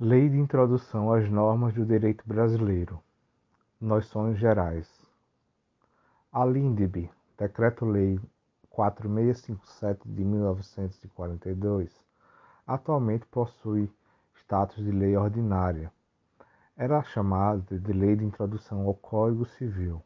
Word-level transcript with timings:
Lei 0.00 0.28
de 0.28 0.36
Introdução 0.36 1.12
às 1.12 1.30
Normas 1.30 1.72
do 1.72 1.86
Direito 1.86 2.24
Brasileiro. 2.26 3.00
Noções 3.80 4.36
gerais. 4.36 4.90
A 6.32 6.44
LINDB, 6.44 7.08
Decreto-Lei 7.38 8.18
4657 8.70 10.08
de 10.08 10.24
1942, 10.24 11.92
atualmente 12.66 13.24
possui 13.26 13.88
status 14.34 14.84
de 14.84 14.90
lei 14.90 15.16
ordinária. 15.16 15.92
Era 16.76 17.00
chamada 17.04 17.78
de 17.78 17.92
Lei 17.92 18.16
de 18.16 18.24
Introdução 18.24 18.88
ao 18.88 18.94
Código 18.94 19.46
Civil. 19.46 20.02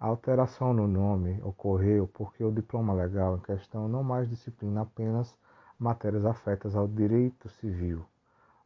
A 0.00 0.06
alteração 0.06 0.72
no 0.72 0.88
nome 0.88 1.38
ocorreu 1.42 2.08
porque 2.14 2.42
o 2.42 2.50
diploma 2.50 2.94
legal 2.94 3.36
em 3.36 3.40
questão 3.40 3.88
não 3.88 4.02
mais 4.02 4.26
disciplina 4.26 4.80
apenas 4.80 5.36
matérias 5.78 6.24
afetas 6.24 6.74
ao 6.74 6.88
direito 6.88 7.50
civil, 7.50 8.06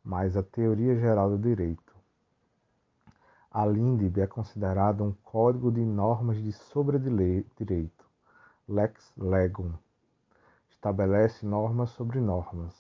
mas 0.05 0.37
a 0.37 0.43
teoria 0.43 0.97
geral 0.97 1.31
do 1.31 1.39
direito. 1.39 1.95
A 3.51 3.65
LINDB 3.67 4.21
é 4.21 4.27
considerada 4.27 5.03
um 5.03 5.13
código 5.25 5.71
de 5.71 5.81
normas 5.81 6.43
de 6.43 6.53
sobredireito, 6.53 8.07
lex 8.69 9.13
legum. 9.17 9.73
Estabelece 10.71 11.45
normas 11.45 11.91
sobre 11.91 12.21
normas. 12.21 12.75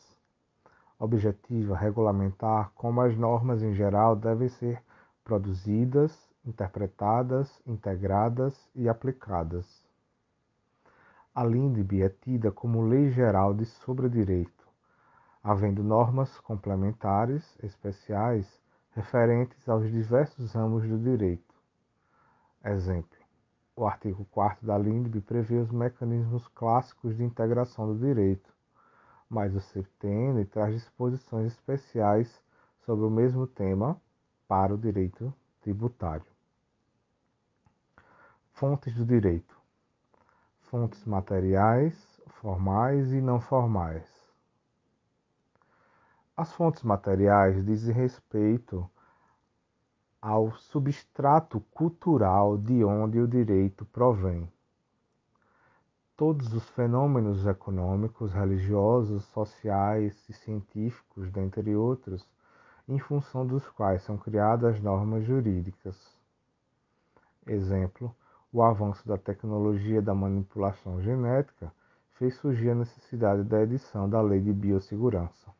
Objetiva 0.98 1.76
regulamentar 1.76 2.70
como 2.74 3.00
as 3.00 3.16
normas 3.16 3.62
em 3.62 3.74
geral 3.74 4.14
devem 4.14 4.48
ser 4.48 4.82
produzidas, 5.24 6.16
interpretadas, 6.44 7.60
integradas 7.66 8.70
e 8.74 8.88
aplicadas. 8.88 9.84
A 11.34 11.44
LINDB 11.44 12.02
é 12.02 12.08
tida 12.08 12.50
como 12.50 12.86
lei 12.86 13.10
geral 13.10 13.54
de 13.54 13.64
sobredireito 13.64 14.59
havendo 15.42 15.82
normas 15.82 16.38
complementares 16.40 17.58
especiais 17.62 18.46
referentes 18.90 19.68
aos 19.68 19.90
diversos 19.90 20.52
ramos 20.52 20.86
do 20.86 20.98
direito. 20.98 21.54
Exemplo: 22.62 23.18
o 23.74 23.86
artigo 23.86 24.26
4 24.26 24.66
da 24.66 24.76
LINDB 24.76 25.22
prevê 25.22 25.56
os 25.56 25.70
mecanismos 25.70 26.46
clássicos 26.48 27.16
de 27.16 27.24
integração 27.24 27.86
do 27.86 27.98
direito, 27.98 28.52
mas 29.30 29.54
o 29.54 29.60
CTN 29.60 30.44
traz 30.44 30.74
disposições 30.74 31.52
especiais 31.52 32.42
sobre 32.84 33.06
o 33.06 33.10
mesmo 33.10 33.46
tema 33.46 33.98
para 34.46 34.74
o 34.74 34.78
direito 34.78 35.32
tributário. 35.62 36.26
Fontes 38.52 38.94
do 38.94 39.06
direito: 39.06 39.58
fontes 40.60 41.02
materiais, 41.06 42.20
formais 42.26 43.10
e 43.12 43.22
não 43.22 43.40
formais 43.40 44.19
as 46.40 46.50
fontes 46.54 46.82
materiais 46.82 47.62
dizem 47.66 47.94
respeito 47.94 48.90
ao 50.22 50.50
substrato 50.52 51.60
cultural 51.70 52.56
de 52.56 52.82
onde 52.82 53.20
o 53.20 53.28
direito 53.28 53.84
provém. 53.84 54.50
Todos 56.16 56.54
os 56.54 56.66
fenômenos 56.70 57.46
econômicos, 57.46 58.32
religiosos, 58.32 59.22
sociais 59.26 60.16
e 60.30 60.32
científicos, 60.32 61.30
dentre 61.30 61.76
outros, 61.76 62.26
em 62.88 62.98
função 62.98 63.46
dos 63.46 63.68
quais 63.68 64.02
são 64.02 64.16
criadas 64.16 64.80
normas 64.80 65.26
jurídicas. 65.26 65.94
Exemplo: 67.46 68.16
o 68.50 68.62
avanço 68.62 69.06
da 69.06 69.18
tecnologia 69.18 70.00
da 70.00 70.14
manipulação 70.14 71.02
genética 71.02 71.70
fez 72.12 72.34
surgir 72.36 72.70
a 72.70 72.74
necessidade 72.74 73.44
da 73.44 73.60
edição 73.60 74.08
da 74.08 74.22
Lei 74.22 74.40
de 74.40 74.54
Biossegurança. 74.54 75.59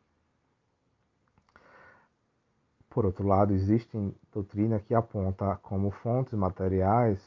Por 2.91 3.05
outro 3.05 3.25
lado, 3.25 3.53
existe 3.53 3.97
doutrina 4.33 4.77
que 4.77 4.93
aponta 4.93 5.57
como 5.63 5.91
fontes 5.91 6.33
materiais 6.33 7.25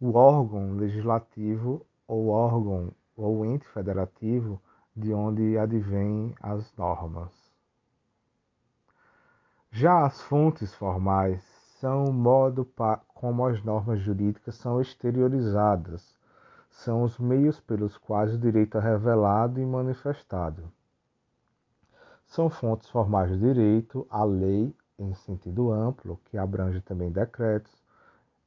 o 0.00 0.14
órgão 0.14 0.74
legislativo 0.74 1.86
ou 2.08 2.26
órgão 2.26 2.90
ou 3.16 3.46
ente 3.46 3.64
federativo 3.68 4.60
de 4.96 5.14
onde 5.14 5.56
advêm 5.56 6.34
as 6.42 6.74
normas. 6.76 7.32
Já 9.70 10.04
as 10.04 10.20
fontes 10.22 10.74
formais 10.74 11.40
são 11.78 12.06
o 12.06 12.12
modo 12.12 12.68
como 13.14 13.46
as 13.46 13.62
normas 13.62 14.00
jurídicas 14.00 14.56
são 14.56 14.80
exteriorizadas, 14.80 16.18
são 16.68 17.04
os 17.04 17.16
meios 17.16 17.60
pelos 17.60 17.96
quais 17.96 18.34
o 18.34 18.38
direito 18.38 18.76
é 18.76 18.80
revelado 18.80 19.60
e 19.60 19.64
manifestado. 19.64 20.64
São 22.26 22.50
fontes 22.50 22.90
formais 22.90 23.30
do 23.30 23.38
direito, 23.38 24.04
a 24.10 24.24
lei, 24.24 24.74
em 24.98 25.14
sentido 25.14 25.70
amplo, 25.70 26.20
que 26.26 26.38
abrange 26.38 26.80
também 26.80 27.10
decretos, 27.10 27.72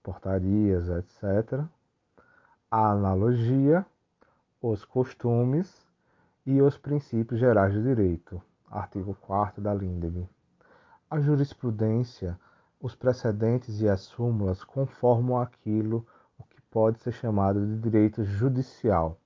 portarias, 0.02 0.90
etc. 0.90 1.64
A 2.72 2.92
analogia, 2.92 3.86
os 4.62 4.84
costumes 4.84 5.88
e 6.46 6.62
os 6.62 6.78
princípios 6.78 7.40
gerais 7.40 7.74
do 7.74 7.84
direito. 7.84 8.42
Artigo 8.70 9.16
4 9.22 9.62
da 9.62 9.74
LINDB. 9.74 10.28
A 11.10 11.20
jurisprudência, 11.20 12.40
os 12.80 12.96
precedentes 12.96 13.82
e 13.82 13.90
as 13.90 14.02
súmulas 14.02 14.64
conformam 14.64 15.40
aquilo 15.40 16.06
o 16.38 16.44
que 16.44 16.62
pode 16.70 17.00
ser 17.00 17.12
chamado 17.12 17.66
de 17.66 17.80
direito 17.80 18.24
judicial. 18.24 19.20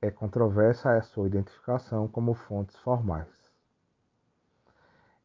É 0.00 0.10
controversa 0.10 0.96
a 0.96 1.02
sua 1.02 1.26
identificação 1.26 2.08
como 2.08 2.34
fontes 2.34 2.76
formais. 2.76 3.41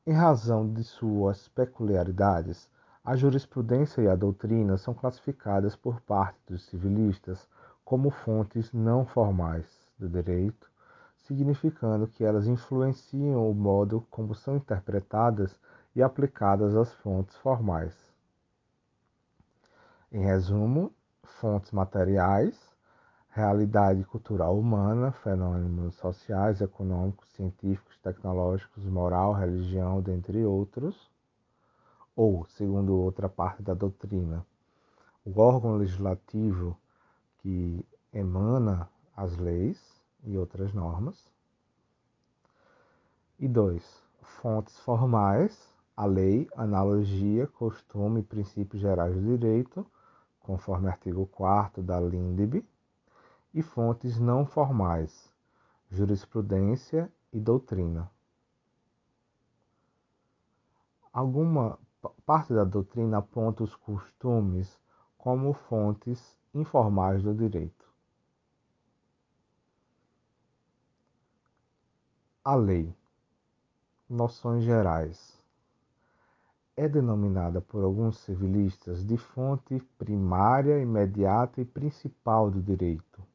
Em 0.08 0.14
razão 0.14 0.72
de 0.72 0.86
suas 0.86 1.50
peculiaridades, 1.50 2.70
a 3.04 3.14
jurisprudência 3.18 4.02
e 4.02 4.08
a 4.08 4.16
doutrina 4.16 4.78
são 4.78 4.94
classificadas 4.94 5.76
por 5.76 6.00
parte 6.00 6.40
dos 6.48 6.64
civilistas 6.68 7.46
como 7.84 8.10
fontes 8.10 8.72
não 8.72 9.06
formais 9.06 9.66
do 10.00 10.08
direito, 10.08 10.72
significando 11.18 12.08
que 12.08 12.24
elas 12.24 12.48
influenciam 12.48 13.52
o 13.52 13.54
modo 13.54 14.00
como 14.10 14.34
são 14.34 14.56
interpretadas 14.56 15.60
e 15.94 16.02
aplicadas 16.02 16.74
as 16.74 16.94
fontes 16.94 17.36
formais. 17.36 17.94
Em 20.10 20.24
resumo, 20.24 20.90
fontes 21.22 21.74
materiais 21.74 22.58
realidade 23.38 24.04
cultural 24.06 24.58
humana, 24.58 25.12
fenômenos 25.12 25.94
sociais, 25.98 26.60
econômicos, 26.60 27.30
científicos, 27.36 27.96
tecnológicos, 28.00 28.84
moral, 28.86 29.32
religião, 29.34 30.02
dentre 30.02 30.44
outros, 30.44 30.96
ou, 32.16 32.48
segundo 32.48 32.98
outra 32.98 33.30
parte 33.30 33.62
da 33.62 33.76
doutrina, 33.76 34.44
o 35.24 35.40
órgão 35.40 35.76
legislativo 35.78 36.76
que 37.38 37.86
emana 38.12 38.90
as 39.16 39.38
leis 39.38 39.80
e 40.24 40.36
outras 40.36 40.74
normas. 40.74 41.30
E 43.38 43.48
dois, 43.48 43.84
fontes 44.42 44.80
formais, 44.80 45.56
a 45.96 46.08
lei, 46.08 46.50
analogia, 46.56 47.46
costume 47.46 48.22
e 48.22 48.24
princípios 48.24 48.82
gerais 48.82 49.14
do 49.14 49.38
direito, 49.38 49.86
conforme 50.40 50.88
artigo 50.88 51.28
4 51.28 51.84
da 51.84 52.00
LINDB, 52.00 52.66
e 53.58 53.62
fontes 53.64 54.20
não 54.20 54.46
formais, 54.46 55.34
jurisprudência 55.90 57.12
e 57.34 57.40
doutrina. 57.40 58.08
Alguma 61.12 61.80
parte 62.24 62.54
da 62.54 62.64
doutrina 62.64 63.18
aponta 63.18 63.64
os 63.64 63.76
costumes 63.76 64.80
como 65.18 65.54
fontes 65.54 66.38
informais 66.54 67.24
do 67.24 67.34
direito. 67.34 67.92
A 72.46 72.54
lei. 72.54 72.96
Noções 74.08 74.64
gerais. 74.64 75.36
É 76.76 76.88
denominada 76.88 77.60
por 77.60 77.84
alguns 77.84 78.20
civilistas 78.20 79.04
de 79.04 79.18
fonte 79.18 79.80
primária, 79.98 80.80
imediata 80.80 81.60
e 81.60 81.66
principal 81.66 82.52
do 82.52 82.62
direito 82.62 83.26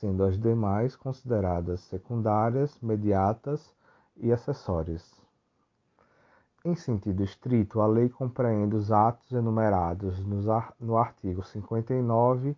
sendo 0.00 0.24
as 0.24 0.38
demais 0.40 0.96
consideradas 0.96 1.80
secundárias, 1.80 2.78
mediatas 2.80 3.70
e 4.16 4.32
acessórias. 4.32 5.20
Em 6.64 6.74
sentido 6.74 7.22
estrito, 7.22 7.80
a 7.82 7.86
lei 7.86 8.08
compreende 8.08 8.74
os 8.74 8.90
atos 8.90 9.30
enumerados 9.30 10.18
no 10.80 10.96
artigo 10.96 11.42
59, 11.42 12.56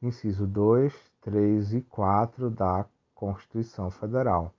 inciso 0.00 0.46
2, 0.46 0.94
3 1.20 1.74
e 1.74 1.80
4 1.82 2.48
da 2.48 2.86
Constituição 3.12 3.90
Federal. 3.90 4.52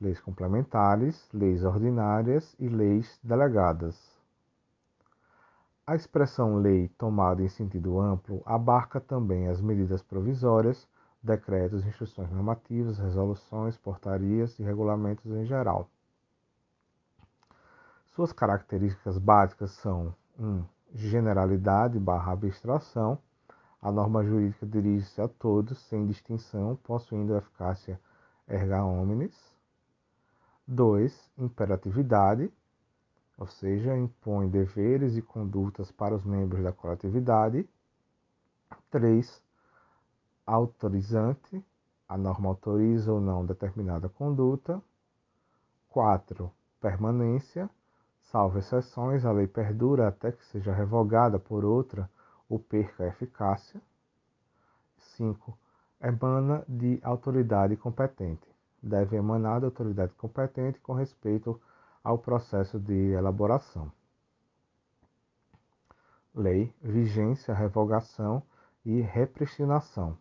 Leis 0.00 0.20
complementares, 0.20 1.28
leis 1.32 1.64
ordinárias 1.64 2.54
e 2.58 2.68
leis 2.68 3.18
delegadas. 3.22 3.96
A 5.84 5.94
expressão 5.94 6.56
lei 6.56 6.88
tomada 6.98 7.42
em 7.42 7.48
sentido 7.48 8.00
amplo 8.00 8.42
abarca 8.44 9.00
também 9.00 9.48
as 9.48 9.60
medidas 9.60 10.02
provisórias, 10.02 10.86
decretos, 11.26 11.84
instruções 11.84 12.30
normativas, 12.30 12.98
resoluções, 12.98 13.76
portarias 13.76 14.58
e 14.58 14.62
regulamentos 14.62 15.26
em 15.26 15.44
geral. 15.44 15.90
Suas 18.06 18.32
características 18.32 19.18
básicas 19.18 19.72
são 19.72 20.14
1. 20.38 20.46
Um, 20.46 20.64
generalidade 20.94 21.98
barra 21.98 22.32
abstração. 22.32 23.18
A 23.82 23.92
norma 23.92 24.24
jurídica 24.24 24.64
dirige-se 24.66 25.20
a 25.20 25.28
todos, 25.28 25.78
sem 25.88 26.06
distinção, 26.06 26.76
possuindo 26.76 27.36
eficácia 27.36 28.00
erga 28.48 28.84
omnes. 28.84 29.34
2. 30.66 31.30
Imperatividade, 31.38 32.50
ou 33.38 33.46
seja, 33.46 33.96
impõe 33.96 34.48
deveres 34.48 35.16
e 35.16 35.22
condutas 35.22 35.92
para 35.92 36.14
os 36.14 36.24
membros 36.24 36.62
da 36.64 36.72
coletividade. 36.72 37.68
3. 38.90 39.45
Autorizante, 40.46 41.64
a 42.08 42.16
norma 42.16 42.48
autoriza 42.48 43.12
ou 43.12 43.20
não 43.20 43.44
determinada 43.44 44.08
conduta. 44.08 44.80
4. 45.88 46.52
Permanência, 46.80 47.68
salvo 48.30 48.58
exceções, 48.58 49.24
a 49.24 49.32
lei 49.32 49.48
perdura 49.48 50.06
até 50.06 50.30
que 50.30 50.44
seja 50.46 50.72
revogada 50.72 51.38
por 51.38 51.64
outra 51.64 52.08
ou 52.48 52.60
perca 52.60 53.02
a 53.02 53.08
eficácia. 53.08 53.80
5. 55.16 55.58
Emana 56.00 56.64
de 56.68 57.00
autoridade 57.02 57.76
competente. 57.76 58.46
Deve 58.80 59.16
emanar 59.16 59.60
da 59.60 59.66
autoridade 59.66 60.14
competente 60.14 60.78
com 60.80 60.92
respeito 60.92 61.60
ao 62.04 62.18
processo 62.18 62.78
de 62.78 63.12
elaboração. 63.12 63.90
Lei, 66.32 66.72
vigência, 66.80 67.52
revogação 67.52 68.42
e 68.84 69.00
repristinação. 69.00 70.16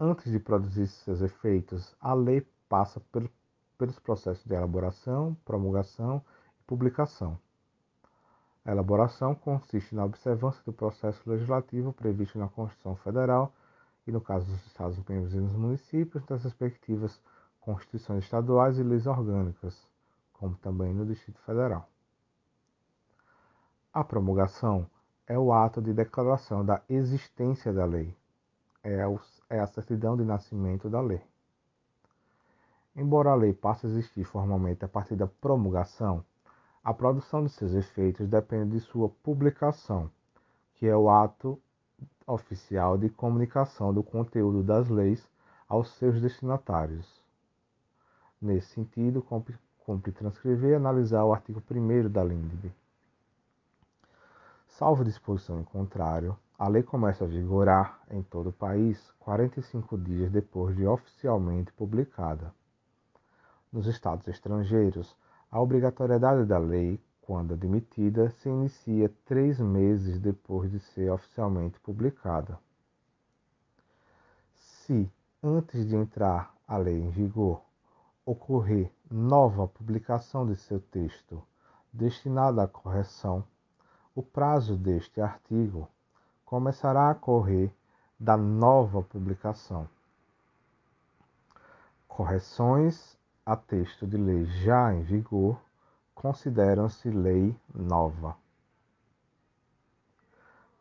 Antes 0.00 0.30
de 0.30 0.38
produzir 0.38 0.86
seus 0.86 1.20
efeitos, 1.22 1.92
a 2.00 2.14
lei 2.14 2.46
passa 2.68 3.02
pelos 3.76 3.98
processos 3.98 4.44
de 4.44 4.54
elaboração, 4.54 5.36
promulgação 5.44 6.22
e 6.60 6.62
publicação. 6.68 7.36
A 8.64 8.70
elaboração 8.70 9.34
consiste 9.34 9.96
na 9.96 10.04
observância 10.04 10.62
do 10.64 10.72
processo 10.72 11.28
legislativo 11.28 11.92
previsto 11.92 12.38
na 12.38 12.48
Constituição 12.48 12.94
Federal 12.94 13.52
e, 14.06 14.12
no 14.12 14.20
caso 14.20 14.46
dos 14.46 14.64
Estados-membros 14.68 15.34
e 15.34 15.40
dos 15.40 15.56
municípios, 15.56 16.24
das 16.26 16.44
respectivas 16.44 17.20
constituições 17.60 18.22
estaduais 18.22 18.78
e 18.78 18.84
leis 18.84 19.04
orgânicas, 19.04 19.84
como 20.32 20.54
também 20.58 20.94
no 20.94 21.04
Distrito 21.04 21.40
Federal. 21.40 21.88
A 23.92 24.04
promulgação 24.04 24.88
é 25.26 25.36
o 25.36 25.52
ato 25.52 25.82
de 25.82 25.92
declaração 25.92 26.64
da 26.64 26.80
existência 26.88 27.72
da 27.72 27.84
lei, 27.84 28.16
é, 28.84 29.04
é 29.50 29.58
a 29.58 29.66
certidão 29.66 30.16
de 30.16 30.24
nascimento 30.24 30.88
da 30.88 31.00
lei. 31.00 31.22
Embora 32.94 33.30
a 33.30 33.34
lei 33.34 33.52
passe 33.52 33.86
a 33.86 33.88
existir 33.88 34.24
formalmente 34.24 34.84
a 34.84 34.88
partir 34.88 35.16
da 35.16 35.26
promulgação, 35.26 36.24
a 36.82 36.92
produção 36.92 37.44
de 37.44 37.50
seus 37.50 37.72
efeitos 37.72 38.26
depende 38.26 38.72
de 38.72 38.80
sua 38.80 39.08
publicação, 39.08 40.10
que 40.74 40.86
é 40.86 40.96
o 40.96 41.08
ato 41.08 41.60
oficial 42.26 42.98
de 42.98 43.08
comunicação 43.08 43.92
do 43.92 44.02
conteúdo 44.02 44.62
das 44.62 44.88
leis 44.88 45.28
aos 45.68 45.90
seus 45.92 46.20
destinatários. 46.20 47.22
Nesse 48.40 48.68
sentido, 48.68 49.22
cumpre 49.22 50.12
transcrever 50.12 50.70
e 50.70 50.74
analisar 50.74 51.24
o 51.24 51.32
artigo 51.32 51.62
1 51.70 52.08
da 52.10 52.22
LINDB. 52.22 52.72
Salvo 54.66 55.04
disposição 55.04 55.60
em 55.60 55.64
contrário, 55.64 56.38
a 56.58 56.66
lei 56.66 56.82
começa 56.82 57.24
a 57.24 57.28
vigorar 57.28 58.02
em 58.10 58.20
todo 58.20 58.48
o 58.48 58.52
país 58.52 59.00
45 59.20 59.96
dias 59.96 60.28
depois 60.28 60.74
de 60.74 60.84
oficialmente 60.84 61.72
publicada. 61.72 62.52
Nos 63.72 63.86
estados 63.86 64.26
estrangeiros, 64.26 65.16
a 65.52 65.60
obrigatoriedade 65.60 66.44
da 66.46 66.58
lei, 66.58 67.00
quando 67.22 67.54
admitida, 67.54 68.28
se 68.30 68.48
inicia 68.48 69.08
três 69.24 69.60
meses 69.60 70.18
depois 70.18 70.68
de 70.68 70.80
ser 70.80 71.12
oficialmente 71.12 71.78
publicada. 71.78 72.58
Se, 74.52 75.08
antes 75.40 75.86
de 75.86 75.94
entrar 75.94 76.52
a 76.66 76.76
lei 76.76 76.98
em 76.98 77.08
vigor, 77.08 77.62
ocorrer 78.26 78.90
nova 79.08 79.68
publicação 79.68 80.44
de 80.44 80.56
seu 80.56 80.80
texto 80.80 81.40
destinado 81.92 82.60
à 82.60 82.66
correção, 82.66 83.44
o 84.12 84.24
prazo 84.24 84.76
deste 84.76 85.20
artigo 85.20 85.88
começará 86.48 87.10
a 87.10 87.14
correr 87.14 87.70
da 88.18 88.34
nova 88.34 89.02
publicação. 89.02 89.86
Correções 92.08 93.18
a 93.44 93.54
texto 93.54 94.06
de 94.06 94.16
lei 94.16 94.46
já 94.46 94.94
em 94.94 95.02
vigor 95.02 95.60
consideram-se 96.14 97.10
lei 97.10 97.54
nova. 97.74 98.34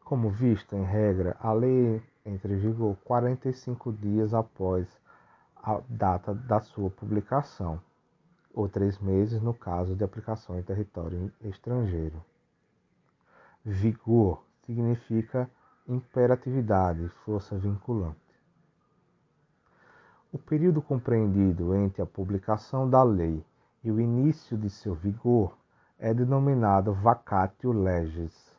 Como 0.06 0.30
visto, 0.30 0.74
em 0.74 0.84
regra, 0.86 1.36
a 1.38 1.52
lei 1.52 2.02
entra 2.26 2.54
em 2.54 2.58
vigor 2.58 2.96
45 3.04 3.92
dias 3.92 4.34
após 4.34 4.88
a 5.58 5.82
data 5.90 6.34
da 6.34 6.62
sua 6.62 6.90
publicação, 6.90 7.78
ou 8.54 8.70
três 8.70 8.98
meses 9.00 9.42
no 9.42 9.54
caso 9.54 9.98
de 9.98 10.04
aplicação 10.06 10.58
em 10.58 10.64
território 10.64 11.30
estrangeiro. 11.42 12.24
Vigor 13.66 14.42
significa 14.66 15.50
imperatividade, 15.88 17.08
força 17.24 17.58
vinculante. 17.58 18.18
O 20.32 20.38
período 20.38 20.82
compreendido 20.82 21.74
entre 21.76 22.02
a 22.02 22.06
publicação 22.06 22.90
da 22.90 23.02
lei 23.02 23.46
e 23.84 23.90
o 23.90 24.00
início 24.00 24.58
de 24.58 24.70
seu 24.70 24.94
vigor 24.94 25.58
é 25.98 26.14
denominado 26.14 26.94
vacatio 26.94 27.72
legis. 27.72 28.56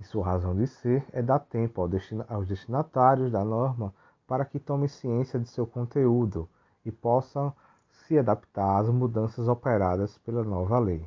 E 0.00 0.04
sua 0.04 0.24
razão 0.26 0.54
de 0.54 0.66
ser 0.66 1.06
é 1.12 1.22
dar 1.22 1.38
tempo 1.38 1.80
aos 2.28 2.46
destinatários 2.46 3.30
da 3.30 3.44
norma 3.44 3.94
para 4.26 4.44
que 4.44 4.58
tomem 4.58 4.88
ciência 4.88 5.38
de 5.38 5.48
seu 5.48 5.66
conteúdo 5.66 6.48
e 6.84 6.90
possam 6.90 7.54
se 7.88 8.18
adaptar 8.18 8.80
às 8.80 8.88
mudanças 8.88 9.48
operadas 9.48 10.18
pela 10.18 10.42
nova 10.42 10.78
lei. 10.78 11.06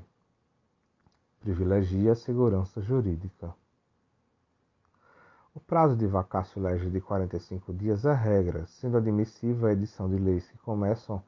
Privilegia 1.42 2.14
a 2.14 2.16
segurança 2.16 2.82
jurídica. 2.82 3.54
O 5.52 5.60
prazo 5.60 5.96
de 5.96 6.06
vacácio 6.06 6.62
legis 6.62 6.92
de 6.92 7.02
45 7.02 7.74
dias 7.74 8.06
é 8.06 8.14
regra, 8.14 8.68
sendo 8.68 8.98
admissível 8.98 9.68
a 9.68 9.74
edição 9.74 10.08
de 10.08 10.16
leis 10.16 10.48
que 10.48 10.58
começam 10.60 11.24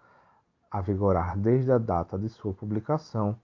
a 0.70 0.80
vigorar 0.80 1.36
desde 1.36 1.72
a 1.72 1.80
data 1.80 2.20
de 2.20 2.30
sua 2.30 2.54
publicação, 2.54 3.36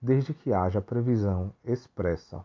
desde 0.00 0.32
que 0.32 0.50
haja 0.50 0.80
previsão 0.80 1.52
expressa. 1.62 2.42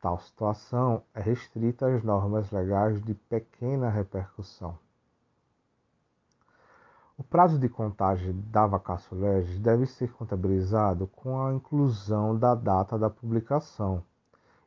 Tal 0.00 0.20
situação 0.20 1.02
é 1.12 1.20
restrita 1.20 1.88
às 1.88 2.04
normas 2.04 2.52
legais 2.52 3.02
de 3.02 3.14
pequena 3.14 3.90
repercussão. 3.90 4.78
O 7.18 7.24
prazo 7.24 7.58
de 7.58 7.68
contagem 7.68 8.32
da 8.46 8.64
vacatio 8.64 9.18
legis 9.18 9.58
deve 9.58 9.86
ser 9.86 10.12
contabilizado 10.12 11.08
com 11.08 11.44
a 11.44 11.52
inclusão 11.52 12.38
da 12.38 12.54
data 12.54 12.96
da 12.96 13.10
publicação 13.10 14.04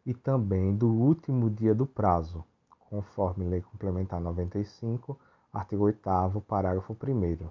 e 0.06 0.14
também 0.14 0.76
do 0.76 0.88
último 0.88 1.50
dia 1.50 1.74
do 1.74 1.86
prazo, 1.86 2.46
conforme 2.80 3.46
Lei 3.46 3.62
Complementar 3.62 4.22
95, 4.22 5.20
artigo 5.52 5.84
8 5.86 6.42
parágrafo 6.48 6.94
1 6.94 7.50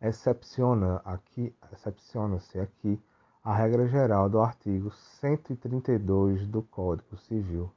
Excepciona 0.00 1.00
aqui, 1.04 1.54
excepciona-se 1.72 2.58
aqui 2.58 3.00
a 3.42 3.54
regra 3.54 3.86
geral 3.86 4.28
do 4.28 4.40
artigo 4.40 4.90
132 4.90 6.46
do 6.48 6.62
Código 6.62 7.16
Civil. 7.16 7.70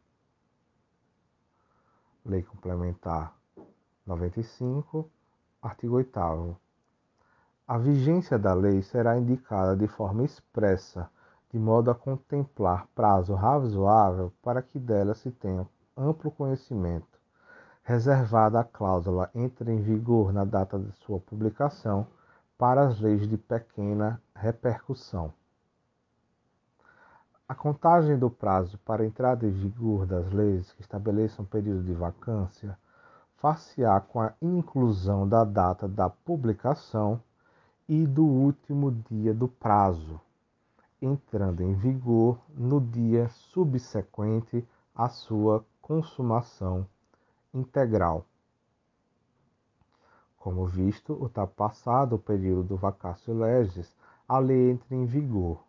Lei 2.25 2.41
Complementar 2.41 3.35
95, 4.05 5.09
artigo 5.61 5.95
8. 5.95 6.57
A 7.67 7.77
vigência 7.77 8.39
da 8.39 8.53
lei 8.53 8.81
será 8.81 9.17
indicada 9.17 9.77
de 9.77 9.87
forma 9.87 10.23
expressa, 10.23 11.09
de 11.51 11.57
modo 11.57 11.89
a 11.89 11.95
contemplar 11.95 12.87
prazo 12.93 13.33
razoável 13.33 14.31
para 14.41 14.61
que 14.61 14.79
dela 14.79 15.15
se 15.15 15.31
tenha 15.31 15.67
amplo 15.97 16.29
conhecimento, 16.29 17.19
reservada 17.83 18.59
a 18.59 18.63
cláusula 18.63 19.29
entre 19.33 19.71
em 19.71 19.81
vigor 19.81 20.31
na 20.31 20.45
data 20.45 20.77
de 20.77 20.91
sua 20.91 21.19
publicação 21.19 22.05
para 22.57 22.87
as 22.87 22.99
leis 22.99 23.27
de 23.27 23.37
pequena 23.37 24.21
repercussão. 24.35 25.33
A 27.47 27.55
contagem 27.55 28.17
do 28.17 28.29
prazo 28.29 28.77
para 28.85 29.05
entrada 29.05 29.47
em 29.47 29.51
vigor 29.51 30.05
das 30.05 30.31
leis 30.31 30.71
que 30.73 30.81
estabeleçam 30.81 31.43
período 31.43 31.83
de 31.83 31.93
vacância 31.93 32.77
far-se-á 33.37 33.99
com 34.01 34.21
a 34.21 34.33
inclusão 34.41 35.27
da 35.27 35.43
data 35.43 35.87
da 35.87 36.09
publicação 36.09 37.21
e 37.87 38.05
do 38.05 38.23
último 38.23 38.91
dia 39.09 39.33
do 39.33 39.47
prazo, 39.47 40.21
entrando 41.01 41.61
em 41.61 41.73
vigor 41.73 42.39
no 42.49 42.81
dia 42.81 43.29
subsequente 43.29 44.67
à 44.93 45.09
sua 45.09 45.65
consumação 45.81 46.87
integral. 47.53 48.25
Como 50.37 50.65
visto, 50.65 51.25
está 51.25 51.45
passado 51.45 52.15
o 52.15 52.19
período 52.19 52.69
do 52.69 52.77
vacácio 52.77 53.33
legis 53.33 53.93
a 54.27 54.37
lei 54.39 54.71
entre 54.71 54.95
em 54.95 55.05
vigor, 55.05 55.63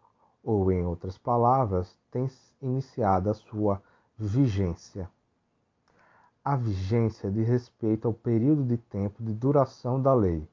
ou, 0.45 0.71
em 0.71 0.85
outras 0.85 1.17
palavras, 1.17 1.99
tem 2.11 2.29
iniciado 2.61 3.31
a 3.31 3.35
sua 3.35 3.83
vigência. 4.19 5.11
A 6.45 6.57
vigência 6.57 7.31
diz 7.31 7.49
respeito 7.49 8.07
ao 8.07 8.15
período 8.15 8.65
de 8.65 8.77
tempo 8.77 9.23
de 9.23 9.33
duração 9.33 10.01
da 10.01 10.15
lei. 10.15 10.47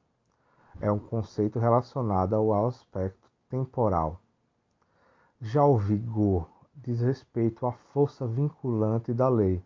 É 0.80 0.92
um 0.92 1.00
conceito 1.00 1.60
relacionado 1.60 2.34
ao 2.36 2.68
aspecto 2.68 3.30
temporal. 3.50 4.22
Já 5.40 5.64
o 5.64 5.78
vigor 5.78 6.50
diz 6.74 7.00
respeito 7.00 7.68
à 7.68 7.72
força 7.72 8.26
vinculante 8.26 9.14
da 9.14 9.30
lei, 9.30 9.64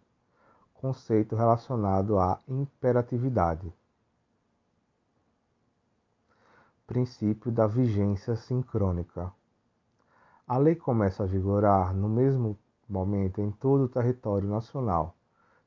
conceito 0.74 1.34
relacionado 1.34 2.20
à 2.20 2.42
imperatividade. 2.46 3.74
Princípio 6.86 7.50
da 7.54 7.68
vigência 7.68 8.36
sincrônica. 8.36 9.32
A 10.46 10.58
lei 10.58 10.76
começa 10.76 11.24
a 11.24 11.26
vigorar 11.26 11.96
no 11.96 12.10
mesmo 12.10 12.60
momento 12.90 13.40
em 13.40 13.50
todo 13.50 13.86
o 13.86 13.90
território 13.90 14.50
nacional, 14.50 15.16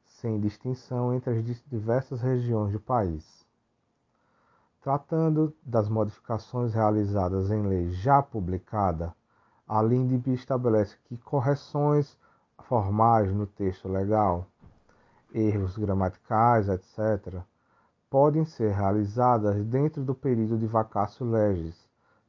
sem 0.05 0.39
distinção 0.39 1.15
entre 1.15 1.33
as 1.33 1.63
diversas 1.67 2.21
regiões 2.21 2.75
do 2.75 2.79
país. 2.79 3.47
Tratando 4.83 5.57
das 5.63 5.89
modificações 5.89 6.75
realizadas 6.75 7.51
em 7.51 7.63
lei 7.63 7.91
já 7.91 8.23
publicada, 8.23 9.15
a 9.67 9.81
LINDB 9.81 10.35
estabelece 10.35 10.97
que 11.05 11.17
correções 11.17 12.19
formais 12.65 13.33
no 13.33 13.47
texto 13.47 13.89
legal, 13.89 14.47
erros 15.33 15.77
gramaticais, 15.77 16.69
etc., 16.69 17.43
podem 18.11 18.45
ser 18.45 18.73
realizadas 18.73 19.65
dentro 19.65 20.05
do 20.05 20.15
período 20.15 20.57
de 20.59 20.67
vacácio 20.67 21.29
legis, 21.29 21.77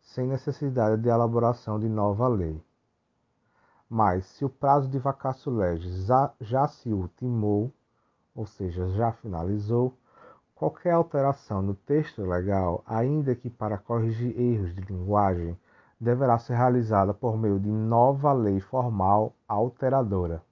sem 0.02 0.28
necessidade 0.28 1.02
de 1.02 1.10
elaboração 1.10 1.80
de 1.80 1.88
nova 1.88 2.28
lei. 2.28 2.64
Mas, 3.90 4.26
se 4.26 4.44
o 4.44 4.50
prazo 4.50 4.90
de 4.90 4.98
vacácio 4.98 5.52
legis 5.52 6.06
já, 6.06 6.34
já 6.42 6.68
se 6.68 6.92
ultimou, 6.92 7.72
ou 8.34 8.46
seja, 8.46 8.88
já 8.90 9.12
finalizou, 9.12 9.94
qualquer 10.56 10.92
alteração 10.92 11.62
no 11.62 11.76
texto 11.76 12.24
legal, 12.24 12.84
ainda 12.88 13.36
que 13.36 13.50
para 13.50 13.78
corrigir 13.78 14.40
erros 14.40 14.74
de 14.74 14.82
linguagem, 14.82 15.56
deverá 16.00 16.38
ser 16.38 16.56
realizada 16.56 17.14
por 17.14 17.38
meio 17.38 17.60
de 17.60 17.70
nova 17.70 18.34
lei 18.34 18.60
formal 18.60 19.34
alteradora. 19.48 20.44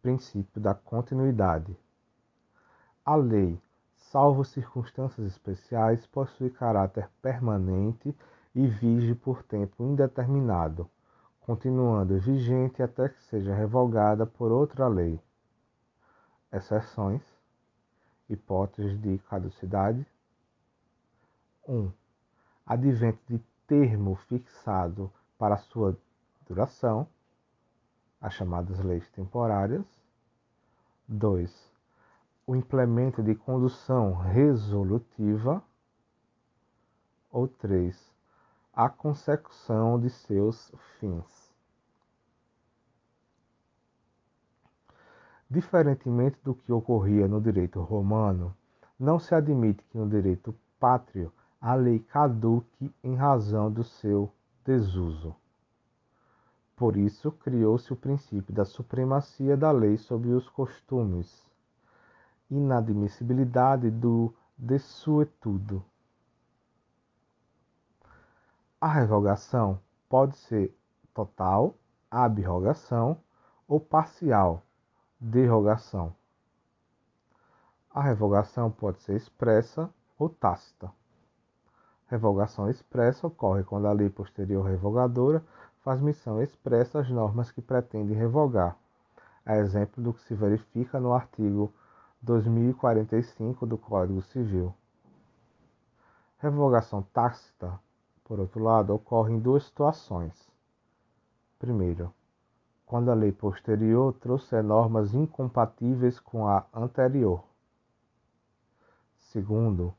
Princípio 0.00 0.60
da 0.60 0.74
continuidade. 0.74 1.76
A 3.04 3.16
lei, 3.16 3.60
salvo 3.96 4.44
circunstâncias 4.44 5.26
especiais, 5.26 6.06
possui 6.06 6.50
caráter 6.50 7.08
permanente 7.20 8.16
e 8.54 8.66
vige 8.66 9.14
por 9.14 9.42
tempo 9.42 9.82
indeterminado, 9.82 10.88
continuando 11.40 12.18
vigente 12.18 12.82
até 12.82 13.08
que 13.08 13.22
seja 13.24 13.54
revogada 13.54 14.26
por 14.26 14.52
outra 14.52 14.86
lei. 14.86 15.20
Exceções. 16.52 17.22
Hipóteses 18.28 19.00
de 19.00 19.18
caducidade. 19.18 20.06
1. 21.66 21.74
Um, 21.74 21.92
advento 22.66 23.20
de 23.28 23.38
termo 23.66 24.14
fixado 24.14 25.12
para 25.38 25.56
sua 25.56 25.96
duração, 26.46 27.06
as 28.20 28.34
chamadas 28.34 28.78
leis 28.80 29.08
temporárias. 29.10 29.84
2. 31.08 31.70
O 32.46 32.54
implemento 32.54 33.22
de 33.22 33.34
condução 33.34 34.14
resolutiva. 34.14 35.62
Ou 37.30 37.48
3. 37.48 38.12
A 38.72 38.88
consecução 38.88 40.00
de 40.00 40.08
seus 40.08 40.72
fins. 40.98 41.52
Diferentemente 45.50 46.38
do 46.42 46.54
que 46.54 46.72
ocorria 46.72 47.28
no 47.28 47.40
direito 47.40 47.80
romano, 47.80 48.56
não 48.98 49.18
se 49.18 49.34
admite 49.34 49.84
que 49.84 49.98
no 49.98 50.08
direito 50.08 50.54
pátrio 50.78 51.32
a 51.62 51.74
lei 51.74 52.00
caduque 52.00 52.92
em 53.04 53.14
razão 53.14 53.70
do 53.70 53.84
seu 53.84 54.32
desuso. 54.64 55.32
Por 56.74 56.96
isso, 56.96 57.30
criou-se 57.30 57.92
o 57.92 57.96
princípio 57.96 58.52
da 58.52 58.64
supremacia 58.64 59.56
da 59.56 59.70
lei 59.70 59.96
sobre 59.96 60.30
os 60.30 60.48
costumes, 60.48 61.48
inadmissibilidade 62.50 63.92
do 63.92 64.34
desuetudo. 64.58 65.84
A 68.80 68.88
revogação 68.88 69.78
pode 70.08 70.36
ser 70.38 70.76
total, 71.14 71.76
abrogação 72.10 73.16
ou 73.68 73.78
parcial, 73.78 74.64
derrogação. 75.20 76.12
A 77.88 78.02
revogação 78.02 78.68
pode 78.68 79.00
ser 79.02 79.14
expressa 79.14 79.88
ou 80.18 80.28
tácita. 80.28 80.92
Revogação 82.12 82.68
expressa 82.68 83.26
ocorre 83.26 83.64
quando 83.64 83.86
a 83.86 83.92
lei 83.94 84.10
posterior 84.10 84.66
revogadora 84.66 85.42
faz 85.82 85.98
missão 85.98 86.42
expressa 86.42 87.00
às 87.00 87.08
normas 87.08 87.50
que 87.50 87.62
pretende 87.62 88.12
revogar, 88.12 88.76
a 89.46 89.56
exemplo 89.56 90.04
do 90.04 90.12
que 90.12 90.20
se 90.20 90.34
verifica 90.34 91.00
no 91.00 91.14
artigo 91.14 91.72
2045 92.20 93.64
do 93.64 93.78
Código 93.78 94.20
Civil. 94.20 94.74
Revogação 96.36 97.00
tácita, 97.14 97.80
por 98.24 98.38
outro 98.38 98.62
lado, 98.62 98.94
ocorre 98.94 99.32
em 99.32 99.40
duas 99.40 99.64
situações. 99.64 100.34
Primeiro, 101.58 102.12
quando 102.84 103.10
a 103.10 103.14
lei 103.14 103.32
posterior 103.32 104.12
trouxer 104.20 104.62
normas 104.62 105.14
incompatíveis 105.14 106.20
com 106.20 106.46
a 106.46 106.66
anterior. 106.74 107.42
Segundo, 109.16 109.94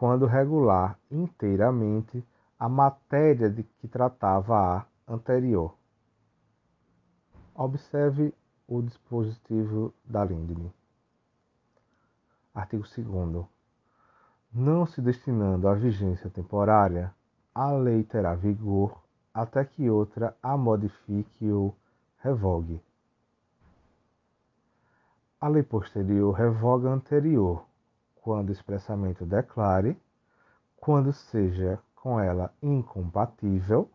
quando 0.00 0.24
regular 0.24 0.98
inteiramente 1.10 2.26
a 2.58 2.70
matéria 2.70 3.50
de 3.50 3.62
que 3.62 3.86
tratava 3.86 4.78
a 4.78 4.86
anterior. 5.06 5.76
Observe 7.54 8.34
o 8.66 8.80
dispositivo 8.80 9.92
da 10.02 10.24
LINDB. 10.24 10.72
Artigo 12.54 12.82
2 12.82 13.44
Não 14.50 14.86
se 14.86 15.02
destinando 15.02 15.68
à 15.68 15.74
vigência 15.74 16.30
temporária, 16.30 17.14
a 17.54 17.70
lei 17.70 18.02
terá 18.02 18.34
vigor 18.34 19.02
até 19.34 19.66
que 19.66 19.90
outra 19.90 20.34
a 20.42 20.56
modifique 20.56 21.46
ou 21.52 21.76
revogue. 22.20 22.80
A 25.38 25.46
lei 25.46 25.62
posterior 25.62 26.32
revoga 26.32 26.88
a 26.88 26.94
anterior, 26.94 27.66
quando 28.30 28.52
expressamente 28.52 29.24
declare, 29.24 30.00
quando 30.76 31.12
seja 31.12 31.80
com 31.96 32.20
ela 32.20 32.54
incompatível, 32.62 33.90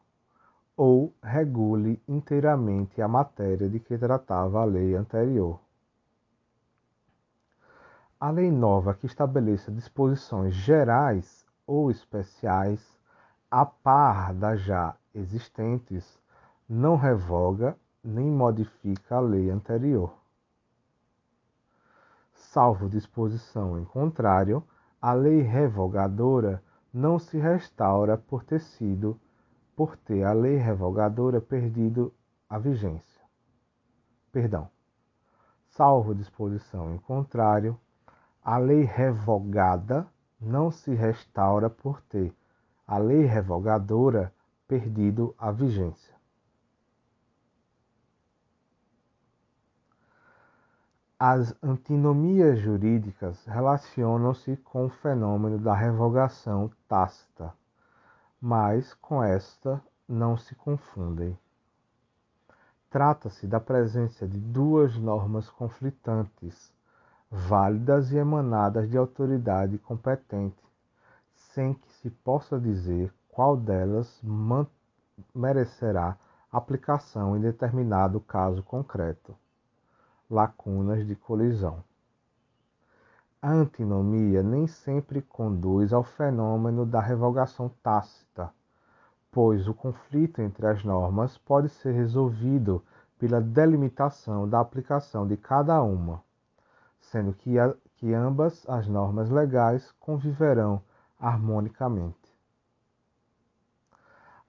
ou 0.76 1.14
regule 1.24 2.04
inteiramente 2.06 3.02
a 3.02 3.08
matéria 3.08 3.70
de 3.70 3.80
que 3.80 3.98
tratava 3.98 4.60
a 4.60 4.66
lei 4.66 4.94
anterior. 4.94 5.58
A 8.20 8.30
lei 8.30 8.52
nova 8.52 8.94
que 8.94 9.06
estabeleça 9.06 9.72
disposições 9.72 10.54
gerais 10.54 11.46
ou 11.66 11.90
especiais 11.90 12.86
a 13.50 13.66
par 13.66 14.34
das 14.34 14.60
já 14.60 14.98
existentes 15.14 16.20
não 16.68 16.98
revoga 16.98 17.78
nem 18.04 18.30
modifica 18.30 19.16
a 19.16 19.22
lei 19.22 19.50
anterior 19.50 20.25
salvo 22.56 22.88
disposição 22.88 23.78
em 23.78 23.84
contrário, 23.84 24.64
a 25.02 25.12
lei 25.12 25.42
revogadora 25.42 26.64
não 26.94 27.20
se 27.20 27.38
restaura 27.38 28.18
por 28.18 28.46
ter 28.46 28.62
sido, 28.62 29.20
por 29.76 29.98
ter 29.98 30.24
a 30.24 30.32
lei 30.32 30.56
revogadora 30.56 31.42
perdido 31.42 32.14
a 32.50 32.58
vigência. 32.58 33.22
Perdão. 34.32 34.70
Salvo 35.68 36.16
disposição 36.16 36.96
em 36.96 36.98
contrário, 36.98 37.78
a 38.42 38.58
lei 38.58 38.84
revogada 38.84 40.08
não 40.40 40.72
se 40.72 40.96
restaura 40.96 41.70
por 41.70 42.02
ter 42.04 42.34
a 42.88 42.98
lei 42.98 43.26
revogadora 43.26 44.34
perdido 44.66 45.36
a 45.38 45.52
vigência. 45.52 46.15
As 51.18 51.56
antinomias 51.64 52.60
jurídicas 52.60 53.46
relacionam-se 53.46 54.58
com 54.58 54.88
o 54.88 54.90
fenômeno 54.90 55.58
da 55.58 55.74
revogação 55.74 56.70
tácita, 56.90 57.54
mas 58.42 58.94
com 58.96 59.24
esta 59.24 59.82
não 60.06 60.36
se 60.36 60.54
confundem. 60.56 61.40
Trata-se 62.90 63.48
da 63.48 63.62
presença 63.62 64.28
de 64.28 64.38
duas 64.38 64.98
normas 64.98 65.50
conflitantes, 65.50 66.74
válidas 67.32 68.12
e 68.12 68.18
emanadas 68.18 68.90
de 68.90 68.98
autoridade 68.98 69.78
competente, 69.78 70.62
sem 71.34 71.76
que 71.76 71.94
se 71.94 72.10
possa 72.10 72.60
dizer 72.60 73.10
qual 73.30 73.56
delas 73.56 74.22
merecerá 75.34 76.18
aplicação 76.52 77.38
em 77.38 77.40
determinado 77.40 78.20
caso 78.20 78.62
concreto. 78.62 79.34
Lacunas 80.28 81.06
de 81.06 81.16
colisão. 81.16 81.84
A 83.40 83.52
antinomia 83.52 84.42
nem 84.42 84.66
sempre 84.66 85.22
conduz 85.22 85.94
ao 85.94 86.04
fenômeno 86.04 86.84
da 86.84 87.00
revogação 87.00 87.70
tácita, 87.84 88.52
pois 89.32 89.68
o 89.68 89.74
conflito 89.76 90.42
entre 90.42 90.66
as 90.66 90.84
normas 90.84 91.38
pode 91.38 91.70
ser 91.70 91.92
resolvido 91.92 92.84
pela 93.20 93.40
delimitação 93.40 94.50
da 94.50 94.60
aplicação 94.60 95.28
de 95.28 95.38
cada 95.38 95.84
uma, 95.84 96.24
sendo 97.00 97.32
que, 97.32 97.60
a, 97.60 97.76
que 97.96 98.12
ambas 98.12 98.68
as 98.68 98.88
normas 98.88 99.30
legais 99.30 99.92
conviverão 100.00 100.82
harmonicamente. 101.20 102.34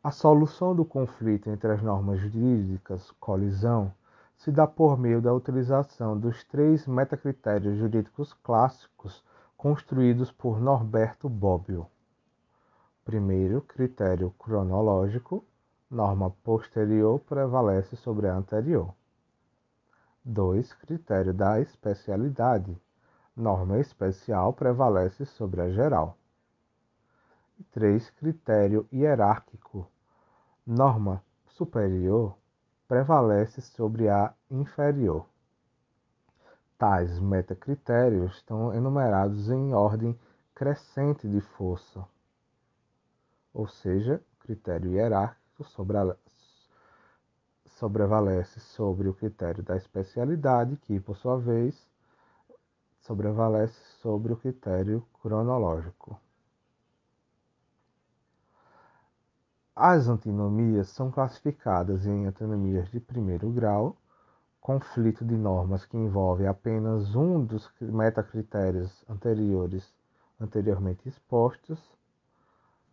A 0.03 0.11
solução 0.11 0.75
do 0.75 0.87
conflito 0.87 1.51
entre 1.51 1.71
as 1.71 1.83
normas 1.83 2.19
jurídicas 2.19 3.11
colisão 3.21 3.93
se 4.37 4.53
dá 4.53 4.67
por 4.67 4.99
meio 4.99 5.21
da 5.21 5.33
utilização 5.33 6.19
dos 6.19 6.45
três 6.45 6.87
metacritérios 6.87 7.79
jurídicos 7.79 8.33
clássicos 8.35 9.25
construídos 9.57 10.31
por 10.31 10.61
Norberto 10.61 11.29
Bobbio. 11.29 11.87
Primeiro, 13.05 13.63
critério 13.63 14.31
cronológico, 14.39 15.45
norma 15.91 16.31
posterior 16.43 17.21
prevalece 17.21 17.97
sobre 17.97 18.29
a 18.29 18.35
anterior. 18.35 18.95
2. 20.25 20.73
Critério 20.75 21.33
da 21.33 21.61
especialidade, 21.61 22.77
norma 23.35 23.79
especial 23.79 24.53
prevalece 24.53 25.25
sobre 25.25 25.63
a 25.63 25.71
geral. 25.71 26.19
3. 27.71 28.11
Critério 28.11 28.87
hierárquico, 28.93 29.89
norma 30.67 31.23
superior 31.47 32.37
prevalece 32.89 33.61
sobre 33.61 34.09
a 34.09 34.33
inferior. 34.51 35.27
Tais 36.79 37.19
metacritérios 37.19 38.37
estão 38.37 38.75
enumerados 38.75 39.51
em 39.51 39.73
ordem 39.75 40.19
crescente 40.55 41.29
de 41.29 41.41
força, 41.41 42.05
ou 43.53 43.67
seja, 43.67 44.23
critério 44.41 44.93
hierárquico 44.93 45.65
sobrevalece 47.67 48.61
sobre 48.61 49.09
o 49.09 49.15
critério 49.15 49.63
da 49.63 49.77
especialidade, 49.77 50.77
que, 50.77 51.01
por 51.01 51.17
sua 51.17 51.39
vez, 51.39 51.89
sobrevalece 53.01 53.81
sobre 54.01 54.33
o 54.33 54.37
critério 54.37 55.07
cronológico. 55.21 56.21
As 59.79 60.09
antinomias 60.09 60.89
são 60.89 61.11
classificadas 61.11 62.07
em 62.07 62.25
antinomias 62.25 62.89
de 62.89 62.99
primeiro 62.99 63.51
grau, 63.51 63.95
conflito 64.59 65.23
de 65.23 65.37
normas 65.37 65.85
que 65.85 65.99
envolve 65.99 66.47
apenas 66.47 67.15
um 67.15 67.45
dos 67.45 67.71
metacritérios 67.79 69.05
anteriores 69.07 69.93
anteriormente 70.41 71.07
expostos, 71.07 71.79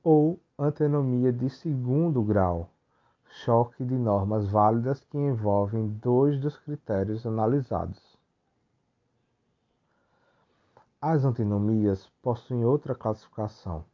ou 0.03 0.37
antinomia 0.59 1.31
de 1.31 1.49
segundo 1.49 2.21
grau, 2.21 2.69
choque 3.45 3.85
de 3.85 3.95
normas 3.95 4.49
válidas 4.49 5.05
que 5.05 5.17
envolvem 5.17 5.87
dois 5.87 6.37
dos 6.37 6.57
critérios 6.57 7.25
analisados. 7.25 8.19
As 11.01 11.23
antinomias 11.23 12.11
possuem 12.21 12.65
outra 12.65 12.93
classificação: 12.93 13.85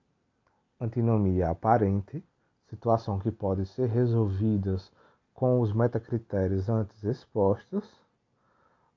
antinomia 0.81 1.51
aparente, 1.51 2.25
situação 2.69 3.19
que 3.19 3.31
pode 3.31 3.65
ser 3.65 3.87
resolvidas 3.89 4.91
com 5.33 5.59
os 5.59 5.73
metacritérios 5.73 6.69
antes 6.69 7.03
expostos, 7.03 7.89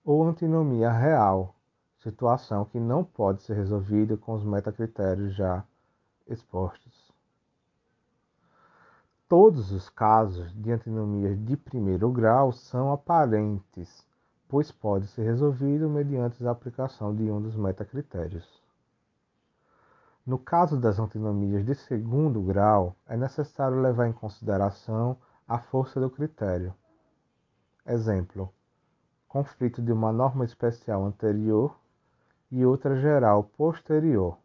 ou 0.04 0.24
antinomia 0.24 0.90
real, 0.90 1.54
situação 1.98 2.64
que 2.64 2.78
não 2.78 3.04
pode 3.04 3.42
ser 3.42 3.54
resolvida 3.54 4.16
com 4.16 4.34
os 4.34 4.44
metacritérios 4.44 5.34
já 5.34 5.64
expostos. 6.26 7.12
Todos 9.28 9.72
os 9.72 9.88
casos 9.88 10.52
de 10.52 10.70
antinomia 10.70 11.34
de 11.34 11.56
primeiro 11.56 12.10
grau 12.10 12.52
são 12.52 12.92
aparentes, 12.92 14.06
pois 14.48 14.70
pode 14.70 15.06
ser 15.06 15.22
resolvido 15.22 15.88
mediante 15.88 16.46
a 16.46 16.50
aplicação 16.50 17.14
de 17.14 17.22
um 17.30 17.40
dos 17.40 17.56
metacritérios. 17.56 18.61
No 20.24 20.38
caso 20.38 20.78
das 20.78 21.00
antinomias 21.00 21.64
de 21.64 21.74
segundo 21.74 22.40
grau, 22.42 22.94
é 23.08 23.16
necessário 23.16 23.80
levar 23.80 24.06
em 24.06 24.12
consideração 24.12 25.16
a 25.48 25.58
força 25.58 26.00
do 26.00 26.08
critério. 26.08 26.72
Exemplo: 27.84 28.54
conflito 29.26 29.82
de 29.82 29.90
uma 29.90 30.12
norma 30.12 30.44
especial 30.44 31.04
anterior 31.04 31.76
e 32.52 32.64
outra 32.64 32.94
geral 33.00 33.42
posterior. 33.42 34.38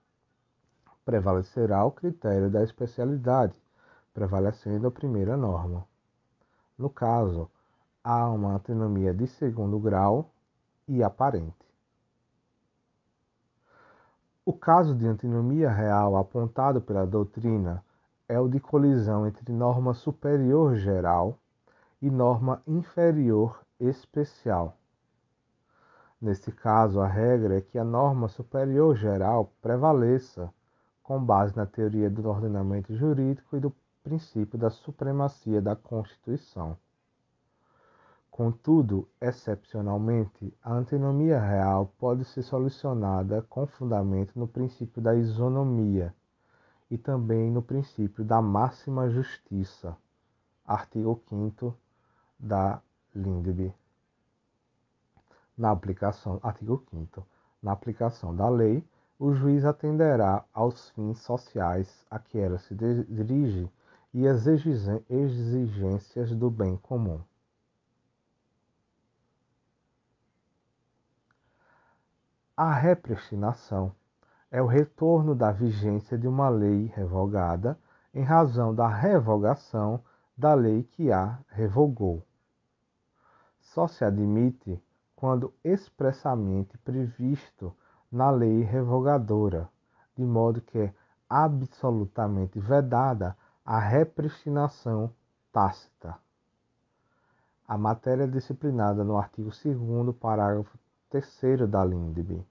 Prevalecerá 1.06 1.86
o 1.86 1.92
critério 1.92 2.50
da 2.50 2.64
especialidade, 2.64 3.54
prevalecendo 4.16 4.88
a 4.88 4.92
primeira 4.92 5.38
norma. 5.38 5.86
No 6.76 6.90
caso, 6.90 7.52
há 8.04 8.28
uma 8.32 8.56
antinomia 8.56 9.14
de 9.14 9.28
segundo 9.28 9.78
grau 9.78 10.32
e 10.88 11.04
aparente. 11.04 11.67
O 14.48 14.54
caso 14.54 14.96
de 14.96 15.06
antinomia 15.06 15.70
real 15.70 16.16
apontado 16.16 16.80
pela 16.80 17.06
doutrina 17.06 17.84
é 18.30 18.40
o 18.40 18.48
de 18.48 18.62
colisão 18.62 19.28
entre 19.28 19.52
norma 19.52 19.94
superior 19.94 20.74
geral 20.74 21.38
e 22.02 22.10
norma 22.10 22.64
inferior 22.66 23.60
especial. 23.78 24.78
Nesse 26.22 26.50
caso, 26.50 27.02
a 27.02 27.08
regra 27.08 27.58
é 27.58 27.62
que 27.62 27.78
a 27.78 27.84
norma 27.84 28.30
superior 28.30 28.96
geral 28.96 29.52
prevaleça 29.62 30.50
com 31.04 31.22
base 31.22 31.54
na 31.54 31.66
teoria 31.66 32.10
do 32.10 32.26
ordenamento 32.30 32.96
jurídico 32.96 33.58
e 33.58 33.60
do 33.60 33.76
princípio 34.02 34.58
da 34.58 34.70
supremacia 34.70 35.62
da 35.62 35.76
Constituição. 35.76 36.78
Contudo, 38.38 39.10
excepcionalmente, 39.20 40.56
a 40.62 40.72
antinomia 40.72 41.40
real 41.40 41.92
pode 41.98 42.24
ser 42.24 42.44
solucionada 42.44 43.42
com 43.50 43.66
fundamento 43.66 44.38
no 44.38 44.48
princípio 44.48 45.02
da 45.02 45.16
isonomia 45.16 46.14
e 46.88 47.00
também 47.00 47.50
no 47.50 47.64
princípio 47.64 48.24
da 48.24 48.40
máxima 48.40 49.10
justiça, 49.10 49.98
artigo 50.64 51.20
5 51.28 51.76
da 52.38 52.80
LINDB. 53.16 53.74
Na 55.58 55.72
aplicação, 55.72 56.40
artigo 56.44 56.86
5 56.92 57.26
na 57.60 57.72
aplicação 57.72 58.36
da 58.36 58.48
lei, 58.48 58.88
o 59.18 59.34
juiz 59.34 59.66
atenderá 59.66 60.46
aos 60.54 60.92
fins 60.92 61.18
sociais 61.24 62.06
a 62.08 62.20
que 62.20 62.38
ela 62.38 62.60
se 62.60 62.76
dirige 62.76 63.68
e 64.14 64.28
às 64.28 64.46
exigências 64.46 66.36
do 66.36 66.52
bem 66.52 66.78
comum. 66.78 67.20
A 72.60 72.74
repristinação 72.74 73.94
é 74.50 74.60
o 74.60 74.66
retorno 74.66 75.36
da 75.36 75.52
vigência 75.52 76.18
de 76.18 76.28
uma 76.28 76.50
lei 76.50 76.88
revogada 76.88 77.78
em 78.12 78.24
razão 78.24 78.74
da 78.74 78.88
revogação 78.88 80.04
da 80.36 80.56
lei 80.56 80.82
que 80.82 81.12
a 81.12 81.38
revogou. 81.50 82.26
Só 83.60 83.88
se 83.88 84.04
admite 84.04 84.84
quando 85.16 85.54
expressamente 85.64 86.76
previsto 86.80 87.76
na 88.12 88.32
lei 88.32 88.64
revogadora, 88.64 89.70
de 90.16 90.26
modo 90.26 90.60
que 90.60 90.80
é 90.80 90.94
absolutamente 91.30 92.60
vedada 92.60 93.38
a 93.64 93.78
repristinação 93.78 95.14
tácita. 95.52 96.18
A 97.68 97.78
matéria 97.78 98.28
disciplinada 98.28 99.04
no 99.04 99.16
artigo 99.16 99.52
2 99.52 100.16
parágrafo 100.16 100.76
terceiro 101.10 101.68
da 101.68 101.84
LINDB 101.84 102.46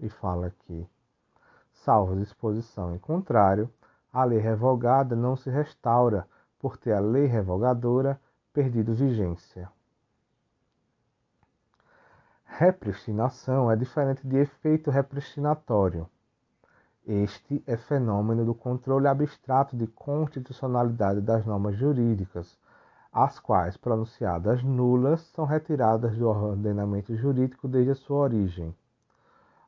e 0.00 0.08
fala 0.08 0.52
que, 0.60 0.86
salvo 1.72 2.16
disposição 2.16 2.94
em 2.94 2.98
contrário, 2.98 3.70
a 4.12 4.24
lei 4.24 4.38
revogada 4.38 5.14
não 5.14 5.36
se 5.36 5.50
restaura 5.50 6.26
por 6.58 6.76
ter 6.76 6.92
a 6.92 7.00
lei 7.00 7.26
revogadora 7.26 8.20
perdido 8.52 8.94
vigência. 8.94 9.70
Repristinação 12.44 13.70
é 13.70 13.76
diferente 13.76 14.26
de 14.26 14.38
efeito 14.38 14.90
repristinatório. 14.90 16.08
Este 17.06 17.62
é 17.66 17.76
fenômeno 17.76 18.44
do 18.44 18.54
controle 18.54 19.06
abstrato 19.06 19.76
de 19.76 19.86
constitucionalidade 19.86 21.20
das 21.20 21.46
normas 21.46 21.76
jurídicas, 21.76 22.58
as 23.24 23.40
quais, 23.40 23.76
pronunciadas 23.76 24.62
nulas, 24.62 25.20
são 25.34 25.44
retiradas 25.44 26.16
do 26.16 26.28
ordenamento 26.28 27.16
jurídico 27.16 27.66
desde 27.66 27.90
a 27.90 27.94
sua 27.96 28.18
origem. 28.18 28.72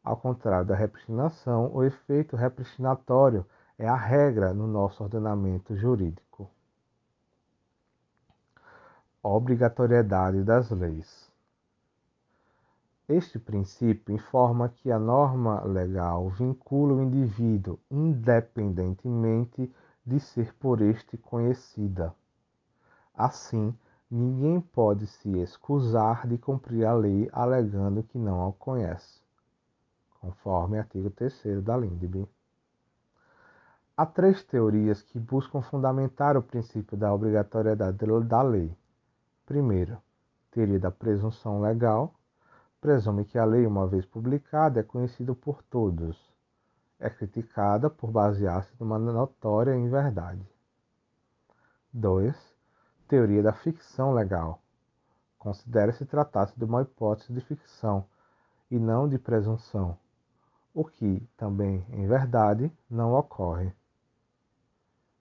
Ao 0.05 0.17
contrário 0.17 0.69
da 0.69 0.77
repristinação, 0.77 1.69
o 1.75 1.83
efeito 1.83 2.37
repristinatório 2.37 3.45
é 3.77 3.89
a 3.89 3.97
regra 3.97 4.55
no 4.55 4.69
nosso 4.69 5.03
ordenamento 5.03 5.75
jurídico. 5.75 6.49
Obrigatoriedade 9.21 10.45
das 10.45 10.71
leis. 10.71 11.29
Este 13.09 13.37
princípio 13.37 14.15
informa 14.15 14.69
que 14.69 14.93
a 14.93 14.99
norma 14.99 15.65
legal 15.65 16.29
vincula 16.29 16.95
o 16.95 17.03
indivíduo 17.03 17.81
independentemente 17.91 19.69
de 20.07 20.21
ser 20.21 20.55
por 20.55 20.81
este 20.81 21.19
conhecida. 21.19 22.15
Assim, 23.22 23.76
ninguém 24.11 24.62
pode 24.62 25.06
se 25.06 25.28
excusar 25.40 26.26
de 26.26 26.38
cumprir 26.38 26.87
a 26.87 26.94
lei 26.94 27.28
alegando 27.30 28.02
que 28.02 28.16
não 28.16 28.48
a 28.48 28.52
conhece, 28.54 29.20
conforme 30.18 30.78
artigo 30.78 31.11
3 31.11 31.62
da 31.62 31.76
LINDB. 31.76 32.26
Há 33.94 34.06
três 34.06 34.42
teorias 34.42 35.02
que 35.02 35.18
buscam 35.18 35.61
fundamentar 35.61 36.35
o 36.35 36.42
princípio 36.42 36.96
da 36.96 37.12
obrigatoriedade 37.12 37.98
da 38.26 38.40
lei. 38.40 38.74
Primeiro, 39.44 39.98
teoria 40.50 40.80
da 40.80 40.90
presunção 40.90 41.61
legal, 41.61 42.14
presume 42.80 43.26
que 43.26 43.38
a 43.38 43.44
lei, 43.44 43.66
uma 43.66 43.87
vez 43.87 44.06
publicada, 44.06 44.80
é 44.80 44.83
conhecida 44.83 45.35
por 45.35 45.62
todos. 45.64 46.18
É 46.98 47.11
criticada 47.11 47.90
por 47.90 48.11
basear-se 48.11 48.72
numa 48.80 48.98
notória 48.98 49.76
inverdade. 49.76 50.48
2. 51.92 52.50
Teoria 53.11 53.42
da 53.42 53.53
ficção 53.53 54.12
legal. 54.12 54.62
Considera-se 55.37 56.07
tratar-se 56.07 56.57
de 56.57 56.64
uma 56.64 56.83
hipótese 56.83 57.33
de 57.33 57.40
ficção 57.40 58.05
e 58.70 58.79
não 58.79 59.09
de 59.09 59.18
presunção, 59.18 59.99
o 60.73 60.85
que, 60.85 61.20
também 61.37 61.85
em 61.90 62.07
verdade, 62.07 62.73
não 62.88 63.12
ocorre. 63.14 63.73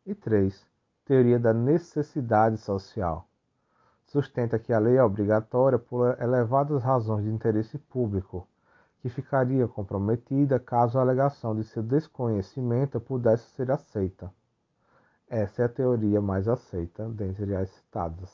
E 0.05 0.13
3. 0.13 0.63
Teoria 1.03 1.39
da 1.39 1.51
necessidade 1.51 2.59
social 2.59 3.27
sustenta 4.05 4.59
que 4.59 4.71
a 4.71 4.77
lei 4.77 4.97
é 4.97 5.03
obrigatória 5.03 5.79
por 5.79 6.15
elevadas 6.21 6.83
razões 6.83 7.23
de 7.23 7.31
interesse 7.31 7.79
público, 7.79 8.47
que 9.01 9.09
ficaria 9.09 9.67
comprometida 9.67 10.59
caso 10.59 10.99
a 10.99 11.01
alegação 11.01 11.55
de 11.55 11.63
seu 11.63 11.81
desconhecimento 11.81 13.01
pudesse 13.01 13.49
ser 13.55 13.71
aceita. 13.71 14.31
Essa 15.29 15.61
é 15.61 15.65
a 15.65 15.69
teoria 15.69 16.19
mais 16.21 16.47
aceita 16.47 17.07
dentre 17.07 17.55
as 17.55 17.69
citadas. 17.69 18.31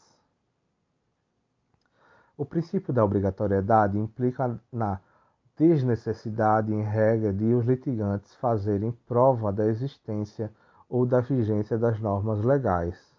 O 2.37 2.45
princípio 2.45 2.93
da 2.93 3.03
obrigatoriedade 3.03 3.97
implica 3.97 4.59
na 4.71 4.99
desnecessidade 5.57 6.73
em 6.73 6.81
regra 6.81 7.33
de 7.33 7.53
os 7.53 7.65
litigantes 7.65 8.33
fazerem 8.35 8.91
prova 9.07 9.51
da 9.51 9.65
existência 9.65 10.51
ou 10.89 11.05
da 11.05 11.21
vigência 11.21 11.77
das 11.77 11.99
normas 11.99 12.43
legais 12.43 13.15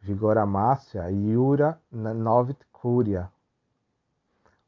vigora 0.00 0.46
mácia 0.46 1.10
iura 1.10 1.78
novit 1.92 2.64
curia. 2.72 3.30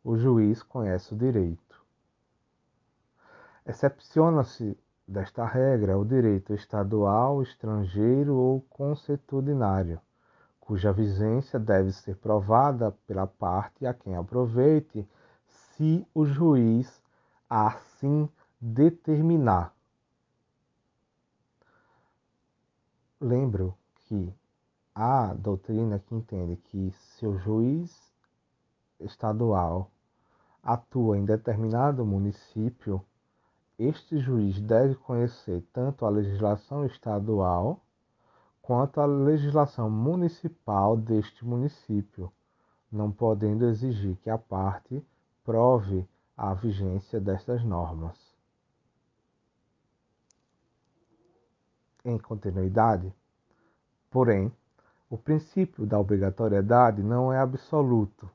O 0.05 0.17
juiz 0.17 0.63
conhece 0.63 1.15
o 1.15 1.17
direito. 1.17 1.83
Excepciona-se 3.65 4.77
desta 5.07 5.45
regra 5.45 5.99
o 5.99 6.05
direito 6.05 6.55
estadual, 6.55 7.43
estrangeiro 7.43 8.35
ou 8.35 8.61
consuetudinário, 8.63 10.01
cuja 10.61 10.93
vigência 10.93 11.59
deve 11.59 11.93
ser 11.93 12.17
provada 12.17 12.93
pela 13.07 13.27
parte 13.27 13.87
a 13.87 13.93
quem 13.93 14.17
aproveite, 14.17 15.07
se 15.47 16.07
o 16.15 16.25
juiz 16.25 17.03
assim 17.49 18.29
determinar. 18.61 19.75
Lembro 23.21 23.77
que 23.95 24.35
a 24.95 25.33
doutrina 25.35 25.99
que 25.99 26.15
entende 26.15 26.57
que 26.57 26.91
se 26.93 27.27
o 27.27 27.39
juiz 27.39 28.13
estadual 29.01 29.91
atua 30.63 31.19
em 31.19 31.25
determinado 31.25 32.05
município, 32.05 33.05
este 33.79 34.19
juiz 34.19 34.61
deve 34.61 34.95
conhecer 34.95 35.63
tanto 35.73 36.05
a 36.05 36.11
legislação 36.11 36.85
estadual 36.85 37.81
quanto 38.61 39.01
a 39.01 39.07
legislação 39.07 39.91
municipal 39.91 40.97
deste 40.97 41.45
município, 41.45 42.33
não 42.91 43.11
podendo 43.11 43.67
exigir 43.67 44.17
que 44.19 44.31
a 44.31 44.39
parte 44.39 45.05
prove 45.45 46.07
a 46.37 46.55
vigência 46.55 47.21
destas 47.21 47.65
normas. 47.65 48.17
Em 52.05 52.19
continuidade, 52.19 53.13
porém, 54.11 54.53
o 55.09 55.19
princípio 55.19 55.87
da 55.87 55.99
obrigatoriedade 55.99 57.03
não 57.03 57.33
é 57.33 57.39
absoluto. 57.39 58.31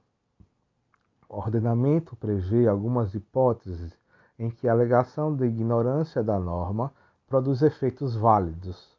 O 1.27 1.37
ordenamento 1.37 2.15
prevê 2.15 2.67
algumas 2.67 3.13
hipóteses 3.13 3.97
em 4.39 4.49
que 4.49 4.67
a 4.67 4.71
alegação 4.71 5.35
de 5.35 5.45
ignorância 5.45 6.23
da 6.23 6.39
norma 6.39 6.93
produz 7.27 7.61
efeitos 7.61 8.15
válidos. 8.15 8.95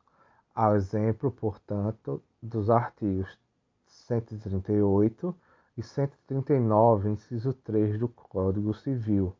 Ao 0.54 0.74
exemplo, 0.74 1.30
portanto, 1.30 2.22
dos 2.42 2.68
artigos 2.68 3.38
138 3.86 5.34
e 5.76 5.82
139, 5.82 7.10
inciso 7.10 7.52
3 7.52 7.98
do 7.98 8.08
Código 8.08 8.74
Civil. 8.74 9.32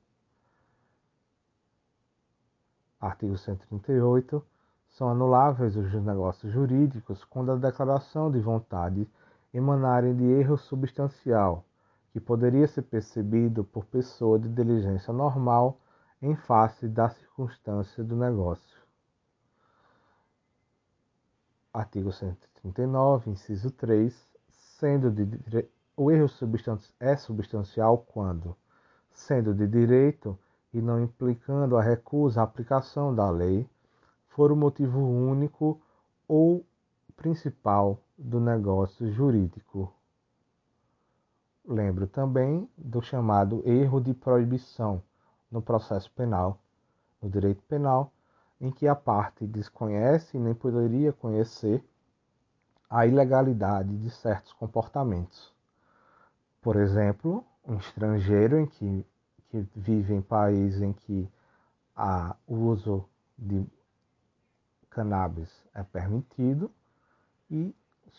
Artigo 3.01 3.37
138 3.37 4.45
são 4.89 5.09
anuláveis 5.09 5.77
os 5.77 5.93
negócios 6.03 6.53
jurídicos 6.53 7.25
quando 7.25 7.53
a 7.53 7.57
declaração 7.57 8.31
de 8.31 8.41
vontade 8.41 9.09
emanarem 9.53 10.17
de 10.17 10.25
erro 10.25 10.57
substancial, 10.57 11.65
que 12.13 12.21
poderia 12.21 12.67
ser 12.67 12.83
percebido 12.83 13.65
por 13.65 13.85
pessoa 13.85 14.39
de 14.39 14.49
diligência 14.49 15.13
normal 15.13 15.79
em 16.21 16.35
face 16.35 16.89
da 16.89 17.09
circunstância 17.09 18.03
do 18.03 18.17
negócio. 18.17 18.79
Artigo 21.73 22.11
139, 22.11 23.31
inciso 23.31 23.71
3, 23.71 24.15
sendo 24.49 25.11
de 25.11 25.69
o 25.97 26.13
erro 26.13 26.31
é 27.01 27.17
substancial 27.17 27.99
quando, 27.99 28.57
sendo 29.11 29.53
de 29.53 29.67
direito 29.67 30.39
e 30.73 30.81
não 30.81 31.03
implicando 31.03 31.77
a 31.77 31.83
recusa 31.83 32.41
à 32.41 32.45
aplicação 32.45 33.13
da 33.13 33.29
lei, 33.31 33.69
for 34.29 34.53
o 34.53 34.57
motivo 34.57 35.01
único 35.01 35.81
ou 36.29 36.65
principal 37.17 38.01
do 38.17 38.39
negócio 38.39 39.11
jurídico. 39.11 39.93
Lembro 41.67 42.07
também 42.07 42.71
do 42.79 43.03
chamado 43.03 43.61
erro 43.67 44.01
de 44.01 44.15
proibição 44.15 45.03
no 45.51 45.63
processo 45.63 46.11
penal, 46.13 46.59
no 47.23 47.29
direito 47.31 47.63
penal, 47.63 48.13
em 48.61 48.71
que 48.71 48.87
a 48.89 48.95
parte 48.95 49.47
desconhece 49.47 50.39
nem 50.39 50.55
poderia 50.55 51.13
conhecer 51.13 51.85
a 52.91 53.07
ilegalidade 53.07 53.97
de 53.97 54.11
certos 54.11 54.53
comportamentos. 54.53 55.53
Por 56.61 56.77
exemplo, 56.77 57.45
um 57.67 57.77
estrangeiro 57.77 58.59
em 58.59 58.67
que, 58.67 59.07
que 59.51 59.67
vive 59.77 60.15
em 60.15 60.23
país 60.23 60.81
em 60.81 60.93
que 60.93 61.31
há 61.95 62.35
uso 62.47 63.05
de 63.37 63.67
cannabis 64.91 65.51
é 65.75 65.83
permitido 65.83 66.71
e 67.51 67.75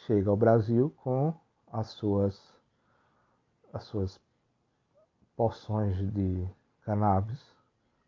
chega 0.05 0.29
ao 0.29 0.37
Brasil 0.37 0.93
com 0.97 1.33
as 1.71 1.87
suas, 1.87 2.41
as 3.73 3.83
suas 3.83 4.19
porções 5.35 5.97
de 6.13 6.47
cannabis. 6.89 7.39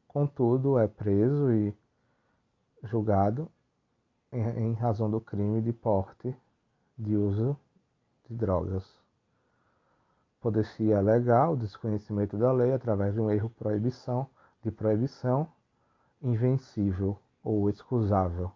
Contudo, 0.08 0.80
é 0.80 0.88
preso 0.88 1.52
e 1.52 1.72
julgado 2.82 3.48
em, 4.32 4.74
razão 4.74 5.08
do 5.08 5.22
crime 5.22 5.62
de 5.62 5.72
porte 5.72 6.36
de 6.98 7.16
uso 7.16 7.56
de 8.28 8.36
drogas. 8.36 8.84
Poder-se 10.40 10.92
alegar 10.92 11.52
o 11.52 11.56
desconhecimento 11.56 12.36
da 12.40 12.52
lei 12.52 12.74
através 12.74 13.14
de 13.14 13.20
um 13.20 13.30
erro 13.30 13.52
proibição, 13.52 14.28
de 14.64 14.72
proibição 14.72 15.48
invencível 16.20 17.20
ou 17.44 17.70
excusável, 17.70 18.52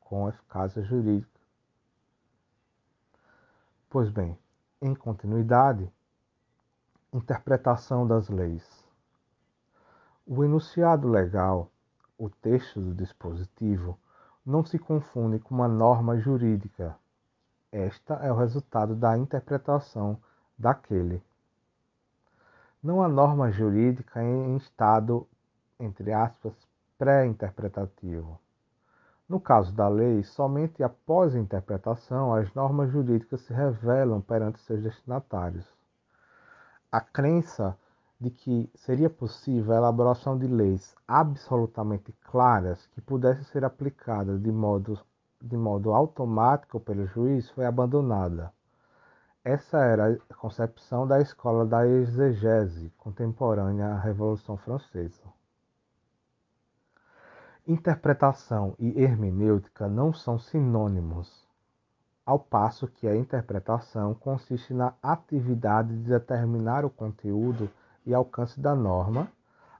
com 0.00 0.26
eficácia 0.26 0.82
jurídica. 0.82 1.38
Pois 3.90 4.08
bem, 4.08 4.38
em 4.80 4.94
continuidade, 4.94 5.92
interpretação 7.12 8.06
das 8.06 8.28
leis. 8.28 8.64
O 10.26 10.44
enunciado 10.44 11.08
legal, 11.08 11.70
o 12.18 12.28
texto 12.28 12.80
do 12.80 12.94
dispositivo, 12.94 13.98
não 14.44 14.64
se 14.64 14.78
confunde 14.78 15.38
com 15.38 15.54
uma 15.54 15.68
norma 15.68 16.18
jurídica. 16.18 16.96
Esta 17.72 18.14
é 18.14 18.32
o 18.32 18.36
resultado 18.36 18.94
da 18.94 19.16
interpretação 19.16 20.18
daquele. 20.58 21.22
Não 22.82 23.02
há 23.02 23.08
norma 23.08 23.50
jurídica 23.50 24.22
em 24.22 24.56
estado 24.56 25.26
entre 25.80 26.12
aspas, 26.12 26.52
pré-interpretativo. 26.98 28.38
No 29.26 29.40
caso 29.40 29.72
da 29.72 29.88
lei, 29.88 30.22
somente 30.22 30.82
após 30.82 31.34
a 31.34 31.38
interpretação 31.38 32.34
as 32.34 32.52
normas 32.52 32.90
jurídicas 32.90 33.40
se 33.40 33.52
revelam 33.52 34.20
perante 34.20 34.60
seus 34.60 34.82
destinatários. 34.82 35.66
A 36.92 37.00
crença 37.00 37.78
de 38.20 38.30
que 38.30 38.68
seria 38.74 39.08
possível 39.08 39.72
a 39.72 39.76
elaboração 39.76 40.36
de 40.36 40.48
leis 40.48 40.92
absolutamente 41.06 42.12
claras 42.24 42.84
que 42.88 43.00
pudessem 43.00 43.44
ser 43.44 43.64
aplicadas 43.64 44.42
de 44.42 44.50
modo, 44.50 44.98
de 45.40 45.56
modo 45.56 45.92
automático 45.92 46.80
pelo 46.80 47.06
juiz 47.06 47.48
foi 47.50 47.64
abandonada. 47.64 48.52
Essa 49.44 49.78
era 49.78 50.18
a 50.28 50.34
concepção 50.34 51.06
da 51.06 51.20
escola 51.20 51.64
da 51.64 51.86
exegese 51.86 52.92
contemporânea 52.98 53.86
à 53.86 53.98
Revolução 54.00 54.56
Francesa. 54.56 55.22
Interpretação 57.68 58.74
e 58.80 59.00
hermenêutica 59.00 59.86
não 59.86 60.12
são 60.12 60.40
sinônimos, 60.40 61.39
ao 62.30 62.38
passo 62.38 62.86
que 62.86 63.08
a 63.08 63.16
interpretação 63.16 64.14
consiste 64.14 64.72
na 64.72 64.94
atividade 65.02 65.88
de 65.88 66.10
determinar 66.10 66.84
o 66.84 66.90
conteúdo 66.90 67.68
e 68.06 68.14
alcance 68.14 68.60
da 68.60 68.72
norma, 68.72 69.28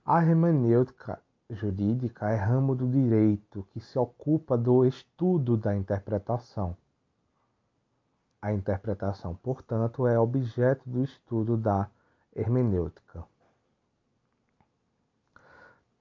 a 0.05 0.21
hermenêutica 0.21 1.17
jurídica 1.49 2.29
é 2.29 2.35
ramo 2.35 2.75
do 2.75 2.85
direito 2.85 3.65
que 3.71 3.79
se 3.79 3.97
ocupa 3.97 4.57
do 4.57 4.85
estudo 4.85 5.55
da 5.55 5.73
interpretação. 5.73 6.75
A 8.41 8.51
interpretação, 8.51 9.33
portanto, 9.33 10.05
é 10.05 10.19
objeto 10.19 10.89
do 10.89 11.05
estudo 11.05 11.55
da 11.55 11.89
hermenêutica. 12.35 13.23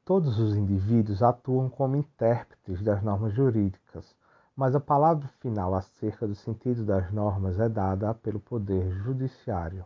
Todos 0.04 0.40
os 0.40 0.56
indivíduos 0.56 1.22
atuam 1.22 1.70
como 1.70 1.94
intérpretes 1.94 2.82
das 2.82 3.00
normas 3.04 3.32
jurídicas, 3.34 4.16
mas 4.56 4.74
a 4.74 4.80
palavra 4.80 5.28
final 5.40 5.74
acerca 5.74 6.26
do 6.26 6.34
sentido 6.34 6.84
das 6.84 7.10
normas 7.10 7.58
é 7.58 7.68
dada 7.68 8.12
pelo 8.14 8.40
Poder 8.40 8.90
Judiciário. 9.02 9.84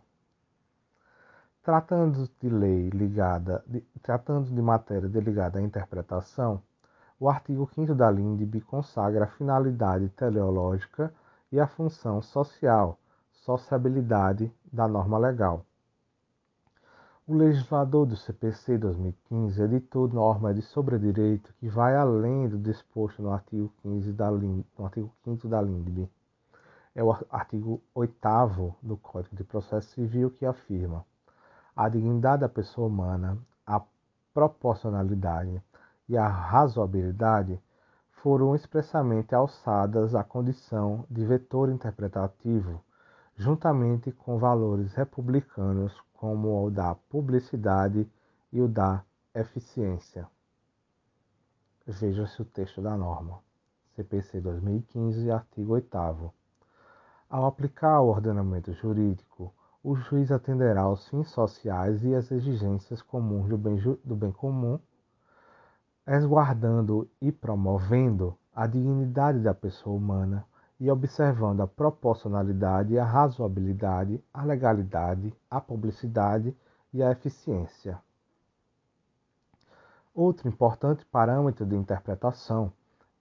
Tratando 1.63 2.29
de 2.41 2.49
lei 2.49 2.91
ligada, 2.91 3.65
de, 3.67 3.81
tratando 4.03 4.51
de 4.51 4.61
matéria 4.61 5.09
delegada 5.09 5.59
à 5.59 5.63
interpretação, 5.63 6.63
o 7.19 7.29
artigo 7.29 7.67
5 7.75 7.95
da 7.95 8.11
LINDB 8.11 8.61
consagra 8.61 9.25
a 9.25 9.29
finalidade 9.29 10.09
teleológica 10.11 11.15
e 11.51 11.61
a 11.61 11.67
função 11.67 12.21
social, 12.21 12.99
sociabilidade 13.31 14.53
da 14.73 14.89
norma 14.89 15.17
legal. 15.17 15.65
O 17.27 17.35
legislador 17.35 18.05
do 18.05 18.19
CPC 18.19 18.77
2015 18.77 19.63
editou 19.63 20.07
norma 20.07 20.53
de 20.53 20.61
sobredireito 20.61 21.55
que 21.55 21.67
vai 21.67 21.97
além 21.97 22.47
do 22.51 22.59
disposto 22.59 23.23
no 23.23 23.33
artigo 23.33 23.73
15 23.81 24.13
da 24.13 24.31
no 24.31 24.63
artigo 24.79 25.11
5 25.25 25.49
da 25.49 25.63
LINDB. 25.63 26.07
É 26.95 27.03
o 27.03 27.11
artigo 27.31 27.83
8 27.95 28.15
do 28.83 28.99
Código 28.99 29.35
de 29.35 29.43
Processo 29.43 29.89
Civil 29.95 30.33
que 30.33 30.45
afirma: 30.45 31.03
a 31.75 31.89
dignidade 31.89 32.43
da 32.43 32.49
pessoa 32.51 32.89
humana, 32.89 33.39
a 33.67 33.81
proporcionalidade 34.35 35.63
e 36.07 36.19
a 36.19 36.29
razoabilidade 36.29 37.59
foram 38.11 38.55
expressamente 38.55 39.35
alçadas 39.35 40.15
à 40.15 40.23
condição 40.23 41.07
de 41.11 41.25
vetor 41.25 41.71
interpretativo, 41.71 42.85
juntamente 43.37 44.13
com 44.13 44.39
valores 44.39 44.93
republicanos 44.95 45.93
como 46.15 46.65
o 46.65 46.71
da 46.71 46.95
publicidade 46.95 48.09
e 48.53 48.61
o 48.61 48.69
da 48.69 49.05
eficiência. 49.35 50.29
Veja-se 51.87 52.41
o 52.41 52.45
texto 52.45 52.81
da 52.81 52.97
norma. 52.97 53.41
CPC 53.95 54.41
2015, 54.41 55.31
artigo 55.31 55.75
8 55.75 55.97
Ao 57.29 57.47
aplicar 57.47 58.01
o 58.01 58.09
ordenamento 58.09 58.73
jurídico, 58.73 59.55
o 59.83 59.95
juiz 59.95 60.33
atenderá 60.33 60.83
aos 60.83 61.07
fins 61.09 61.31
sociais 61.31 62.03
e 62.05 62.15
às 62.15 62.33
exigências 62.33 63.03
comuns 63.03 63.49
do 63.49 63.59
bem, 63.59 63.77
do 64.03 64.17
bem 64.17 64.33
comum, 64.33 64.81
resguardando 66.07 67.09
e 67.21 67.31
promovendo 67.31 68.37
a 68.55 68.67
dignidade 68.67 69.41
da 69.41 69.53
pessoa 69.53 69.97
humana 69.97 70.47
e 70.79 70.91
observando 70.91 71.61
a 71.61 71.67
proporcionalidade, 71.67 72.99
a 72.99 73.05
razoabilidade, 73.05 74.23
a 74.33 74.45
legalidade, 74.45 75.35
a 75.51 75.61
publicidade 75.61 76.57
e 76.93 77.03
a 77.03 77.11
eficiência. 77.11 78.01
Outro 80.15 80.49
importante 80.49 81.05
parâmetro 81.07 81.67
de 81.67 81.75
interpretação 81.75 82.73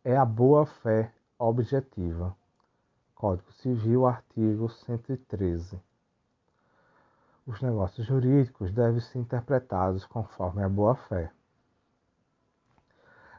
é 0.03 0.15
a 0.15 0.25
boa-fé 0.25 1.11
objetiva. 1.39 2.35
Código 3.15 3.51
Civil, 3.53 4.05
artigo 4.05 4.69
113 4.69 5.81
os 7.45 7.61
negócios 7.61 8.07
jurídicos 8.07 8.71
devem 8.71 9.01
ser 9.01 9.19
interpretados 9.19 10.05
conforme 10.05 10.63
a 10.63 10.69
boa-fé. 10.69 11.29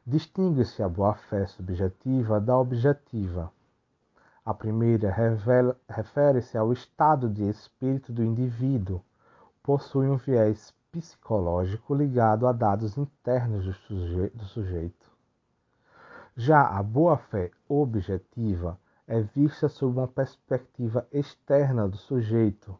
Distingue-se 0.07 0.83
a 0.83 0.89
boa-fé 0.89 1.47
subjetiva 1.47 2.39
da 2.39 2.59
objetiva. 2.59 3.51
A 4.47 4.53
primeira 4.53 5.11
refere-se 5.89 6.59
ao 6.59 6.71
estado 6.71 7.31
de 7.31 7.49
espírito 7.49 8.13
do 8.13 8.23
indivíduo, 8.23 9.01
possui 9.63 10.07
um 10.07 10.19
viés 10.19 10.71
psicológico 10.93 11.95
ligado 11.95 12.47
a 12.47 12.53
dados 12.53 12.99
internos 12.99 13.65
do, 13.65 13.73
suje 13.73 14.29
do 14.35 14.45
sujeito. 14.45 15.11
Já 16.37 16.61
a 16.61 16.83
boa-fé 16.83 17.53
objetiva 17.67 18.79
é 19.07 19.23
vista 19.23 19.67
sob 19.67 19.99
uma 19.99 20.09
perspectiva 20.09 21.09
externa 21.11 21.89
do 21.89 21.97
sujeito, 21.97 22.79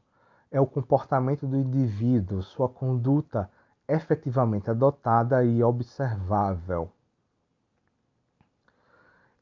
é 0.51 0.61
o 0.61 0.67
comportamento 0.67 1.47
do 1.47 1.57
indivíduo, 1.57 2.43
sua 2.43 2.69
conduta 2.69 3.51
efetivamente 3.89 4.71
adotada 4.71 5.43
e 5.43 5.65
observável. 5.65 6.93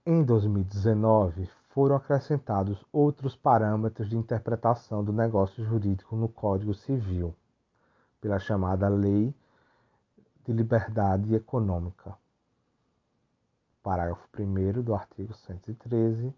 Em 0.06 0.22
2019, 0.22 1.50
foram 1.72 1.96
acrescentados 1.96 2.84
outros 2.92 3.34
parâmetros 3.34 4.08
de 4.08 4.16
interpretação 4.16 5.02
do 5.02 5.12
negócio 5.12 5.64
jurídico 5.64 6.14
no 6.14 6.28
Código 6.28 6.74
Civil, 6.74 7.34
pela 8.20 8.38
chamada 8.38 8.88
Lei 8.90 9.34
de 10.44 10.52
Liberdade 10.52 11.34
Econômica. 11.34 12.14
Parágrafo 13.82 14.28
1 14.38 14.82
do 14.82 14.94
artigo 14.94 15.32
113 15.32 16.34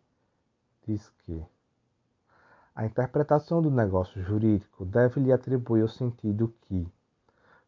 diz 0.87 1.11
que 1.25 1.45
a 2.73 2.87
interpretação 2.87 3.61
do 3.61 3.73
negócio 3.73 4.23
jurídico 4.23 4.85
deve 4.85 5.21
lhe 5.21 5.33
atribuir 5.33 5.83
o 5.83 5.89
sentido 5.89 6.55
que 6.63 6.89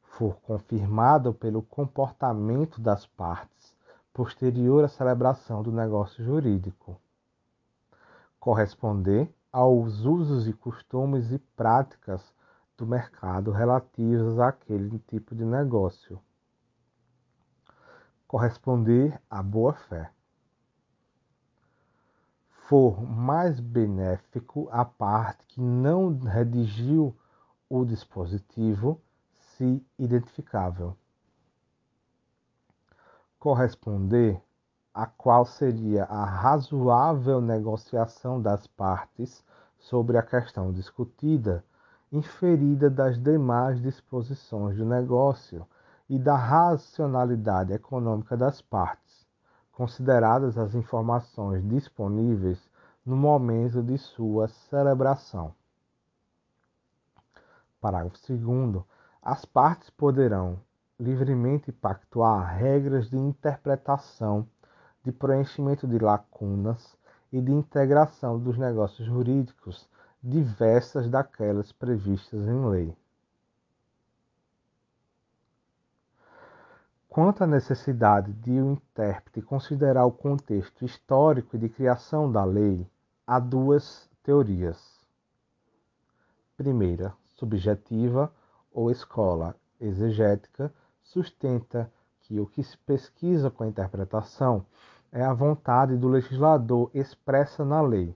for 0.02 0.36
confirmado 0.36 1.34
pelo 1.34 1.62
comportamento 1.62 2.80
das 2.80 3.06
partes 3.06 3.76
posterior 4.14 4.84
à 4.84 4.88
celebração 4.88 5.62
do 5.62 5.72
negócio 5.72 6.24
jurídico, 6.24 6.98
corresponder 8.46 9.28
aos 9.52 10.04
usos 10.04 10.46
e 10.46 10.52
costumes 10.52 11.32
e 11.32 11.38
práticas 11.56 12.22
do 12.76 12.86
mercado 12.86 13.50
relativos 13.50 14.38
àquele 14.38 15.00
tipo 15.00 15.34
de 15.34 15.44
negócio, 15.44 16.20
corresponder 18.24 19.20
à 19.28 19.42
boa-fé 19.42 20.12
for 22.68 23.02
mais 23.02 23.58
benéfico 23.58 24.68
à 24.70 24.84
parte 24.84 25.44
que 25.48 25.60
não 25.60 26.16
redigiu 26.16 27.12
o 27.68 27.84
dispositivo, 27.84 29.02
se 29.56 29.84
identificável. 29.98 30.96
Corresponder 33.40 34.40
a 34.96 35.04
qual 35.04 35.44
seria 35.44 36.04
a 36.04 36.24
razoável 36.24 37.40
negociação 37.40 38.40
das 38.40 38.66
partes 38.66 39.44
sobre 39.78 40.16
a 40.16 40.22
questão 40.22 40.72
discutida, 40.72 41.62
inferida 42.10 42.88
das 42.88 43.22
demais 43.22 43.80
disposições 43.82 44.76
do 44.78 44.86
negócio 44.86 45.66
e 46.08 46.18
da 46.18 46.34
racionalidade 46.34 47.74
econômica 47.74 48.36
das 48.38 48.62
partes 48.62 49.06
consideradas 49.76 50.56
as 50.56 50.74
informações 50.74 51.62
disponíveis 51.68 52.58
no 53.04 53.14
momento 53.14 53.82
de 53.82 53.98
sua 53.98 54.48
celebração. 54.48 55.54
Parágrafo 57.78 58.16
2. 58.26 58.82
As 59.22 59.44
partes 59.44 59.90
poderão 59.90 60.58
livremente 60.98 61.70
pactuar 61.70 62.56
regras 62.56 63.10
de 63.10 63.18
interpretação, 63.18 64.48
de 65.06 65.12
preenchimento 65.12 65.86
de 65.86 66.00
lacunas 66.00 66.98
e 67.32 67.40
de 67.40 67.52
integração 67.52 68.40
dos 68.40 68.58
negócios 68.58 69.06
jurídicos 69.06 69.88
diversas 70.20 71.08
daquelas 71.08 71.70
previstas 71.70 72.48
em 72.48 72.68
lei. 72.68 72.96
Quanto 77.08 77.44
à 77.44 77.46
necessidade 77.46 78.32
de 78.32 78.60
o 78.60 78.72
intérprete 78.72 79.40
considerar 79.40 80.04
o 80.04 80.10
contexto 80.10 80.84
histórico 80.84 81.56
de 81.56 81.68
criação 81.68 82.30
da 82.30 82.44
lei, 82.44 82.84
há 83.24 83.38
duas 83.38 84.10
teorias. 84.24 85.06
Primeira, 86.56 87.14
subjetiva 87.36 88.32
ou 88.72 88.90
escola 88.90 89.54
exegética, 89.80 90.74
sustenta 91.00 91.88
que 92.26 92.40
o 92.40 92.46
que 92.46 92.62
se 92.64 92.76
pesquisa 92.78 93.52
com 93.52 93.62
a 93.62 93.68
interpretação 93.68 94.66
é 95.16 95.24
a 95.24 95.32
vontade 95.32 95.96
do 95.96 96.08
legislador 96.08 96.90
expressa 96.92 97.64
na 97.64 97.80
lei. 97.80 98.14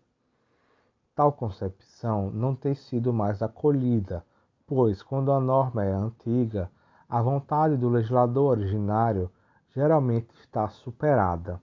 Tal 1.14 1.32
concepção 1.32 2.30
não 2.30 2.54
tem 2.54 2.74
sido 2.74 3.10
mais 3.10 3.40
acolhida, 3.40 4.22
pois, 4.66 5.02
quando 5.02 5.32
a 5.32 5.40
norma 5.40 5.82
é 5.82 5.90
antiga, 5.90 6.70
a 7.08 7.22
vontade 7.22 7.78
do 7.78 7.88
legislador 7.88 8.50
originário 8.50 9.30
geralmente 9.74 10.28
está 10.42 10.68
superada. 10.68 11.58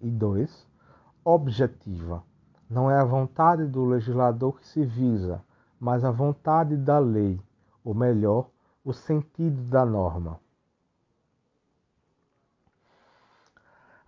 E 0.00 0.08
dois, 0.08 0.64
objetiva. 1.24 2.22
Não 2.70 2.88
é 2.88 2.96
a 3.00 3.04
vontade 3.04 3.66
do 3.66 3.84
legislador 3.84 4.60
que 4.60 4.66
se 4.68 4.84
visa, 4.84 5.42
mas 5.80 6.04
a 6.04 6.12
vontade 6.12 6.76
da 6.76 7.00
lei, 7.00 7.40
ou 7.84 7.92
melhor, 7.92 8.48
o 8.84 8.92
sentido 8.92 9.60
da 9.62 9.84
norma. 9.84 10.38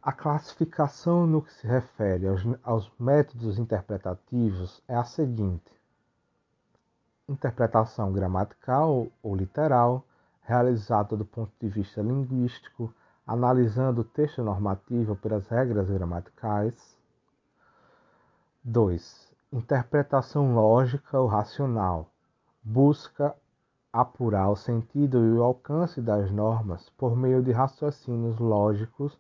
A 0.09 0.13
classificação 0.13 1.27
no 1.27 1.43
que 1.43 1.53
se 1.53 1.67
refere 1.67 2.27
aos, 2.27 2.41
aos 2.65 2.91
métodos 2.99 3.59
interpretativos 3.59 4.83
é 4.89 4.95
a 4.95 5.05
seguinte: 5.05 5.71
interpretação 7.29 8.11
gramatical 8.11 9.09
ou 9.23 9.37
literal, 9.37 10.03
realizada 10.41 11.15
do 11.15 11.27
ponto 11.27 11.53
de 11.61 11.69
vista 11.69 12.01
linguístico, 12.01 12.91
analisando 13.27 14.01
o 14.01 14.05
texto 14.05 14.43
normativo 14.43 15.15
pelas 15.15 15.47
regras 15.47 15.91
gramaticais. 15.91 16.97
2. 18.65 19.31
Interpretação 19.53 20.55
lógica 20.55 21.21
ou 21.21 21.27
racional. 21.27 22.11
Busca 22.63 23.37
apurar 23.93 24.49
o 24.49 24.57
sentido 24.57 25.19
e 25.19 25.33
o 25.33 25.43
alcance 25.43 26.01
das 26.01 26.31
normas 26.31 26.89
por 26.97 27.15
meio 27.15 27.43
de 27.43 27.53
raciocínios 27.53 28.39
lógicos, 28.39 29.19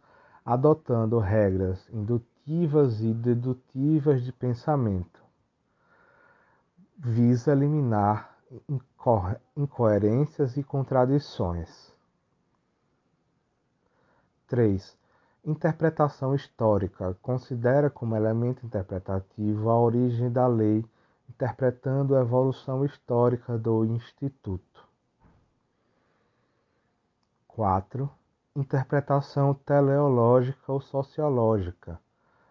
adotando 0.50 1.18
regras 1.18 1.86
indutivas 1.90 3.02
e 3.02 3.12
dedutivas 3.12 4.22
de 4.22 4.32
pensamento 4.32 5.22
visa 6.96 7.52
eliminar 7.52 8.34
incoerências 9.54 10.56
e 10.56 10.64
contradições. 10.64 11.94
3. 14.46 14.96
Interpretação 15.44 16.34
histórica 16.34 17.14
considera 17.20 17.90
como 17.90 18.16
elemento 18.16 18.64
interpretativo 18.64 19.68
a 19.68 19.78
origem 19.78 20.32
da 20.32 20.46
lei, 20.46 20.82
interpretando 21.28 22.16
a 22.16 22.22
evolução 22.22 22.86
histórica 22.86 23.58
do 23.58 23.84
instituto. 23.84 24.88
4. 27.46 28.17
Interpretação 28.58 29.54
teleológica 29.54 30.72
ou 30.72 30.80
sociológica 30.80 31.96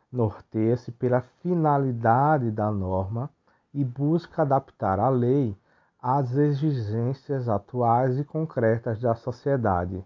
norteia-se 0.09 0.89
pela 0.89 1.19
finalidade 1.19 2.49
da 2.49 2.71
norma 2.71 3.29
e 3.73 3.83
busca 3.83 4.43
adaptar 4.43 5.01
a 5.01 5.09
lei 5.09 5.53
às 6.01 6.31
exigências 6.31 7.49
atuais 7.49 8.17
e 8.17 8.23
concretas 8.23 9.01
da 9.01 9.15
sociedade. 9.15 10.01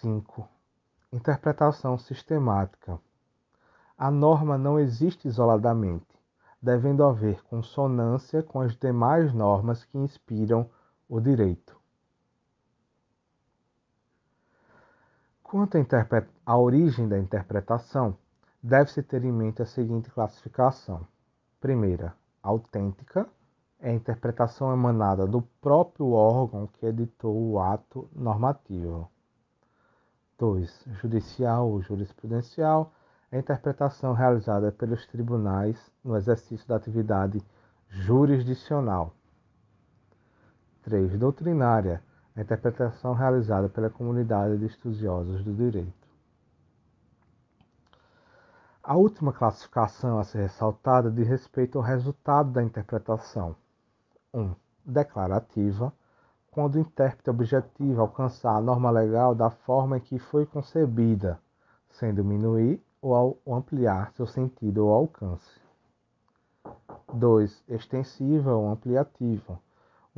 5. 0.00 0.48
Interpretação 1.12 1.96
sistemática. 1.96 2.98
A 3.96 4.10
norma 4.10 4.58
não 4.58 4.76
existe 4.76 5.28
isoladamente, 5.28 6.18
devendo 6.60 7.04
haver 7.04 7.44
consonância 7.44 8.42
com 8.42 8.60
as 8.60 8.76
demais 8.76 9.32
normas 9.32 9.84
que 9.84 9.96
inspiram 9.96 10.68
o 11.08 11.20
direito. 11.20 11.77
Quanto 15.50 15.78
à 16.44 16.58
origem 16.58 17.08
da 17.08 17.18
interpretação, 17.18 18.18
deve-se 18.62 19.02
ter 19.02 19.24
em 19.24 19.32
mente 19.32 19.62
a 19.62 19.64
seguinte 19.64 20.10
classificação: 20.10 21.06
primeira, 21.58 22.14
autêntica, 22.42 23.26
é 23.80 23.88
a 23.88 23.94
interpretação 23.94 24.70
emanada 24.74 25.26
do 25.26 25.40
próprio 25.40 26.10
órgão 26.10 26.66
que 26.66 26.84
editou 26.84 27.34
o 27.34 27.58
ato 27.58 28.10
normativo. 28.14 29.10
2. 30.36 30.84
Judicial 31.00 31.70
ou 31.70 31.80
jurisprudencial 31.80 32.92
é 33.32 33.38
a 33.38 33.40
interpretação 33.40 34.12
realizada 34.12 34.70
pelos 34.70 35.06
tribunais 35.06 35.90
no 36.04 36.14
exercício 36.14 36.68
da 36.68 36.76
atividade 36.76 37.42
jurisdicional. 37.88 39.14
3. 40.82 41.18
Doutrinária 41.18 42.02
a 42.38 42.40
interpretação 42.40 43.14
realizada 43.14 43.68
pela 43.68 43.90
comunidade 43.90 44.58
de 44.58 44.66
estudiosos 44.66 45.42
do 45.42 45.52
direito. 45.52 46.08
A 48.80 48.96
última 48.96 49.32
classificação 49.32 50.20
a 50.20 50.24
ser 50.24 50.42
ressaltada 50.42 51.10
diz 51.10 51.26
respeito 51.26 51.78
ao 51.78 51.84
resultado 51.84 52.52
da 52.52 52.62
interpretação. 52.62 53.56
1. 54.32 54.40
Um, 54.40 54.54
declarativa, 54.86 55.92
quando 56.52 56.76
o 56.76 56.78
intérprete 56.78 57.28
objetivo 57.28 58.00
alcançar 58.00 58.54
a 58.54 58.60
norma 58.60 58.88
legal 58.88 59.34
da 59.34 59.50
forma 59.50 59.98
em 59.98 60.00
que 60.00 60.20
foi 60.20 60.46
concebida, 60.46 61.40
sem 61.90 62.14
diminuir 62.14 62.80
ou 63.02 63.36
ampliar 63.48 64.12
seu 64.12 64.28
sentido 64.28 64.86
ou 64.86 64.94
alcance. 64.94 65.60
2. 67.12 67.64
Extensiva 67.68 68.54
ou 68.54 68.70
ampliativa. 68.70 69.58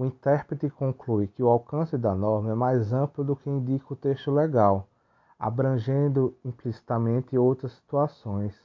O 0.00 0.06
intérprete 0.06 0.70
conclui 0.70 1.26
que 1.26 1.42
o 1.42 1.48
alcance 1.48 1.98
da 1.98 2.14
norma 2.14 2.52
é 2.52 2.54
mais 2.54 2.90
amplo 2.90 3.22
do 3.22 3.36
que 3.36 3.50
indica 3.50 3.92
o 3.92 3.96
texto 3.96 4.30
legal 4.30 4.88
abrangendo 5.38 6.34
implicitamente 6.42 7.36
outras 7.36 7.72
situações. 7.72 8.58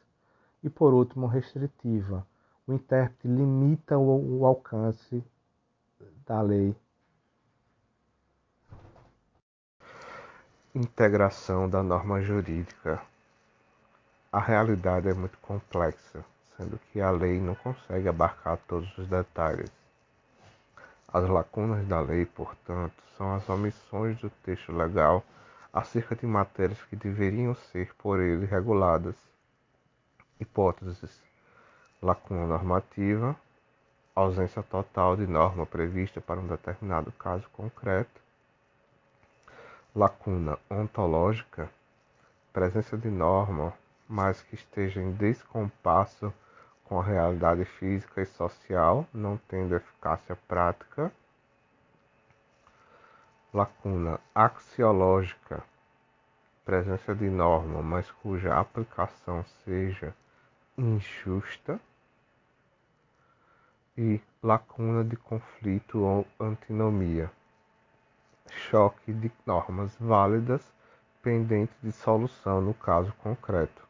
E 0.63 0.69
por 0.69 0.93
último, 0.93 1.27
restritiva. 1.27 2.25
O 2.65 2.71
intérprete 2.71 3.27
limita 3.27 3.97
o, 3.97 4.45
alcance 4.45 5.21
da 6.25 6.41
lei. 6.41 6.73
Integração 10.73 11.69
da 11.69 11.83
norma 11.83 12.21
jurídica. 12.21 13.01
A 14.31 14.39
realidade 14.39 15.09
é 15.09 15.13
muito 15.13 15.37
complexa, 15.39 16.23
sendo 16.55 16.79
que 16.93 17.01
a 17.01 17.11
lei 17.11 17.41
não 17.41 17.55
consegue 17.55 18.07
abarcar 18.07 18.57
todos 18.69 18.97
os 18.97 19.07
detalhes. 19.09 19.84
As 21.07 21.27
lacunas 21.29 21.87
da 21.87 22.01
lei, 22.01 22.25
portanto, 22.25 23.01
são 23.17 23.33
as 23.35 23.47
omissões 23.47 24.19
do 24.19 24.29
texto 24.29 24.71
legal 24.71 25.23
acerca 25.71 26.15
de 26.15 26.25
matérias 26.25 26.81
que 26.83 26.95
deveriam 26.95 27.53
ser 27.55 27.93
por 27.95 28.19
ele 28.19 28.45
reguladas. 28.45 29.15
Hipóteses: 30.39 31.21
lacuna 32.01 32.45
normativa, 32.45 33.35
ausência 34.15 34.63
total 34.63 35.15
de 35.15 35.27
norma 35.27 35.65
prevista 35.65 36.21
para 36.21 36.39
um 36.39 36.47
determinado 36.47 37.11
caso 37.13 37.49
concreto, 37.49 38.21
lacuna 39.93 40.57
ontológica, 40.69 41.69
presença 42.51 42.97
de 42.97 43.09
norma, 43.09 43.73
mas 44.07 44.41
que 44.41 44.55
esteja 44.55 45.01
em 45.01 45.11
descompasso 45.11 46.33
com 46.85 46.99
a 46.99 47.03
realidade 47.03 47.65
física 47.65 48.21
e 48.21 48.25
social, 48.25 49.05
não 49.13 49.37
tendo 49.47 49.75
eficácia 49.75 50.35
prática 50.47 51.11
lacuna 53.55 54.19
axiológica, 54.33 55.63
presença 56.65 57.15
de 57.15 57.29
norma, 57.29 57.81
mas 57.81 58.11
cuja 58.11 58.59
aplicação 58.59 59.45
seja 59.63 60.13
injusta, 60.77 61.79
e 63.97 64.19
lacuna 64.43 65.05
de 65.05 65.15
conflito 65.15 65.99
ou 65.99 66.27
antinomia, 66.37 67.31
choque 68.69 69.13
de 69.13 69.31
normas 69.45 69.95
válidas 69.97 70.61
pendentes 71.21 71.77
de 71.81 71.93
solução 71.93 72.59
no 72.59 72.73
caso 72.73 73.13
concreto. 73.23 73.84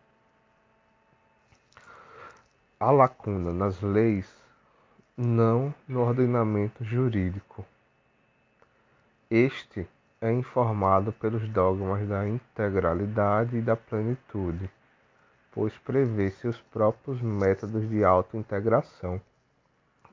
A 2.85 2.91
lacuna 2.91 3.51
nas 3.51 3.81
leis, 3.81 4.31
não 5.17 5.73
no 5.87 6.01
ordenamento 6.01 6.83
jurídico. 6.83 7.65
Este 9.27 9.89
é 10.21 10.31
informado 10.31 11.11
pelos 11.11 11.49
dogmas 11.49 12.07
da 12.07 12.29
integralidade 12.29 13.57
e 13.57 13.61
da 13.63 13.75
plenitude, 13.75 14.69
pois 15.51 15.75
prevê 15.79 16.29
seus 16.29 16.61
próprios 16.61 17.19
métodos 17.23 17.89
de 17.89 18.03
autointegração, 18.03 19.19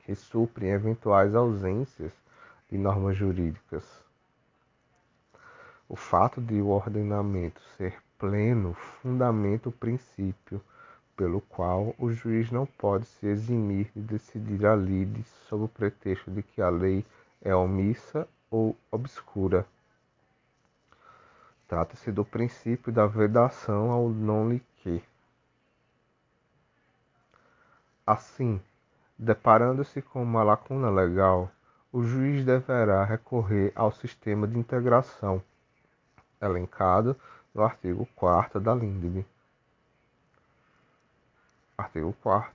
que 0.03 0.15
suprem 0.15 0.71
eventuais 0.71 1.35
ausências 1.35 2.11
de 2.71 2.77
normas 2.79 3.15
jurídicas. 3.15 3.85
O 5.87 5.95
fato 5.95 6.41
de 6.41 6.59
o 6.59 6.69
ordenamento 6.69 7.61
ser 7.77 8.01
pleno 8.17 8.73
fundamenta 8.73 9.69
o 9.69 9.71
princípio 9.71 10.59
pelo 11.15 11.41
qual 11.41 11.95
o 11.97 12.11
juiz 12.11 12.51
não 12.51 12.65
pode 12.65 13.05
se 13.05 13.27
eximir 13.27 13.89
de 13.95 14.01
decidir 14.01 14.65
a 14.65 14.75
lide 14.75 15.23
sob 15.47 15.65
o 15.65 15.67
pretexto 15.67 16.31
de 16.31 16.41
que 16.41 16.61
a 16.61 16.69
lei 16.69 17.05
é 17.41 17.55
omissa 17.55 18.27
ou 18.49 18.75
obscura. 18.91 19.65
Trata-se 21.67 22.11
do 22.11 22.23
princípio 22.23 22.91
da 22.91 23.05
vedação 23.05 23.91
ao 23.91 24.09
non 24.09 24.49
liquer. 24.49 25.03
Assim, 28.05 28.61
deparando-se 29.17 30.01
com 30.01 30.21
uma 30.21 30.43
lacuna 30.43 30.89
legal, 30.89 31.49
o 31.91 32.03
juiz 32.03 32.43
deverá 32.43 33.03
recorrer 33.03 33.71
ao 33.75 33.91
sistema 33.91 34.47
de 34.47 34.57
integração 34.57 35.41
elencado 36.41 37.15
no 37.53 37.63
artigo 37.63 38.07
4 38.15 38.59
da 38.59 38.73
LINDB. 38.73 39.25
Artigo 41.75 42.13
4 42.21 42.53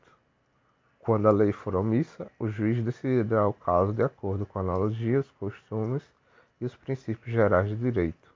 Quando 1.01 1.27
a 1.27 1.33
lei 1.33 1.53
for 1.53 1.75
omissa, 1.75 2.31
o 2.39 2.49
juiz 2.49 2.83
decidirá 2.85 3.49
o 3.49 3.53
caso 3.53 3.93
de 3.93 4.03
acordo 4.03 4.47
com 4.47 4.61
analogias, 4.61 5.29
costumes 5.41 6.03
e 6.61 6.65
os 6.65 6.77
princípios 6.77 7.35
gerais 7.35 7.69
de 7.69 7.75
direito. 7.75 8.33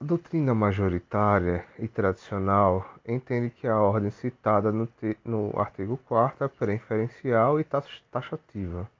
A 0.00 0.04
doutrina 0.04 0.52
majoritária 0.52 1.64
e 1.78 1.86
tradicional 1.86 2.94
entende 3.06 3.50
que 3.50 3.68
a 3.68 3.76
ordem 3.80 4.10
citada 4.10 4.72
no, 4.72 4.88
no 5.24 5.60
artigo 5.60 5.96
4 6.08 6.44
é 6.44 6.48
preferencial 6.48 7.60
e 7.60 7.64
taxativa 7.64 8.90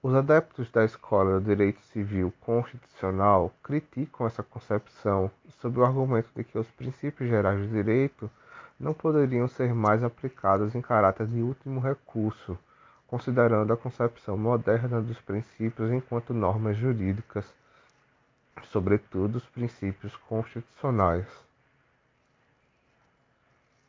os 0.00 0.14
adeptos 0.14 0.70
da 0.70 0.84
escola 0.84 1.40
do 1.40 1.46
direito 1.46 1.80
civil 1.86 2.32
constitucional 2.40 3.52
criticam 3.62 4.26
essa 4.26 4.44
concepção 4.44 5.30
sob 5.60 5.80
o 5.80 5.84
argumento 5.84 6.30
de 6.36 6.44
que 6.44 6.56
os 6.56 6.68
princípios 6.70 7.28
gerais 7.28 7.60
do 7.60 7.72
direito 7.72 8.30
não 8.78 8.94
poderiam 8.94 9.48
ser 9.48 9.74
mais 9.74 10.04
aplicados 10.04 10.74
em 10.76 10.80
caráter 10.80 11.26
de 11.26 11.40
último 11.40 11.80
recurso, 11.80 12.56
considerando 13.08 13.72
a 13.72 13.76
concepção 13.76 14.38
moderna 14.38 15.02
dos 15.02 15.20
princípios 15.20 15.90
enquanto 15.90 16.32
normas 16.32 16.76
jurídicas, 16.76 17.44
sobretudo 18.70 19.38
os 19.38 19.46
princípios 19.46 20.14
constitucionais. 20.28 21.26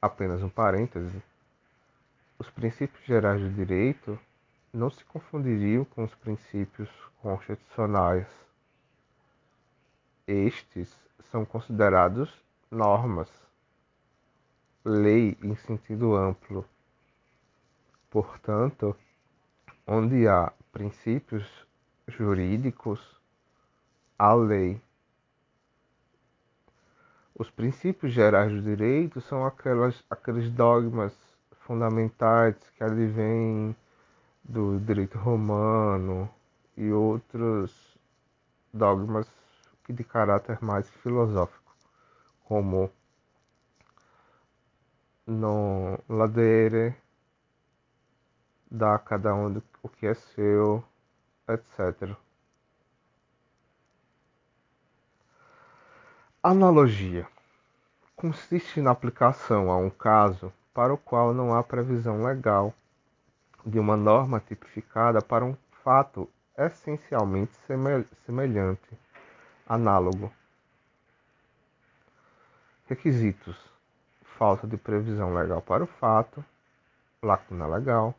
Apenas 0.02 0.42
um 0.42 0.50
parêntese. 0.50 1.22
Os 2.40 2.50
princípios 2.50 3.06
gerais 3.06 3.40
do 3.40 3.50
direito 3.50 4.18
não 4.72 4.90
se 4.90 5.04
confundiriam 5.06 5.84
com 5.86 6.04
os 6.04 6.14
princípios 6.16 6.90
constitucionais. 7.22 8.28
Estes 10.28 10.96
são 11.32 11.44
considerados 11.44 12.32
normas, 12.70 13.30
lei 14.86 15.38
em 15.42 15.56
sentido 15.56 16.16
amplo. 16.16 16.66
Portanto, 18.10 18.96
onde 19.86 20.28
há 20.28 20.52
princípios 20.72 21.46
jurídicos, 22.08 23.00
há 24.18 24.34
lei. 24.34 24.82
Os 27.34 27.50
princípios 27.50 28.12
gerais 28.12 28.52
do 28.52 28.62
direito 28.62 29.22
são 29.22 29.46
aquelas, 29.46 30.04
aqueles 30.10 30.52
dogmas 30.52 31.16
fundamentais 31.62 32.56
que 32.76 32.84
advêm 32.84 33.76
do 34.50 34.80
direito 34.80 35.16
romano 35.16 36.28
e 36.76 36.92
outros 36.92 37.72
dogmas 38.74 39.28
de 39.88 40.04
caráter 40.04 40.58
mais 40.60 40.90
filosófico, 40.90 41.76
como 42.46 42.92
no 45.28 46.00
ladere, 46.10 46.96
dá 48.70 48.96
a 48.96 49.00
cada 49.00 49.36
um 49.36 49.62
o 49.84 49.90
que 49.90 50.08
é 50.08 50.16
seu, 50.16 50.84
etc. 51.48 52.16
Analogia 56.42 57.28
consiste 58.16 58.82
na 58.82 58.90
aplicação 58.90 59.70
a 59.70 59.78
um 59.78 59.92
caso 59.92 60.52
para 60.74 60.92
o 60.92 60.98
qual 60.98 61.36
não 61.36 61.54
há 61.54 61.64
previsão 61.64 62.24
legal 62.24 62.74
de 63.70 63.80
uma 63.80 63.96
norma 63.96 64.40
tipificada 64.40 65.22
para 65.22 65.46
um 65.46 65.56
fato 65.84 66.28
essencialmente 66.58 67.54
semelhante, 68.26 68.98
análogo. 69.68 70.34
Requisitos: 72.88 73.56
falta 74.38 74.66
de 74.66 74.76
previsão 74.76 75.34
legal 75.34 75.62
para 75.62 75.84
o 75.84 75.88
fato, 75.88 76.44
lacuna 77.22 77.68
legal, 77.68 78.16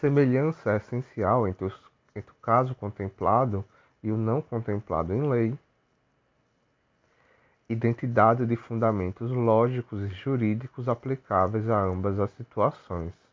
semelhança 0.00 0.74
essencial 0.76 1.46
entre, 1.46 1.66
os, 1.66 1.80
entre 2.16 2.32
o 2.32 2.42
caso 2.42 2.74
contemplado 2.74 3.64
e 4.02 4.10
o 4.10 4.16
não 4.16 4.42
contemplado 4.42 5.14
em 5.14 5.28
lei, 5.28 5.58
identidade 7.68 8.44
de 8.44 8.56
fundamentos 8.56 9.30
lógicos 9.30 10.02
e 10.02 10.08
jurídicos 10.08 10.88
aplicáveis 10.88 11.70
a 11.70 11.80
ambas 11.80 12.18
as 12.18 12.30
situações. 12.32 13.23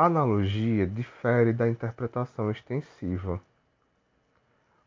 Analogia 0.00 0.86
difere 0.86 1.52
da 1.52 1.68
interpretação 1.68 2.52
extensiva. 2.52 3.40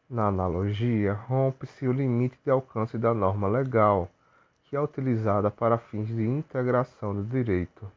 Na 0.10 0.28
analogia, 0.28 1.12
rompe-se 1.12 1.86
o 1.86 1.92
limite 1.92 2.40
de 2.46 2.50
alcance 2.50 2.98
da 2.98 3.14
norma 3.14 3.50
legal, 3.50 4.10
que 4.64 4.76
é 4.78 4.80
utilizada 4.80 5.52
para 5.52 5.78
fins 5.78 6.08
de 6.08 6.26
integração 6.26 7.14
do 7.14 7.26
direito. 7.26 7.92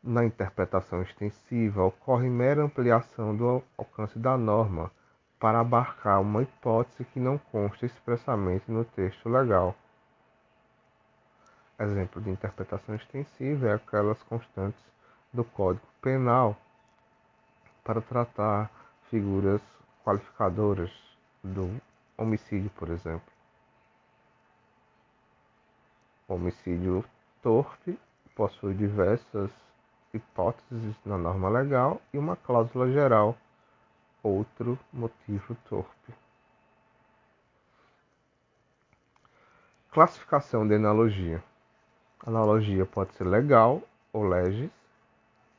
Na 0.00 0.24
interpretação 0.24 1.02
extensiva, 1.02 1.82
ocorre 1.82 2.30
mera 2.30 2.62
ampliação 2.62 3.34
do 3.36 3.64
alcance 3.76 4.16
da 4.16 4.38
norma 4.38 4.92
para 5.40 5.58
abarcar 5.58 6.20
uma 6.20 6.44
hipótese 6.44 7.04
que 7.06 7.18
não 7.18 7.36
consta 7.36 7.84
expressamente 7.84 8.70
no 8.70 8.84
texto 8.84 9.28
legal. 9.28 9.74
Exemplo 11.80 12.22
de 12.22 12.30
interpretação 12.30 12.94
extensiva 12.94 13.70
é 13.70 13.74
aquelas 13.74 14.22
constantes 14.22 14.90
do 15.32 15.44
Código 15.44 15.86
Penal 16.02 16.56
para 17.84 18.00
tratar 18.00 18.70
figuras 19.08 19.60
qualificadoras 20.04 20.90
do 21.42 21.80
homicídio, 22.16 22.70
por 22.70 22.88
exemplo. 22.90 23.32
O 26.28 26.34
homicídio 26.34 27.04
torpe 27.42 27.98
possui 28.34 28.74
diversas 28.74 29.50
hipóteses 30.12 30.96
na 31.04 31.16
norma 31.16 31.48
legal 31.48 32.00
e 32.12 32.18
uma 32.18 32.36
cláusula 32.36 32.90
geral, 32.90 33.36
outro 34.22 34.78
motivo 34.92 35.56
torpe. 35.68 36.14
Classificação 39.90 40.66
de 40.66 40.74
analogia. 40.74 41.42
Analogia 42.24 42.86
pode 42.86 43.12
ser 43.14 43.24
legal 43.24 43.82
ou 44.12 44.24
legis, 44.24 44.70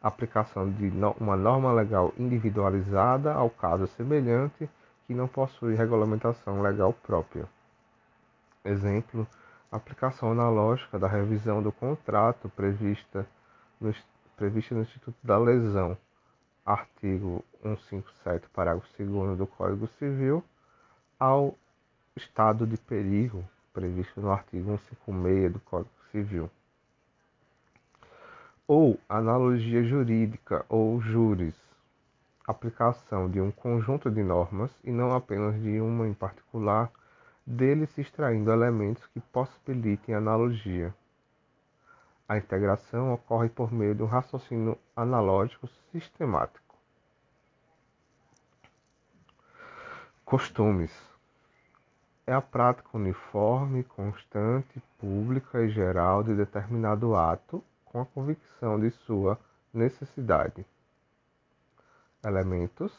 aplicação 0.01 0.69
de 0.71 0.91
uma 1.19 1.37
norma 1.37 1.71
legal 1.71 2.13
individualizada 2.17 3.33
ao 3.33 3.49
caso 3.49 3.85
semelhante 3.87 4.67
que 5.05 5.13
não 5.13 5.27
possui 5.27 5.75
regulamentação 5.75 6.61
legal 6.61 6.91
própria. 6.91 7.47
Exemplo, 8.65 9.27
aplicação 9.71 10.31
analógica 10.31 10.97
da 10.97 11.07
revisão 11.07 11.61
do 11.61 11.71
contrato 11.71 12.49
prevista 12.49 13.27
no, 13.79 13.93
prevista 14.35 14.73
no 14.73 14.81
Instituto 14.81 15.17
da 15.23 15.37
Lesão, 15.37 15.97
artigo 16.65 17.43
157, 17.61 18.47
parágrafo 18.49 18.87
2 18.97 19.37
do 19.37 19.45
Código 19.45 19.87
Civil, 19.99 20.43
ao 21.19 21.55
estado 22.15 22.65
de 22.65 22.77
perigo 22.77 23.47
previsto 23.73 24.19
no 24.19 24.31
artigo 24.31 24.71
156 24.89 25.53
do 25.53 25.59
Código 25.59 25.91
Civil 26.11 26.49
ou 28.73 28.97
analogia 29.09 29.83
jurídica 29.83 30.65
ou 30.69 31.01
juris, 31.01 31.53
aplicação 32.47 33.29
de 33.29 33.41
um 33.41 33.51
conjunto 33.51 34.09
de 34.09 34.23
normas 34.23 34.71
e 34.81 34.89
não 34.89 35.13
apenas 35.13 35.61
de 35.61 35.81
uma 35.81 36.07
em 36.07 36.13
particular, 36.13 36.89
dele 37.45 37.85
se 37.85 37.99
extraindo 37.99 38.49
elementos 38.49 39.05
que 39.07 39.19
possibilitem 39.19 40.15
analogia. 40.15 40.95
A 42.29 42.37
integração 42.37 43.13
ocorre 43.13 43.49
por 43.49 43.73
meio 43.73 43.93
de 43.93 44.03
um 44.03 44.05
raciocínio 44.05 44.77
analógico 44.95 45.67
sistemático. 45.91 46.77
Costumes. 50.23 50.93
é 52.25 52.31
a 52.31 52.41
prática 52.41 52.87
uniforme, 52.93 53.83
constante, 53.83 54.81
pública 54.97 55.61
e 55.61 55.69
geral 55.69 56.23
de 56.23 56.33
determinado 56.33 57.17
ato 57.17 57.61
com 57.91 57.99
a 57.99 58.05
convicção 58.05 58.79
de 58.79 58.89
sua 58.89 59.37
necessidade. 59.73 60.65
Elementos: 62.25 62.97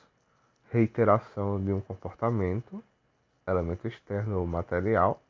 reiteração 0.70 1.62
de 1.62 1.72
um 1.72 1.80
comportamento, 1.80 2.84
elemento 3.46 3.88
externo 3.88 4.38
ou 4.38 4.46
material, 4.46 5.22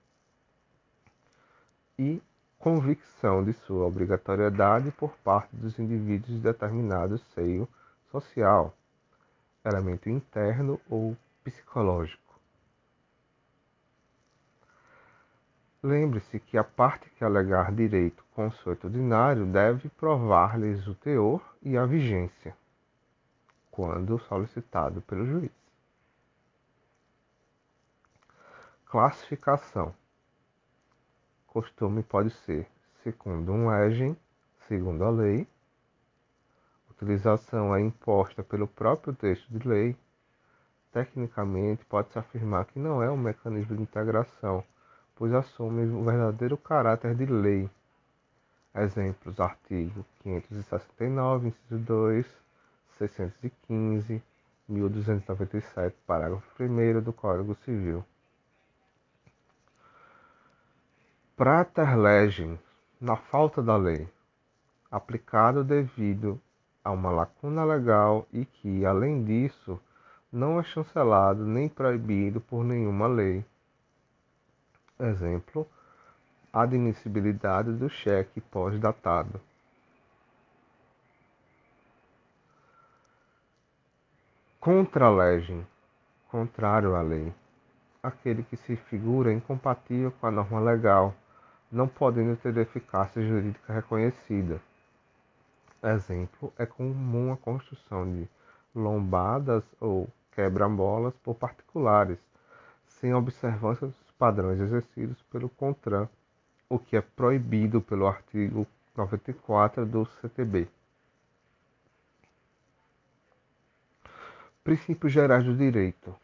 e 1.96 2.20
convicção 2.58 3.44
de 3.44 3.52
sua 3.52 3.86
obrigatoriedade 3.86 4.90
por 4.90 5.16
parte 5.18 5.54
dos 5.54 5.78
indivíduos 5.78 6.32
de 6.36 6.40
determinado 6.40 7.18
seio 7.34 7.68
social, 8.10 8.76
elemento 9.64 10.10
interno 10.10 10.80
ou 10.90 11.16
psicológico. 11.44 12.20
Lembre-se 15.80 16.40
que 16.40 16.58
a 16.58 16.64
parte 16.64 17.10
que 17.10 17.24
alegar 17.24 17.72
direito 17.72 18.21
consuetudinário 18.34 19.46
deve 19.46 19.88
provar-lhes 19.90 20.86
o 20.86 20.94
teor 20.94 21.42
e 21.62 21.76
a 21.76 21.86
vigência, 21.86 22.56
quando 23.70 24.18
solicitado 24.20 25.00
pelo 25.02 25.24
juiz. 25.26 25.50
Classificação: 28.86 29.94
Costume 31.46 32.02
pode 32.02 32.30
ser 32.30 32.68
segundo 33.02 33.52
um 33.52 33.68
legem, 33.68 34.16
segundo 34.68 35.04
a 35.04 35.10
lei. 35.10 35.46
Utilização 36.90 37.74
é 37.74 37.80
imposta 37.80 38.42
pelo 38.42 38.66
próprio 38.66 39.14
texto 39.14 39.46
de 39.50 39.66
lei. 39.66 39.96
Tecnicamente, 40.92 41.84
pode-se 41.86 42.18
afirmar 42.18 42.66
que 42.66 42.78
não 42.78 43.02
é 43.02 43.10
um 43.10 43.16
mecanismo 43.16 43.76
de 43.76 43.82
integração 43.82 44.62
pois 45.22 45.32
assume 45.34 45.86
o 45.86 46.02
verdadeiro 46.02 46.56
caráter 46.56 47.14
de 47.14 47.26
lei. 47.26 47.70
Exemplos: 48.74 49.38
artigo 49.38 50.04
569, 50.22 51.48
inciso 51.48 51.78
2, 51.78 52.26
615, 52.98 54.22
1297, 54.68 55.96
parágrafo 56.06 56.46
1 56.62 57.00
do 57.00 57.12
Código 57.12 57.54
Civil. 57.64 58.04
Prater 61.36 61.96
legem, 61.96 62.58
na 63.00 63.16
falta 63.16 63.62
da 63.62 63.76
lei, 63.76 64.08
aplicado 64.90 65.64
devido 65.64 66.40
a 66.84 66.90
uma 66.90 67.10
lacuna 67.10 67.64
legal 67.64 68.26
e 68.32 68.44
que, 68.44 68.84
além 68.84 69.24
disso, 69.24 69.80
não 70.32 70.58
é 70.58 70.62
chancelado 70.62 71.44
nem 71.44 71.68
proibido 71.68 72.40
por 72.40 72.64
nenhuma 72.64 73.06
lei 73.06 73.44
Exemplo: 75.02 75.66
admissibilidade 76.52 77.72
do 77.72 77.88
cheque 77.88 78.40
pós-datado. 78.40 79.40
Contra-legem, 84.60 85.66
contrário 86.28 86.94
à 86.94 87.02
lei. 87.02 87.32
Aquele 88.02 88.42
que 88.42 88.56
se 88.56 88.76
figura 88.76 89.32
incompatível 89.32 90.12
com 90.12 90.26
a 90.26 90.30
norma 90.30 90.60
legal, 90.60 91.14
não 91.70 91.88
podendo 91.88 92.36
ter 92.36 92.56
eficácia 92.56 93.22
jurídica 93.26 93.72
reconhecida. 93.72 94.60
Exemplo: 95.82 96.52
é 96.58 96.66
comum 96.66 97.32
a 97.32 97.36
construção 97.36 98.04
de 98.04 98.28
lombadas 98.74 99.64
ou 99.80 100.08
quebra-molas 100.32 101.14
por 101.24 101.34
particulares, 101.34 102.18
sem 102.86 103.14
observância 103.14 103.92
padrões 104.22 104.60
exercidos 104.60 105.20
pelo 105.22 105.48
CONTRAN, 105.48 106.08
o 106.72 106.78
que 106.78 106.96
é 106.96 107.02
proibido 107.02 107.82
pelo 107.82 108.06
artigo 108.06 108.66
94 108.96 109.84
do 109.84 110.06
CTB. 110.06 110.66
Princípios 114.64 115.12
gerais 115.12 115.44
do 115.44 115.54
direito. 115.54 116.16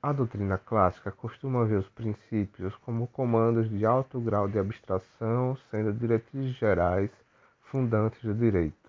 A 0.00 0.12
doutrina 0.12 0.56
clássica 0.56 1.10
costuma 1.10 1.64
ver 1.64 1.78
os 1.78 1.88
princípios 1.88 2.76
como 2.76 3.08
comandos 3.08 3.68
de 3.68 3.84
alto 3.84 4.20
grau 4.20 4.46
de 4.46 4.60
abstração, 4.60 5.56
sendo 5.68 5.92
diretrizes 5.92 6.54
gerais 6.54 7.10
fundantes 7.62 8.22
do 8.22 8.32
direito. 8.32 8.88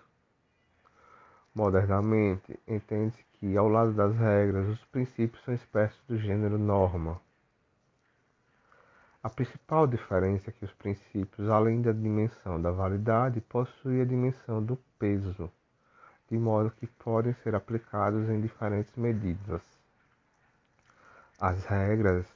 Modernamente, 1.52 2.56
entende-se 2.68 3.24
que, 3.32 3.56
ao 3.56 3.68
lado 3.68 3.92
das 3.92 4.14
regras, 4.14 4.68
os 4.68 4.84
princípios 4.84 5.42
são 5.42 5.52
espécies 5.52 6.00
do 6.06 6.16
gênero 6.16 6.56
norma. 6.56 7.20
A 9.22 9.30
principal 9.30 9.86
diferença 9.86 10.50
é 10.50 10.52
que 10.52 10.64
os 10.64 10.72
princípios, 10.72 11.48
além 11.48 11.80
da 11.80 11.92
dimensão 11.92 12.60
da 12.60 12.72
validade, 12.72 13.40
possuem 13.40 14.00
a 14.00 14.04
dimensão 14.04 14.60
do 14.60 14.76
peso, 14.98 15.48
de 16.28 16.36
modo 16.36 16.72
que 16.72 16.88
podem 16.88 17.32
ser 17.34 17.54
aplicados 17.54 18.28
em 18.28 18.40
diferentes 18.40 18.96
medidas. 18.96 19.62
As 21.40 21.64
regras 21.66 22.26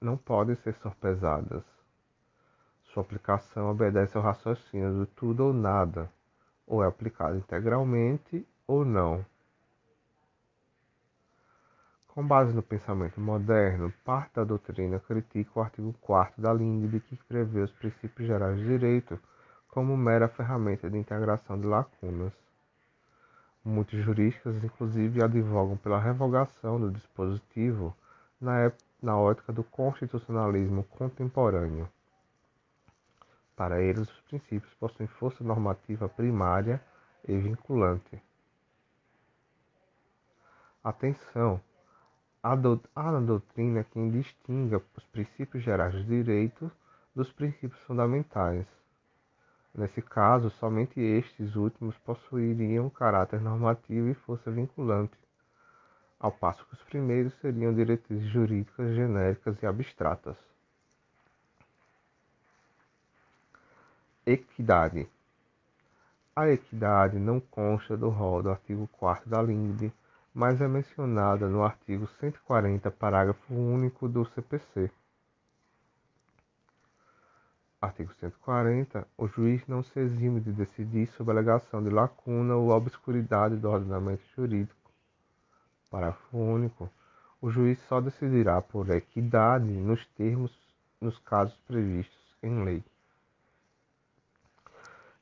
não 0.00 0.16
podem 0.16 0.56
ser 0.56 0.74
sorpesadas. 0.76 1.64
Sua 2.84 3.02
aplicação 3.02 3.70
obedece 3.70 4.16
ao 4.16 4.22
raciocínio 4.22 4.92
do 4.94 5.06
tudo 5.06 5.48
ou 5.48 5.52
nada, 5.52 6.10
ou 6.66 6.82
é 6.82 6.86
aplicada 6.86 7.36
integralmente 7.36 8.46
ou 8.66 8.86
não. 8.86 9.22
Com 12.14 12.26
base 12.26 12.52
no 12.52 12.62
pensamento 12.62 13.18
moderno, 13.18 13.90
parte 14.04 14.34
da 14.34 14.44
doutrina 14.44 15.00
critica 15.00 15.50
o 15.54 15.62
artigo 15.62 15.94
4 16.02 16.42
da 16.42 16.52
LINDB 16.52 17.00
que 17.00 17.16
prevê 17.16 17.60
os 17.60 17.72
princípios 17.72 18.28
gerais 18.28 18.58
de 18.58 18.66
direito 18.66 19.18
como 19.70 19.96
mera 19.96 20.28
ferramenta 20.28 20.90
de 20.90 20.98
integração 20.98 21.58
de 21.58 21.66
lacunas. 21.66 22.34
Muitos 23.64 23.98
juristas, 24.04 24.62
inclusive, 24.62 25.24
advogam 25.24 25.78
pela 25.78 25.98
revogação 25.98 26.78
do 26.78 26.90
dispositivo 26.90 27.96
na, 28.38 28.70
na 29.02 29.18
ótica 29.18 29.50
do 29.50 29.64
constitucionalismo 29.64 30.84
contemporâneo. 30.84 31.88
Para 33.56 33.80
eles, 33.80 34.02
os 34.02 34.20
princípios 34.28 34.74
possuem 34.74 35.06
força 35.06 35.42
normativa 35.42 36.10
primária 36.10 36.78
e 37.26 37.38
vinculante. 37.38 38.22
Atenção! 40.84 41.58
Há 42.42 42.56
na 43.12 43.20
doutrina 43.20 43.84
quem 43.84 44.10
distinga 44.10 44.82
os 44.96 45.04
princípios 45.04 45.62
gerais 45.62 45.94
do 45.94 46.02
direito 46.02 46.68
dos 47.14 47.30
princípios 47.30 47.80
fundamentais. 47.82 48.66
Nesse 49.72 50.02
caso, 50.02 50.50
somente 50.50 51.00
estes 51.00 51.54
últimos 51.54 51.96
possuiriam 51.98 52.90
caráter 52.90 53.40
normativo 53.40 54.08
e 54.08 54.14
força 54.14 54.50
vinculante, 54.50 55.16
ao 56.18 56.32
passo 56.32 56.66
que 56.66 56.74
os 56.74 56.82
primeiros 56.82 57.32
seriam 57.34 57.72
diretrizes 57.72 58.28
jurídicas 58.28 58.92
genéricas 58.92 59.62
e 59.62 59.66
abstratas. 59.66 60.36
Equidade. 64.26 65.08
A 66.34 66.48
equidade 66.48 67.20
não 67.20 67.38
consta 67.38 67.96
do 67.96 68.08
rol 68.08 68.42
do 68.42 68.50
artigo 68.50 68.88
4 68.88 69.30
da 69.30 69.40
LINDB, 69.40 69.92
mas 70.34 70.60
é 70.60 70.68
mencionada 70.68 71.46
no 71.46 71.62
artigo 71.62 72.06
140, 72.18 72.90
parágrafo 72.90 73.54
único 73.54 74.08
do 74.08 74.24
CPC. 74.24 74.90
Artigo 77.80 78.14
140. 78.14 79.06
O 79.18 79.26
juiz 79.26 79.66
não 79.66 79.82
se 79.82 79.98
exime 79.98 80.40
de 80.40 80.52
decidir 80.52 81.08
sobre 81.08 81.32
alegação 81.32 81.82
de 81.82 81.90
lacuna 81.90 82.54
ou 82.54 82.70
obscuridade 82.70 83.56
do 83.56 83.68
ordenamento 83.68 84.22
jurídico. 84.34 84.90
Parágrafo 85.90 86.38
único. 86.38 86.88
O 87.40 87.50
juiz 87.50 87.78
só 87.88 88.00
decidirá 88.00 88.62
por 88.62 88.88
equidade 88.90 89.66
nos 89.66 90.06
termos 90.14 90.56
nos 91.00 91.18
casos 91.18 91.56
previstos 91.66 92.36
em 92.42 92.64
lei. 92.64 92.84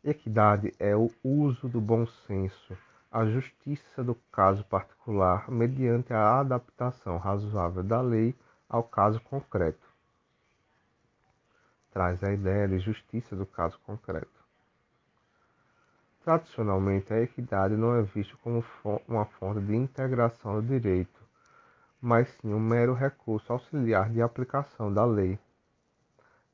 Equidade 0.04 0.72
é 0.78 0.94
o 0.94 1.10
uso 1.24 1.66
do 1.68 1.80
bom 1.80 2.06
senso 2.26 2.76
a 3.12 3.26
justiça 3.26 4.04
do 4.04 4.14
caso 4.30 4.62
particular 4.64 5.50
mediante 5.50 6.12
a 6.12 6.38
adaptação 6.38 7.16
razoável 7.16 7.82
da 7.82 8.00
lei 8.00 8.36
ao 8.68 8.84
caso 8.84 9.20
concreto. 9.22 9.84
Traz 11.90 12.22
a 12.22 12.32
ideia 12.32 12.68
de 12.68 12.78
justiça 12.78 13.34
do 13.34 13.44
caso 13.44 13.80
concreto. 13.80 14.40
Tradicionalmente, 16.22 17.12
a 17.12 17.20
equidade 17.20 17.74
não 17.74 17.96
é 17.96 18.02
vista 18.02 18.36
como 18.44 18.64
uma 19.08 19.24
fonte 19.24 19.60
de 19.60 19.74
integração 19.74 20.60
do 20.60 20.62
direito, 20.62 21.20
mas 22.00 22.28
sim 22.34 22.54
um 22.54 22.60
mero 22.60 22.94
recurso 22.94 23.52
auxiliar 23.52 24.08
de 24.10 24.22
aplicação 24.22 24.92
da 24.92 25.04
lei. 25.04 25.36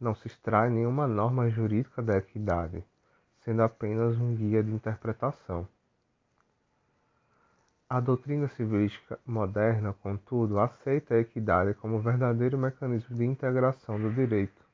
Não 0.01 0.15
se 0.15 0.27
extrai 0.27 0.71
nenhuma 0.71 1.07
norma 1.07 1.51
jurídica 1.51 2.01
da 2.01 2.17
equidade, 2.17 2.83
sendo 3.45 3.63
apenas 3.63 4.17
um 4.17 4.35
guia 4.35 4.63
de 4.63 4.73
interpretação. 4.73 5.69
A 7.89 8.01
doutrina 8.01 8.49
civilística 8.49 9.17
moderna, 9.25 9.93
contudo, 9.93 10.59
aceita 10.59 11.15
a 11.15 11.21
equidade 11.21 11.73
como 11.75 12.01
verdadeiro 12.01 12.59
mecanismo 12.59 13.15
de 13.15 13.25
integração 13.25 13.97
do 13.97 14.13
direito. 14.13 14.67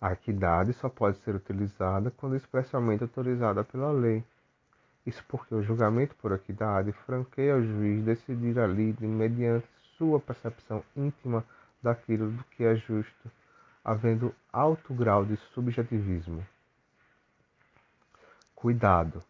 A 0.00 0.12
equidade 0.12 0.72
só 0.72 0.88
pode 0.88 1.18
ser 1.18 1.34
utilizada 1.34 2.10
quando 2.10 2.36
expressamente 2.36 3.02
autorizada 3.02 3.62
pela 3.62 3.92
lei. 3.92 4.24
Isso 5.04 5.22
porque 5.28 5.54
o 5.54 5.62
julgamento 5.62 6.16
por 6.16 6.32
equidade 6.32 6.90
franqueia 7.04 7.52
ao 7.52 7.62
juiz 7.62 8.02
decidir 8.02 8.58
ali 8.58 8.96
mediante 9.00 9.68
sua 9.98 10.18
percepção 10.18 10.82
íntima 10.96 11.44
daquilo 11.82 12.30
do 12.30 12.44
que 12.44 12.64
é 12.64 12.74
justo, 12.76 13.30
havendo 13.84 14.34
alto 14.50 14.94
grau 14.94 15.26
de 15.26 15.36
subjetivismo. 15.52 16.42
Cuidado! 18.54 19.22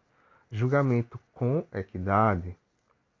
Julgamento 0.53 1.17
com 1.31 1.65
equidade, 1.71 2.57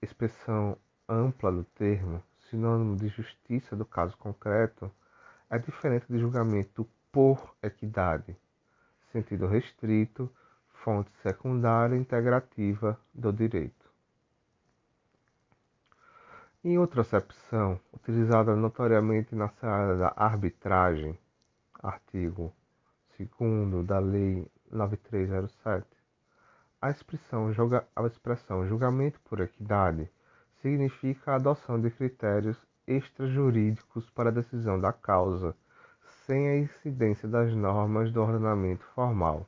expressão 0.01 0.77
ampla 1.07 1.49
do 1.49 1.63
termo, 1.63 2.21
sinônimo 2.49 2.97
de 2.97 3.07
justiça 3.07 3.73
do 3.73 3.85
caso 3.85 4.17
concreto, 4.17 4.91
é 5.49 5.57
diferente 5.57 6.05
de 6.09 6.19
julgamento 6.19 6.85
por 7.09 7.55
equidade, 7.63 8.35
sentido 9.13 9.47
restrito, 9.47 10.29
fonte 10.83 11.09
secundária 11.23 11.95
integrativa 11.95 12.99
do 13.13 13.31
direito. 13.31 13.89
Em 16.65 16.77
outra 16.77 16.99
acepção, 16.99 17.79
utilizada 17.93 18.57
notoriamente 18.57 19.33
na 19.35 19.47
seara 19.47 19.95
da 19.95 20.13
arbitragem, 20.17 21.17
artigo 21.81 22.53
2 23.17 23.85
da 23.85 23.99
Lei 23.99 24.45
9307, 24.69 26.00
a 26.81 26.89
expressão, 26.89 27.53
julga, 27.53 27.87
a 27.95 28.01
expressão 28.07 28.67
julgamento 28.67 29.19
por 29.21 29.39
equidade 29.39 30.09
significa 30.61 31.31
a 31.31 31.35
adoção 31.35 31.79
de 31.79 31.91
critérios 31.91 32.57
extrajurídicos 32.87 34.09
para 34.09 34.29
a 34.29 34.33
decisão 34.33 34.79
da 34.79 34.91
causa, 34.91 35.55
sem 36.25 36.49
a 36.49 36.57
incidência 36.57 37.27
das 37.27 37.53
normas 37.53 38.11
do 38.11 38.19
ordenamento 38.19 38.83
formal. 38.95 39.47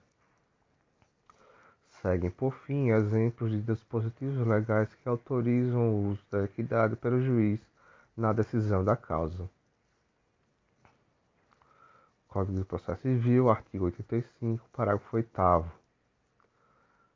Seguem, 2.01 2.29
por 2.29 2.53
fim, 2.53 2.89
exemplos 2.91 3.49
de 3.49 3.61
dispositivos 3.61 4.45
legais 4.45 4.93
que 4.93 5.09
autorizam 5.09 5.89
o 5.89 6.09
uso 6.09 6.21
da 6.29 6.43
equidade 6.43 6.95
pelo 6.97 7.19
juiz 7.19 7.59
na 8.15 8.31
decisão 8.31 8.83
da 8.83 8.95
causa. 8.95 9.49
Código 12.27 12.59
de 12.59 12.65
Processo 12.65 13.01
Civil, 13.01 13.49
artigo 13.49 13.85
85, 13.85 14.67
parágrafo 14.71 15.15
8 15.15 15.82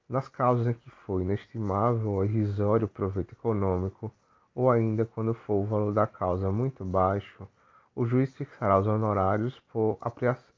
nas 0.09 0.29
causas 0.29 0.67
em 0.67 0.73
que 0.73 0.89
for 0.89 1.21
inestimável 1.21 2.11
ou 2.11 2.25
irrisório 2.25 2.87
proveito 2.87 3.33
econômico, 3.33 4.13
ou 4.55 4.71
ainda 4.71 5.05
quando 5.05 5.33
for 5.33 5.55
o 5.55 5.65
valor 5.65 5.93
da 5.93 6.07
causa 6.07 6.51
muito 6.51 6.85
baixo, 6.85 7.47
o 7.93 8.05
juiz 8.05 8.33
fixará 8.35 8.79
os 8.79 8.87
honorários 8.87 9.59
por 9.71 9.97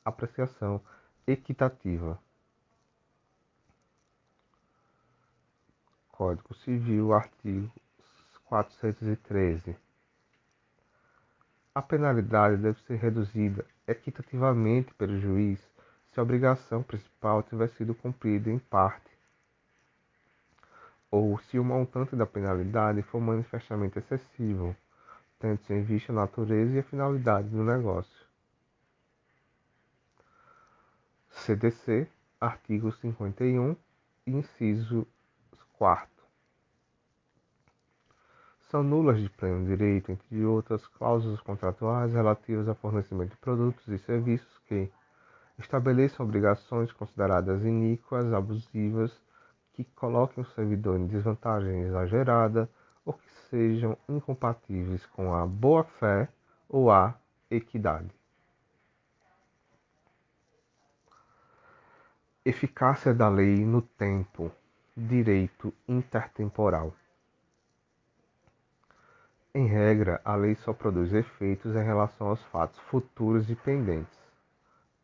apreciação 0.06 0.80
equitativa. 1.26 2.20
Código 6.12 6.54
Civil, 6.54 7.14
artigo 7.14 7.72
413. 8.46 9.76
A 11.74 11.82
penalidade 11.82 12.58
deve 12.58 12.80
ser 12.82 12.98
reduzida 12.98 13.66
equitativamente 13.88 14.94
pelo 14.96 15.20
juiz 15.20 15.60
se 16.08 16.20
a 16.20 16.24
obrigação 16.24 16.84
principal 16.84 17.42
tiver 17.44 17.70
sido 17.70 17.96
cumprida 17.96 18.50
em 18.50 18.60
parte 18.60 19.19
ou 21.12 21.40
se 21.40 21.58
o 21.58 21.64
montante 21.64 22.16
da 22.16 22.26
penalidade 22.26 23.02
for 23.02 23.20
manifestamente 23.20 24.00
excessivo, 24.00 24.76
tendo-se 25.40 25.74
em 25.74 25.84
vista 25.84 26.12
a 26.12 26.16
natureza 26.16 26.76
e 26.76 26.80
a 26.80 26.84
finalidade 26.84 27.50
do 27.50 27.64
negócio. 27.64 28.28
CDC, 31.30 32.08
artigo 32.40 32.92
51, 32.92 33.76
inciso 34.28 35.08
4. 35.78 36.10
São 38.70 38.84
nulas 38.84 39.20
de 39.20 39.30
pleno 39.30 39.66
direito, 39.66 40.12
entre 40.12 40.46
outras, 40.46 40.86
cláusulas 40.86 41.40
contratuais 41.42 42.14
relativas 42.14 42.68
ao 42.68 42.76
fornecimento 42.76 43.32
de 43.32 43.38
produtos 43.38 43.88
e 43.88 43.98
serviços 43.98 44.60
que 44.68 44.92
estabeleçam 45.58 46.26
obrigações 46.26 46.92
consideradas 46.92 47.64
iníquas, 47.64 48.32
abusivas 48.32 49.12
que 49.84 49.94
coloquem 49.96 50.44
o 50.44 50.48
servidor 50.48 51.00
em 51.00 51.08
desvantagem 51.08 51.84
exagerada 51.84 52.70
ou 53.06 53.14
que 53.14 53.30
sejam 53.50 53.98
incompatíveis 54.08 55.06
com 55.08 55.34
a 55.34 55.46
boa-fé 55.46 56.28
ou 56.68 56.92
a 56.92 57.16
equidade. 57.50 58.10
Eficácia 62.46 63.14
da 63.14 63.30
lei 63.30 63.66
no 63.66 63.82
tempo. 63.82 64.52
Direito 64.96 65.74
intertemporal. 65.88 66.94
Em 69.54 69.66
regra, 69.66 70.22
a 70.26 70.36
lei 70.36 70.56
só 70.56 70.74
produz 70.74 71.14
efeitos 71.14 71.74
em 71.74 71.84
relação 71.84 72.28
aos 72.28 72.44
fatos 72.46 72.78
futuros 72.80 73.50
e 73.50 73.56
pendentes. 73.56 74.20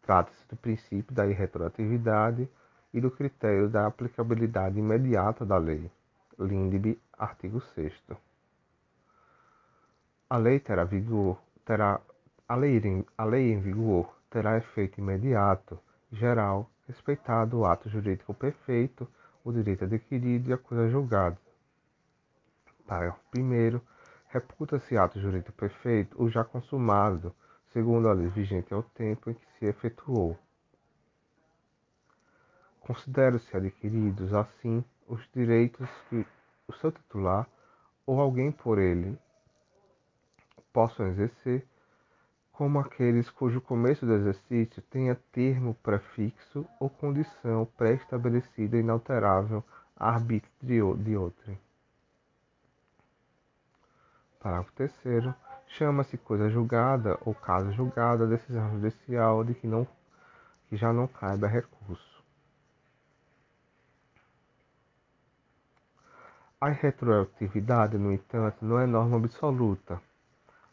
Trata-se 0.01 0.45
do 0.49 0.55
princípio 0.57 1.15
da 1.15 1.26
irretroatividade 1.26 2.49
e 2.95 3.01
do 3.01 3.11
critério 3.11 3.67
da 3.67 3.87
aplicabilidade 3.87 4.79
imediata 4.79 5.45
da 5.45 5.57
lei. 5.57 5.91
Lindbe, 6.39 6.97
artigo 7.17 7.59
6 7.59 7.93
A 10.29 10.37
lei 10.37 10.61
terá 10.61 10.85
vigor, 10.85 11.37
terá 11.65 11.99
a 12.47 12.55
lei, 12.55 12.77
em, 12.77 13.05
a 13.17 13.25
lei 13.25 13.51
em 13.51 13.59
vigor 13.59 14.15
terá 14.29 14.57
efeito 14.57 15.01
imediato, 15.01 15.77
geral, 16.09 16.71
respeitado 16.87 17.59
o 17.59 17.65
ato 17.65 17.89
jurídico 17.89 18.33
perfeito, 18.33 19.05
o 19.43 19.51
direito 19.51 19.83
adquirido 19.83 20.49
e 20.49 20.53
a 20.53 20.57
coisa 20.57 20.89
julgada. 20.89 21.37
Parágrafo 22.87 23.19
1 23.37 23.81
Reputa-se 24.29 24.97
ato 24.97 25.19
jurídico 25.19 25.51
perfeito 25.51 26.15
o 26.21 26.29
já 26.29 26.45
consumado, 26.45 27.35
segundo 27.73 28.07
a 28.07 28.13
lei 28.13 28.27
vigente 28.27 28.73
ao 28.73 28.83
tempo 28.83 29.29
em 29.29 29.33
que 29.33 29.45
se 29.59 29.65
efetuou. 29.65 30.39
Considera-se 32.86 33.57
adquiridos, 33.57 34.31
assim, 34.31 34.86
os 35.07 35.19
direitos 35.33 35.89
que 36.07 36.23
o 36.67 36.73
seu 36.73 36.91
titular 36.91 37.47
ou 38.05 38.21
alguém 38.21 38.51
por 38.51 38.77
ele 38.77 39.17
possam 40.71 41.07
exercer, 41.07 41.65
como 42.51 42.77
aqueles 42.77 43.27
cujo 43.29 43.59
começo 43.59 44.05
do 44.05 44.13
exercício 44.13 44.83
tenha 44.83 45.15
termo 45.31 45.73
prefixo 45.81 46.63
ou 46.79 46.88
condição 46.88 47.65
pré-estabelecida 47.75 48.77
inalterável 48.77 49.63
a 49.97 50.11
arbítrio 50.11 50.95
de 50.95 51.17
outrem. 51.17 51.59
Parágrafo 54.39 54.71
3 54.73 55.33
chama-se 55.67 56.17
coisa 56.17 56.51
julgada 56.51 57.17
ou 57.25 57.33
caso 57.33 57.71
julgado 57.71 58.25
a 58.25 58.27
decisão 58.27 58.69
judicial 58.73 59.43
de 59.43 59.55
que, 59.55 59.65
não, 59.65 59.88
que 60.69 60.77
já 60.77 60.93
não 60.93 61.07
caiba 61.07 61.47
recurso. 61.47 62.14
A 66.66 66.70
retroatividade, 66.70 67.95
no 67.95 68.11
entanto, 68.11 68.66
não 68.66 68.80
é 68.80 68.88
norma 68.88 69.18
absoluta. 69.18 70.01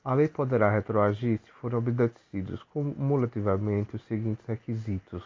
A 0.02 0.14
lei 0.14 0.26
poderá 0.26 0.70
retroagir 0.70 1.38
se 1.44 1.52
forem 1.60 1.76
obedecidos 1.76 2.62
cumulativamente 2.72 3.96
os 3.96 4.02
seguintes 4.06 4.42
requisitos. 4.46 5.22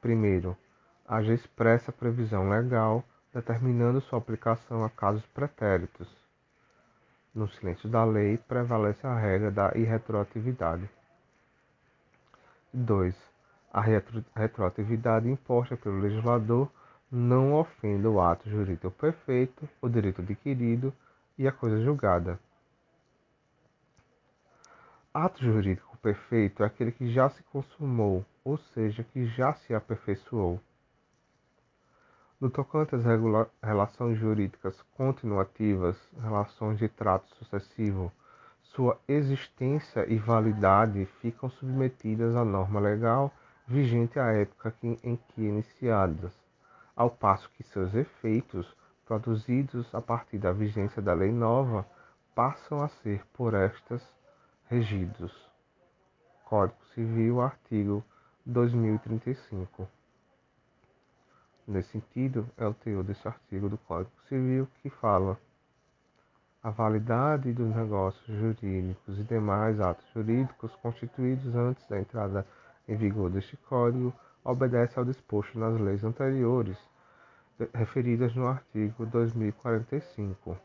Primeiro, 0.00 0.56
haja 1.04 1.34
expressa 1.34 1.90
previsão 1.90 2.48
legal 2.48 3.02
determinando 3.34 4.00
sua 4.02 4.20
aplicação 4.20 4.84
a 4.84 4.88
casos 4.88 5.26
pretéritos. 5.34 6.06
No 7.34 7.48
silêncio 7.48 7.88
da 7.88 8.04
lei, 8.04 8.38
prevalece 8.38 9.04
a 9.04 9.18
regra 9.18 9.50
da 9.50 9.72
irretroatividade. 9.74 10.88
2. 12.72 13.12
A 13.72 13.80
retroatividade 14.36 15.28
imposta 15.28 15.76
pelo 15.76 15.98
legislador 15.98 16.70
não 17.16 17.54
ofenda 17.54 18.10
o 18.10 18.20
ato 18.20 18.50
jurídico 18.50 18.90
perfeito, 18.90 19.68
o 19.80 19.88
direito 19.88 20.20
adquirido 20.20 20.92
e 21.38 21.46
a 21.46 21.52
coisa 21.52 21.80
julgada. 21.80 22.40
Ato 25.12 25.40
jurídico 25.44 25.96
perfeito 25.98 26.64
é 26.64 26.66
aquele 26.66 26.90
que 26.90 27.12
já 27.12 27.30
se 27.30 27.40
consumou, 27.44 28.26
ou 28.44 28.58
seja, 28.58 29.04
que 29.04 29.26
já 29.26 29.54
se 29.54 29.72
aperfeiçoou. 29.72 30.58
No 32.40 32.50
tocante 32.50 32.96
às 32.96 33.04
relações 33.62 34.18
jurídicas 34.18 34.82
continuativas, 34.96 35.96
relações 36.20 36.80
de 36.80 36.88
trato 36.88 37.32
sucessivo, 37.36 38.10
sua 38.60 38.98
existência 39.06 40.04
e 40.12 40.18
validade 40.18 41.06
ficam 41.20 41.48
submetidas 41.48 42.34
à 42.34 42.44
norma 42.44 42.80
legal 42.80 43.32
vigente 43.68 44.18
à 44.18 44.32
época 44.32 44.74
em 44.82 45.16
que 45.16 45.42
iniciadas 45.42 46.43
ao 46.96 47.10
passo 47.10 47.50
que 47.50 47.62
seus 47.64 47.94
efeitos 47.94 48.66
produzidos 49.04 49.92
a 49.94 50.00
partir 50.00 50.38
da 50.38 50.52
vigência 50.52 51.02
da 51.02 51.12
lei 51.12 51.32
nova 51.32 51.86
passam 52.34 52.82
a 52.82 52.88
ser 52.88 53.24
por 53.32 53.54
estas 53.54 54.02
regidos. 54.66 55.32
Código 56.44 56.84
Civil, 56.94 57.40
artigo 57.40 58.04
2035. 58.46 59.88
Nesse 61.66 61.90
sentido, 61.90 62.48
é 62.56 62.66
o 62.66 62.74
teor 62.74 63.02
desse 63.02 63.26
artigo 63.26 63.68
do 63.68 63.78
Código 63.78 64.12
Civil 64.28 64.68
que 64.82 64.90
fala 64.90 65.38
a 66.62 66.70
validade 66.70 67.52
dos 67.52 67.74
negócios 67.74 68.26
jurídicos 68.26 69.18
e 69.18 69.22
demais 69.22 69.80
atos 69.80 70.06
jurídicos 70.14 70.74
constituídos 70.76 71.54
antes 71.54 71.86
da 71.88 71.98
entrada 71.98 72.46
em 72.88 72.96
vigor 72.96 73.30
deste 73.30 73.56
Código 73.56 74.14
obedece 74.44 74.98
ao 74.98 75.04
disposto 75.04 75.58
nas 75.58 75.80
leis 75.80 76.04
anteriores 76.04 76.78
referidas 77.72 78.34
no 78.34 78.46
artigo 78.46 79.06
2045, 79.06 80.58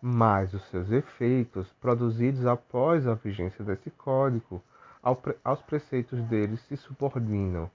mas 0.00 0.54
os 0.54 0.64
seus 0.68 0.90
efeitos, 0.90 1.70
produzidos 1.80 2.46
após 2.46 3.06
a 3.06 3.14
vigência 3.14 3.64
desse 3.64 3.90
Código, 3.90 4.62
aos 5.42 5.62
preceitos 5.62 6.22
dele 6.24 6.56
se 6.56 6.76
subordinam, 6.76 7.70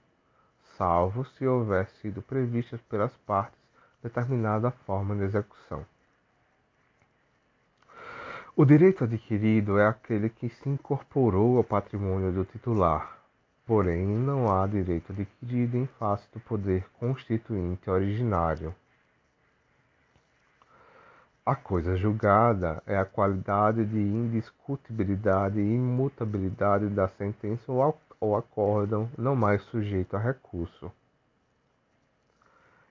salvo 0.76 1.24
se 1.24 1.46
houver 1.46 1.88
sido 2.00 2.20
prevista 2.20 2.78
pelas 2.88 3.16
partes 3.18 3.60
determinada 4.02 4.70
forma 4.70 5.14
de 5.14 5.22
execução. 5.22 5.86
O 8.56 8.64
direito 8.64 9.04
adquirido 9.04 9.78
é 9.78 9.86
aquele 9.86 10.28
que 10.28 10.48
se 10.48 10.68
incorporou 10.68 11.56
ao 11.56 11.64
patrimônio 11.64 12.32
do 12.32 12.44
titular, 12.44 13.19
porém 13.70 14.04
não 14.04 14.52
há 14.52 14.66
direito 14.66 15.12
adquirido 15.12 15.76
em 15.76 15.86
face 15.86 16.26
do 16.32 16.40
poder 16.40 16.84
constituinte 16.98 17.88
originário. 17.88 18.74
A 21.46 21.54
coisa 21.54 21.96
julgada 21.96 22.82
é 22.84 22.98
a 22.98 23.04
qualidade 23.04 23.84
de 23.84 23.96
indiscutibilidade 23.96 25.60
e 25.60 25.74
imutabilidade 25.76 26.88
da 26.88 27.06
sentença 27.06 27.70
ou 28.20 28.36
acórdão 28.36 29.08
não 29.16 29.36
mais 29.36 29.62
sujeito 29.62 30.16
a 30.16 30.18
recurso. 30.18 30.90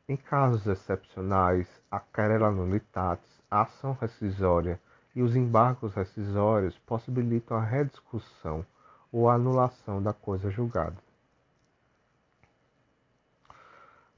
Em 0.07 0.15
casos 0.15 0.65
excepcionais, 0.65 1.67
a 1.91 1.99
querela 1.99 2.49
nulitatis, 2.51 3.41
a 3.51 3.63
ação 3.63 3.97
rescisória 3.99 4.79
e 5.13 5.21
os 5.21 5.35
embargos 5.35 5.93
rescisórios 5.93 6.77
possibilitam 6.87 7.57
a 7.57 7.65
rediscussão 7.65 8.65
ou 9.11 9.29
anulação 9.29 10.01
da 10.01 10.13
coisa 10.13 10.49
julgada. 10.49 10.97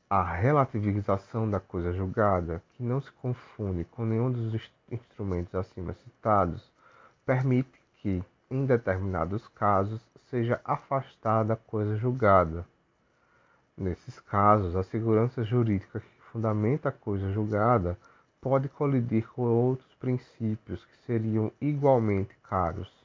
A 0.10 0.24
relativização 0.24 1.50
da 1.50 1.60
coisa 1.60 1.94
julgada, 1.94 2.62
que 2.74 2.84
não 2.84 3.00
se 3.00 3.10
confunde 3.14 3.86
com 3.86 4.06
nenhum 4.06 4.30
dos 4.30 4.70
instrumentos 4.92 5.56
acima 5.56 5.94
citados, 5.94 6.70
permite 7.26 7.82
que, 7.96 8.22
em 8.50 8.66
determinados 8.66 9.48
casos, 9.50 10.02
seja 10.30 10.60
afastada 10.66 11.54
a 11.54 11.56
coisa 11.58 11.96
julgada. 11.96 12.68
Nesses 13.78 14.20
casos, 14.20 14.76
a 14.76 14.84
segurança 14.84 15.46
jurídica 15.46 16.02
que 16.02 16.22
fundamenta 16.32 16.90
a 16.90 16.92
coisa 16.92 17.32
julgada 17.32 17.98
pode 18.42 18.68
colidir 18.68 19.28
com 19.30 19.44
outros 19.44 19.94
princípios 19.96 20.84
que 20.84 20.98
seriam 21.06 21.52
igualmente 21.62 22.36
caros. 22.44 23.01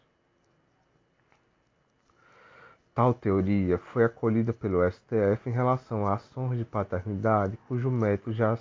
Tal 2.97 3.13
teoria 3.13 3.77
foi 3.93 4.05
acolhida 4.05 4.55
pelo 4.55 4.83
STF 4.91 5.51
em 5.51 5.53
relação 5.53 6.07
a 6.07 6.15
ações 6.15 6.57
de 6.57 6.65
paternidade 6.65 7.59
cujo 7.69 7.91
método 7.91 8.33
já 8.33 8.57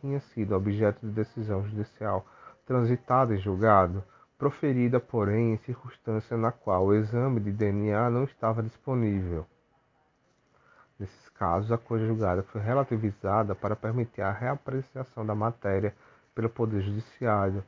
tinha 0.00 0.20
sido 0.20 0.54
objeto 0.54 1.04
de 1.04 1.10
decisão 1.10 1.64
judicial 1.64 2.24
transitada 2.64 3.34
e 3.34 3.38
julgado, 3.38 4.04
proferida, 4.38 5.00
porém, 5.00 5.54
em 5.54 5.56
circunstância 5.56 6.36
na 6.36 6.52
qual 6.52 6.86
o 6.86 6.94
exame 6.94 7.40
de 7.40 7.50
DNA 7.50 8.08
não 8.08 8.22
estava 8.22 8.62
disponível. 8.62 9.44
Nesses 10.96 11.28
casos, 11.30 11.72
a 11.72 11.76
coisa 11.76 12.06
julgada 12.06 12.44
foi 12.44 12.60
relativizada 12.60 13.52
para 13.52 13.74
permitir 13.74 14.22
a 14.22 14.30
reapreciação 14.30 15.26
da 15.26 15.34
matéria 15.34 15.92
pelo 16.36 16.48
Poder 16.48 16.82
Judiciário, 16.82 17.64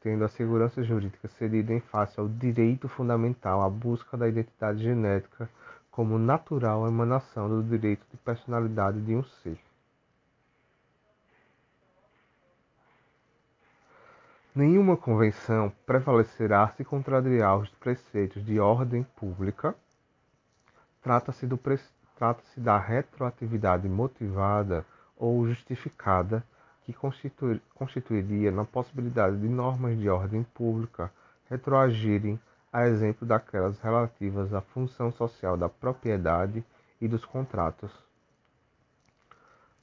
tendo 0.00 0.24
a 0.24 0.28
segurança 0.28 0.82
jurídica 0.82 1.28
cedida 1.28 1.74
em 1.74 1.80
face 1.80 2.18
ao 2.18 2.26
direito 2.26 2.88
fundamental 2.88 3.60
à 3.60 3.68
busca 3.68 4.16
da 4.16 4.26
identidade 4.26 4.82
genética 4.82 5.50
como 5.98 6.16
natural 6.16 6.86
emanação 6.86 7.48
do 7.48 7.60
direito 7.60 8.06
de 8.08 8.16
personalidade 8.18 9.00
de 9.00 9.16
um 9.16 9.24
ser. 9.24 9.58
Nenhuma 14.54 14.96
convenção 14.96 15.72
prevalecerá 15.84 16.68
se 16.76 16.84
contrariar 16.84 17.58
os 17.58 17.68
preceitos 17.70 18.46
de 18.46 18.60
ordem 18.60 19.02
pública. 19.16 19.74
Trata-se 21.02 21.44
pre... 21.56 21.80
trata 22.16 22.44
da 22.56 22.78
retroatividade 22.78 23.88
motivada 23.88 24.86
ou 25.16 25.48
justificada 25.48 26.44
que 26.84 26.94
constituiria 27.74 28.52
na 28.52 28.64
possibilidade 28.64 29.36
de 29.40 29.48
normas 29.48 29.98
de 29.98 30.08
ordem 30.08 30.44
pública 30.44 31.10
retroagirem 31.50 32.38
a 32.72 32.86
exemplo 32.86 33.26
daquelas 33.26 33.78
relativas 33.80 34.52
à 34.52 34.60
função 34.60 35.10
social 35.10 35.56
da 35.56 35.68
propriedade 35.68 36.64
e 37.00 37.08
dos 37.08 37.24
contratos. 37.24 37.90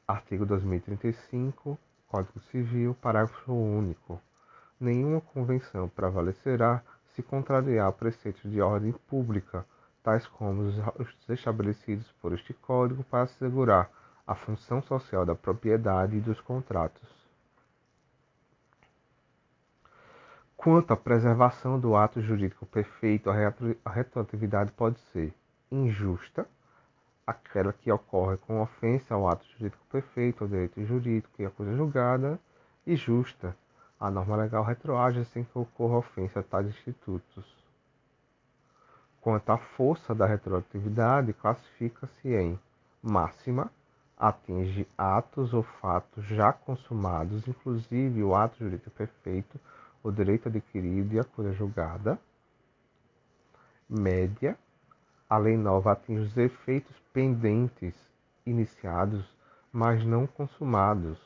Artigo 0.07 0.45
2035, 0.45 1.77
Código 2.07 2.39
Civil, 2.51 2.95
parágrafo 3.01 3.51
único. 3.51 4.21
Nenhuma 4.79 5.19
convenção 5.19 5.89
prevalecerá 5.89 6.83
se 7.15 7.23
contrariar 7.23 7.91
preceitos 7.93 8.51
de 8.51 8.61
ordem 8.61 8.91
pública, 8.91 9.65
tais 10.03 10.27
como 10.27 10.61
os 10.63 10.75
estabelecidos 11.29 12.11
por 12.21 12.33
este 12.33 12.53
Código 12.53 13.03
para 13.05 13.23
assegurar 13.23 13.89
a 14.27 14.35
função 14.35 14.81
social 14.81 15.25
da 15.25 15.33
propriedade 15.33 16.17
e 16.17 16.21
dos 16.21 16.39
contratos. 16.41 17.24
Quanto 20.65 20.91
à 20.93 20.97
preservação 20.97 21.79
do 21.79 21.95
ato 21.95 22.19
jurídico 22.19 22.65
perfeito, 22.65 23.29
a 23.29 23.91
retroatividade 23.91 24.71
pode 24.71 24.99
ser 25.11 25.31
injusta, 25.71 26.49
aquela 27.27 27.71
que 27.71 27.91
ocorre 27.91 28.37
com 28.37 28.59
ofensa 28.59 29.13
ao 29.13 29.29
ato 29.29 29.45
jurídico 29.51 29.85
perfeito, 29.91 30.43
ao 30.43 30.47
direito 30.47 30.83
jurídico 30.83 31.39
e 31.39 31.45
à 31.45 31.51
coisa 31.51 31.75
julgada, 31.75 32.39
e 32.83 32.95
justa, 32.95 33.55
a 33.99 34.09
norma 34.09 34.37
legal 34.37 34.63
retroage 34.63 35.23
sem 35.25 35.43
que 35.43 35.55
ocorra 35.55 35.99
ofensa 35.99 36.39
a 36.39 36.43
tais 36.43 36.65
institutos. 36.65 37.45
Quanto 39.21 39.47
à 39.51 39.59
força 39.59 40.15
da 40.15 40.25
retroatividade, 40.25 41.31
classifica-se 41.33 42.33
em 42.33 42.59
máxima, 43.03 43.71
atinge 44.17 44.87
atos 44.97 45.53
ou 45.53 45.61
fatos 45.61 46.25
já 46.25 46.51
consumados, 46.51 47.47
inclusive 47.47 48.23
o 48.23 48.33
ato 48.33 48.57
jurídico 48.57 48.89
perfeito, 48.89 49.59
o 50.05 50.11
direito 50.11 50.49
adquirido 50.49 51.15
e 51.15 51.19
a 51.19 51.23
coisa 51.23 51.51
julgada. 51.53 52.19
Média, 53.89 54.55
a 55.27 55.35
lei 55.39 55.57
nova 55.57 55.93
atinge 55.93 56.27
os 56.27 56.37
efeitos 56.37 56.95
pendentes 57.11 57.95
iniciados, 58.45 59.25
mas 59.73 60.05
não 60.05 60.27
consumados, 60.27 61.19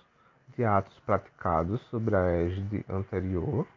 de 0.55 0.63
atos 0.63 0.97
praticados 1.01 1.81
sobre 1.89 2.15
a 2.15 2.25
égide 2.25 2.85
anterior. 2.89 3.67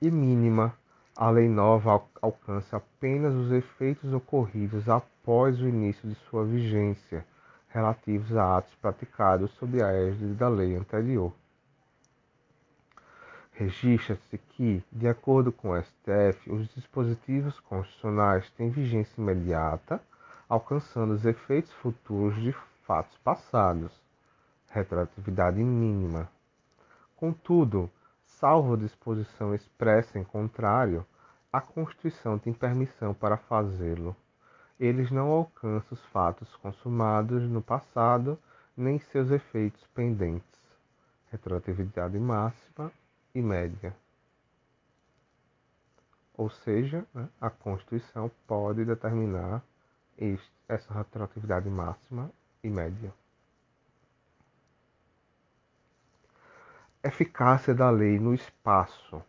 E 0.00 0.08
mínima, 0.12 0.72
a 1.16 1.28
lei 1.28 1.48
nova 1.48 2.04
alcança 2.22 2.76
apenas 2.76 3.34
os 3.34 3.50
efeitos 3.50 4.12
ocorridos 4.12 4.88
após 4.88 5.60
o 5.60 5.68
início 5.68 6.08
de 6.08 6.14
sua 6.26 6.44
vigência 6.44 7.26
relativos 7.68 8.34
a 8.36 8.58
atos 8.58 8.74
praticados 8.76 9.50
sob 9.58 9.82
a 9.82 9.92
égide 9.92 10.34
da 10.34 10.48
lei 10.48 10.76
anterior. 10.76 11.32
Registra-se 13.60 14.38
que, 14.38 14.82
de 14.90 15.06
acordo 15.06 15.52
com 15.52 15.72
o 15.72 15.82
STF, 15.82 16.50
os 16.50 16.66
dispositivos 16.68 17.60
constitucionais 17.60 18.48
têm 18.52 18.70
vigência 18.70 19.20
imediata, 19.20 20.00
alcançando 20.48 21.12
os 21.12 21.26
efeitos 21.26 21.70
futuros 21.74 22.40
de 22.40 22.56
fatos 22.86 23.14
passados, 23.18 23.92
retroatividade 24.70 25.62
mínima. 25.62 26.26
Contudo, 27.14 27.90
salvo 28.24 28.78
disposição 28.78 29.54
expressa 29.54 30.18
em 30.18 30.24
contrário, 30.24 31.04
a 31.52 31.60
Constituição 31.60 32.38
tem 32.38 32.54
permissão 32.54 33.12
para 33.12 33.36
fazê-lo. 33.36 34.16
Eles 34.78 35.10
não 35.10 35.28
alcançam 35.32 35.92
os 35.92 36.04
fatos 36.06 36.56
consumados 36.56 37.42
no 37.42 37.60
passado 37.60 38.38
nem 38.74 38.98
seus 38.98 39.30
efeitos 39.30 39.86
pendentes, 39.88 40.48
retroatividade 41.30 42.18
máxima 42.18 42.90
e 43.34 43.40
média. 43.40 43.94
Ou 46.36 46.48
seja, 46.48 47.06
né, 47.14 47.28
a 47.40 47.50
Constituição 47.50 48.30
pode 48.46 48.84
determinar 48.84 49.62
essa 50.68 50.92
retroatividade 50.92 51.68
máxima 51.68 52.30
e 52.62 52.68
média. 52.68 53.12
Eficácia 57.02 57.74
da 57.74 57.90
lei 57.90 58.18
no 58.18 58.34
espaço. 58.34 59.22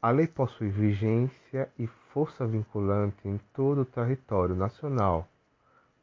A 0.00 0.10
lei 0.10 0.28
possui 0.28 0.68
vigência 0.68 1.68
e 1.76 1.88
força 2.12 2.46
vinculante 2.46 3.26
em 3.26 3.38
todo 3.52 3.80
o 3.80 3.84
território 3.84 4.54
nacional, 4.54 5.28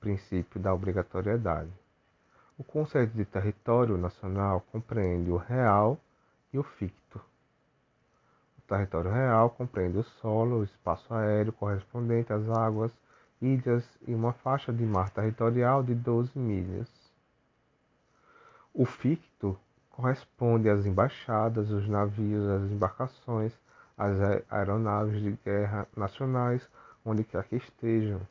princípio 0.01 0.59
da 0.59 0.73
obrigatoriedade. 0.73 1.71
O 2.57 2.63
conceito 2.63 3.13
de 3.13 3.23
território 3.23 3.97
nacional 3.97 4.61
compreende 4.71 5.31
o 5.31 5.37
real 5.37 5.97
e 6.53 6.59
o 6.59 6.63
ficto. 6.63 7.19
O 8.57 8.61
território 8.67 9.11
real 9.11 9.49
compreende 9.49 9.97
o 9.97 10.03
solo, 10.03 10.59
o 10.59 10.63
espaço 10.63 11.13
aéreo 11.13 11.51
correspondente 11.51 12.31
às 12.31 12.47
águas, 12.49 12.91
ilhas 13.41 13.83
e 14.07 14.13
uma 14.13 14.31
faixa 14.31 14.71
de 14.71 14.85
mar 14.85 15.09
territorial 15.09 15.83
de 15.83 15.93
12 15.93 16.37
milhas. 16.37 16.87
O 18.73 18.85
ficto 18.85 19.57
corresponde 19.89 20.69
às 20.69 20.85
embaixadas, 20.85 21.69
os 21.69 21.87
navios, 21.87 22.47
as 22.47 22.71
embarcações, 22.71 23.53
as 23.97 24.17
aeronaves 24.49 25.21
de 25.21 25.31
guerra 25.43 25.87
nacionais, 25.95 26.67
onde 27.05 27.23
quer 27.23 27.43
que 27.43 27.57
estejam, 27.57 28.21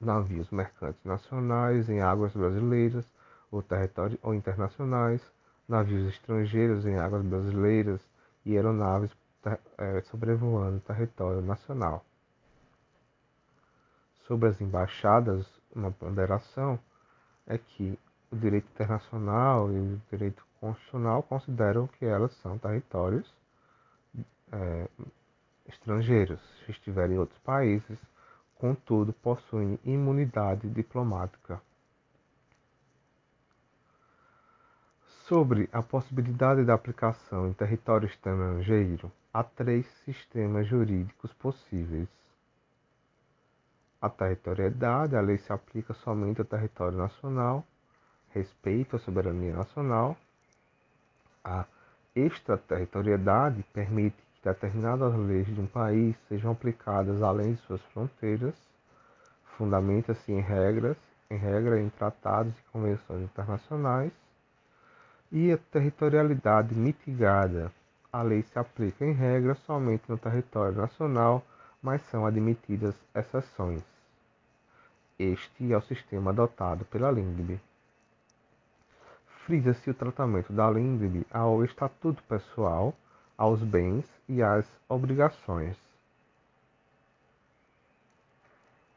navios 0.00 0.50
mercantes 0.50 1.02
nacionais 1.04 1.88
em 1.88 2.00
águas 2.00 2.32
brasileiras 2.32 3.06
ou, 3.50 3.62
território, 3.62 4.18
ou 4.22 4.34
internacionais, 4.34 5.22
navios 5.68 6.08
estrangeiros 6.14 6.86
em 6.86 6.96
águas 6.96 7.22
brasileiras 7.24 8.00
e 8.44 8.56
aeronaves 8.56 9.10
é, 9.78 10.00
sobrevoando 10.02 10.80
território 10.80 11.40
nacional. 11.40 12.04
Sobre 14.26 14.48
as 14.48 14.60
embaixadas, 14.60 15.46
uma 15.74 15.92
ponderação 15.92 16.78
é 17.46 17.56
que 17.56 17.98
o 18.30 18.36
direito 18.36 18.68
internacional 18.74 19.70
e 19.72 19.78
o 19.78 20.02
direito 20.10 20.44
constitucional 20.60 21.22
consideram 21.22 21.86
que 21.86 22.04
elas 22.04 22.32
são 22.42 22.58
territórios 22.58 23.32
é, 24.52 24.88
estrangeiros, 25.68 26.40
se 26.64 26.72
estiverem 26.72 27.16
em 27.16 27.18
outros 27.18 27.38
países, 27.40 27.98
contudo 28.56 29.12
possuem 29.12 29.78
imunidade 29.84 30.68
diplomática. 30.70 31.60
Sobre 35.28 35.68
a 35.72 35.82
possibilidade 35.82 36.64
da 36.64 36.74
aplicação 36.74 37.48
em 37.48 37.52
território 37.52 38.06
estrangeiro, 38.06 39.10
há 39.34 39.42
três 39.42 39.84
sistemas 40.04 40.68
jurídicos 40.68 41.32
possíveis. 41.32 42.08
A 44.00 44.08
territorialidade, 44.08 45.16
a 45.16 45.20
lei 45.20 45.36
se 45.38 45.52
aplica 45.52 45.92
somente 45.94 46.40
ao 46.40 46.46
território 46.46 46.96
nacional, 46.96 47.66
respeito 48.30 48.94
à 48.94 48.98
soberania 49.00 49.56
nacional. 49.56 50.16
A 51.42 51.64
extraterritorialidade 52.14 53.64
permite 53.72 54.22
determinadas 54.44 55.12
leis 55.12 55.52
de 55.52 55.60
um 55.60 55.66
país 55.66 56.16
sejam 56.28 56.52
aplicadas 56.52 57.20
além 57.20 57.54
de 57.54 57.60
suas 57.62 57.82
fronteiras, 57.86 58.54
fundamenta-se 59.56 60.30
em 60.30 60.40
regras, 60.40 60.96
em 61.28 61.36
regra 61.36 61.80
em 61.80 61.88
tratados 61.88 62.56
e 62.56 62.62
convenções 62.70 63.24
internacionais, 63.24 64.12
e 65.30 65.52
a 65.52 65.58
territorialidade 65.58 66.74
mitigada. 66.74 67.72
A 68.12 68.22
lei 68.22 68.42
se 68.42 68.58
aplica 68.58 69.04
em 69.04 69.12
regra 69.12 69.54
somente 69.66 70.04
no 70.08 70.16
território 70.16 70.76
nacional, 70.76 71.44
mas 71.82 72.02
são 72.10 72.24
admitidas 72.24 72.94
exceções. 73.14 73.82
Este 75.18 75.72
é 75.72 75.76
o 75.76 75.82
sistema 75.82 76.30
adotado 76.30 76.84
pela 76.86 77.10
LINDB. 77.10 77.60
Frisa-se 79.44 79.88
o 79.90 79.94
tratamento 79.94 80.52
da 80.52 80.70
LINDB 80.70 81.26
ao 81.30 81.64
estatuto 81.64 82.22
pessoal, 82.24 82.94
aos 83.36 83.62
bens 83.62 84.04
e 84.28 84.42
às 84.42 84.66
obrigações. 84.88 85.76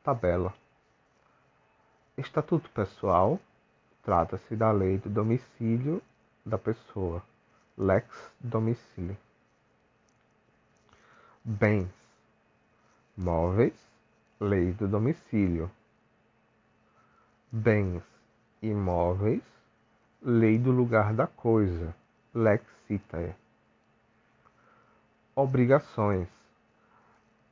Tabela. 0.04 0.54
Estatuto 2.18 2.70
pessoal 2.72 3.40
trata-se 4.04 4.56
da 4.56 4.72
lei 4.72 4.98
do 4.98 5.10
domicílio 5.10 6.02
da 6.46 6.58
pessoa, 6.58 7.24
lex 7.78 8.06
domicile. 8.40 9.18
Bens. 11.44 11.90
Móveis, 13.18 13.74
lei 14.40 14.72
do 14.74 14.88
domicílio. 14.88 15.70
Bens 17.52 18.04
imóveis, 18.62 19.44
lei 20.22 20.58
do 20.58 20.72
lugar 20.72 21.14
da 21.14 21.28
coisa, 21.28 21.96
lex 22.34 22.64
citae. 22.88 23.36
Obrigações, 25.36 26.28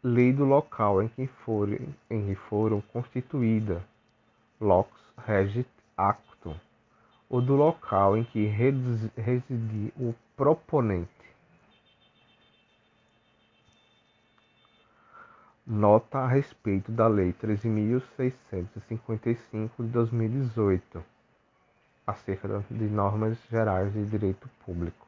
lei 0.04 0.32
do 0.34 0.46
local 0.46 1.02
em 1.02 1.08
que 1.08 1.30
em 2.10 2.28
que 2.28 2.36
foram 2.36 2.82
constituída, 2.82 3.84
lox 4.60 4.92
regit 5.18 5.70
actum, 5.96 6.37
ou 7.30 7.42
do 7.42 7.56
local 7.56 8.18
em 8.18 8.24
que 8.24 8.46
reside 8.46 9.94
o 9.98 10.16
proponente. 10.36 11.10
Nota 15.66 16.20
a 16.20 16.28
respeito 16.28 16.92
da 16.92 17.08
Lei 17.08 17.34
13.655 17.34 19.72
de 19.80 19.88
2018, 19.88 21.04
acerca 22.06 22.64
de 22.72 22.86
normas 22.86 23.40
gerais 23.50 23.92
de 23.92 24.06
direito 24.06 24.48
público. 24.66 25.08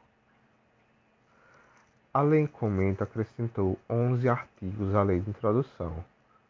A 2.12 2.22
lei 2.22 2.40
em 2.40 2.46
comenta 2.46 3.04
acrescentou 3.04 3.78
11 3.88 4.28
artigos 4.28 4.94
à 4.94 5.02
lei 5.02 5.20
de 5.20 5.30
introdução, 5.30 6.04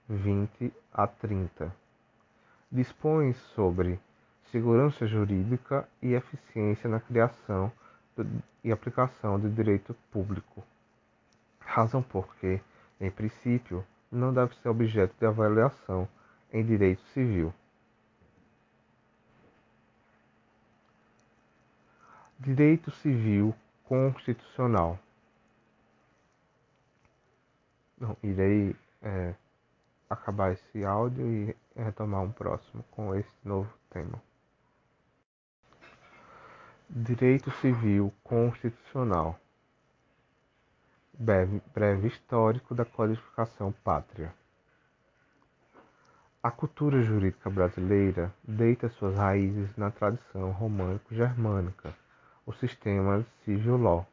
20 0.08 0.72
a 0.92 1.06
30. 1.06 1.72
Dispõe 2.72 3.34
sobre 3.54 4.00
segurança 4.50 5.06
jurídica 5.06 5.88
e 6.02 6.12
eficiência 6.12 6.88
na 6.88 7.00
criação 7.00 7.72
e 8.62 8.70
aplicação 8.70 9.38
do 9.38 9.48
direito 9.48 9.94
público, 10.10 10.62
razão 11.60 12.02
porque, 12.02 12.60
em 13.00 13.10
princípio, 13.10 13.84
não 14.10 14.32
deve 14.34 14.54
ser 14.56 14.68
objeto 14.68 15.14
de 15.18 15.26
avaliação 15.26 16.08
em 16.52 16.64
direito 16.64 17.02
civil. 17.08 17.54
Direito 22.38 22.90
civil 22.90 23.54
constitucional. 23.84 24.98
Não, 27.98 28.16
irei 28.22 28.74
é, 29.02 29.34
acabar 30.08 30.52
esse 30.52 30.84
áudio 30.84 31.26
e 31.26 31.56
retomar 31.76 32.22
um 32.22 32.32
próximo 32.32 32.82
com 32.90 33.14
esse 33.14 33.36
novo 33.44 33.70
tema. 33.90 34.20
Direito 36.92 37.52
Civil 37.60 38.12
Constitucional. 38.24 39.38
Breve, 41.16 41.62
breve 41.72 42.08
histórico 42.08 42.74
da 42.74 42.84
codificação 42.84 43.70
pátria. 43.70 44.34
A 46.42 46.50
cultura 46.50 47.00
jurídica 47.00 47.48
brasileira 47.48 48.34
deita 48.42 48.88
suas 48.88 49.14
raízes 49.14 49.70
na 49.76 49.92
tradição 49.92 50.50
românico-germânica, 50.50 51.94
o 52.44 52.52
sistema 52.52 53.24
civil 53.44 53.76
law 53.76 54.04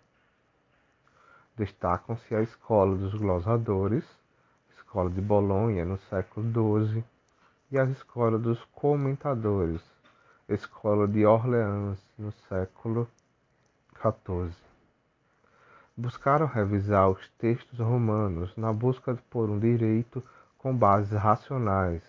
Destacam-se 1.56 2.36
a 2.36 2.44
Escola 2.44 2.96
dos 2.96 3.16
Glosadores, 3.16 4.06
Escola 4.76 5.10
de 5.10 5.20
Bolonha 5.20 5.84
no 5.84 5.98
século 5.98 6.86
XII, 6.86 7.04
e 7.72 7.80
as 7.80 7.90
Escolas 7.90 8.40
dos 8.40 8.64
Comentadores, 8.66 9.82
Escola 10.50 11.08
de 11.08 11.26
Orleans 11.26 12.00
no 12.18 12.32
século 12.50 13.08
XIV. 13.96 14.54
Buscaram 15.96 16.46
revisar 16.46 17.10
os 17.10 17.28
textos 17.38 17.80
romanos 17.80 18.56
na 18.56 18.72
busca 18.72 19.18
por 19.30 19.50
um 19.50 19.60
direito 19.60 20.24
com 20.58 20.76
bases 20.76 21.12
racionais, 21.12 22.02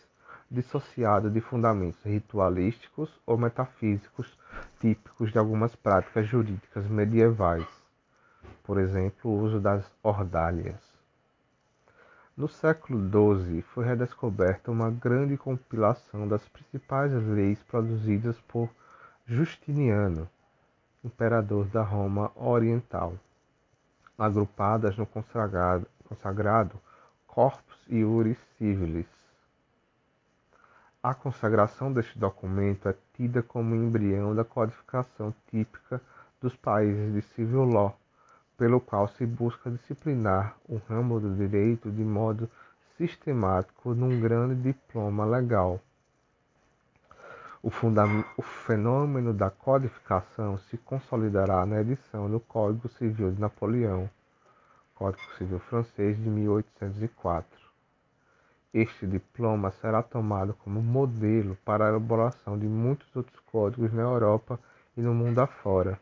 dissociado 0.50 1.30
de 1.30 1.40
fundamentos 1.40 2.02
ritualísticos 2.04 3.10
ou 3.26 3.36
metafísicos 3.36 4.38
típicos 4.80 5.32
de 5.32 5.38
algumas 5.38 5.74
práticas 5.74 6.26
jurídicas 6.26 6.86
medievais 6.86 7.66
por 8.68 8.78
exemplo, 8.78 9.30
o 9.30 9.40
uso 9.44 9.58
das 9.58 9.90
ordalhas. 10.02 10.87
No 12.38 12.48
século 12.48 13.00
XII 13.00 13.62
foi 13.62 13.84
redescoberta 13.84 14.70
uma 14.70 14.88
grande 14.88 15.36
compilação 15.36 16.28
das 16.28 16.48
principais 16.48 17.12
leis 17.12 17.60
produzidas 17.64 18.40
por 18.42 18.70
Justiniano, 19.26 20.30
imperador 21.02 21.66
da 21.66 21.82
Roma 21.82 22.30
Oriental, 22.36 23.14
agrupadas 24.16 24.96
no 24.96 25.04
consagrado, 25.04 25.84
consagrado 26.04 26.80
Corpus 27.26 27.76
Iuris 27.88 28.38
Civilis. 28.56 29.08
A 31.02 31.14
consagração 31.14 31.92
deste 31.92 32.16
documento 32.16 32.88
é 32.88 32.94
tida 33.14 33.42
como 33.42 33.74
embrião 33.74 34.32
da 34.32 34.44
codificação 34.44 35.34
típica 35.48 36.00
dos 36.40 36.54
países 36.54 37.12
de 37.12 37.20
civil 37.34 37.64
law, 37.64 37.98
pelo 38.58 38.80
qual 38.80 39.06
se 39.10 39.24
busca 39.24 39.70
disciplinar 39.70 40.56
o 40.68 40.78
ramo 40.88 41.20
do 41.20 41.32
direito 41.32 41.92
de 41.92 42.02
modo 42.02 42.50
sistemático 42.96 43.94
num 43.94 44.20
grande 44.20 44.60
diploma 44.60 45.24
legal. 45.24 45.80
O, 47.62 47.70
o, 48.36 48.42
fenômeno 48.42 49.32
da 49.32 49.48
codificação 49.48 50.58
se 50.58 50.76
consolidará 50.76 51.64
na 51.64 51.80
edição 51.80 52.28
do 52.28 52.40
Código 52.40 52.88
Civil 52.88 53.30
de 53.30 53.40
Napoleão, 53.40 54.10
Código 54.94 55.22
Civil 55.36 55.60
francês 55.60 56.16
de 56.16 56.28
1804. 56.28 57.48
Este 58.74 59.06
diploma 59.06 59.70
será 59.70 60.02
tomado 60.02 60.52
como 60.54 60.82
modelo 60.82 61.56
para 61.64 61.86
a 61.86 61.88
elaboração 61.90 62.58
de 62.58 62.66
muitos 62.66 63.14
outros 63.14 63.38
códigos 63.52 63.92
na 63.92 64.02
Europa 64.02 64.58
e 64.96 65.00
no 65.00 65.14
mundo 65.14 65.38
afora 65.38 65.98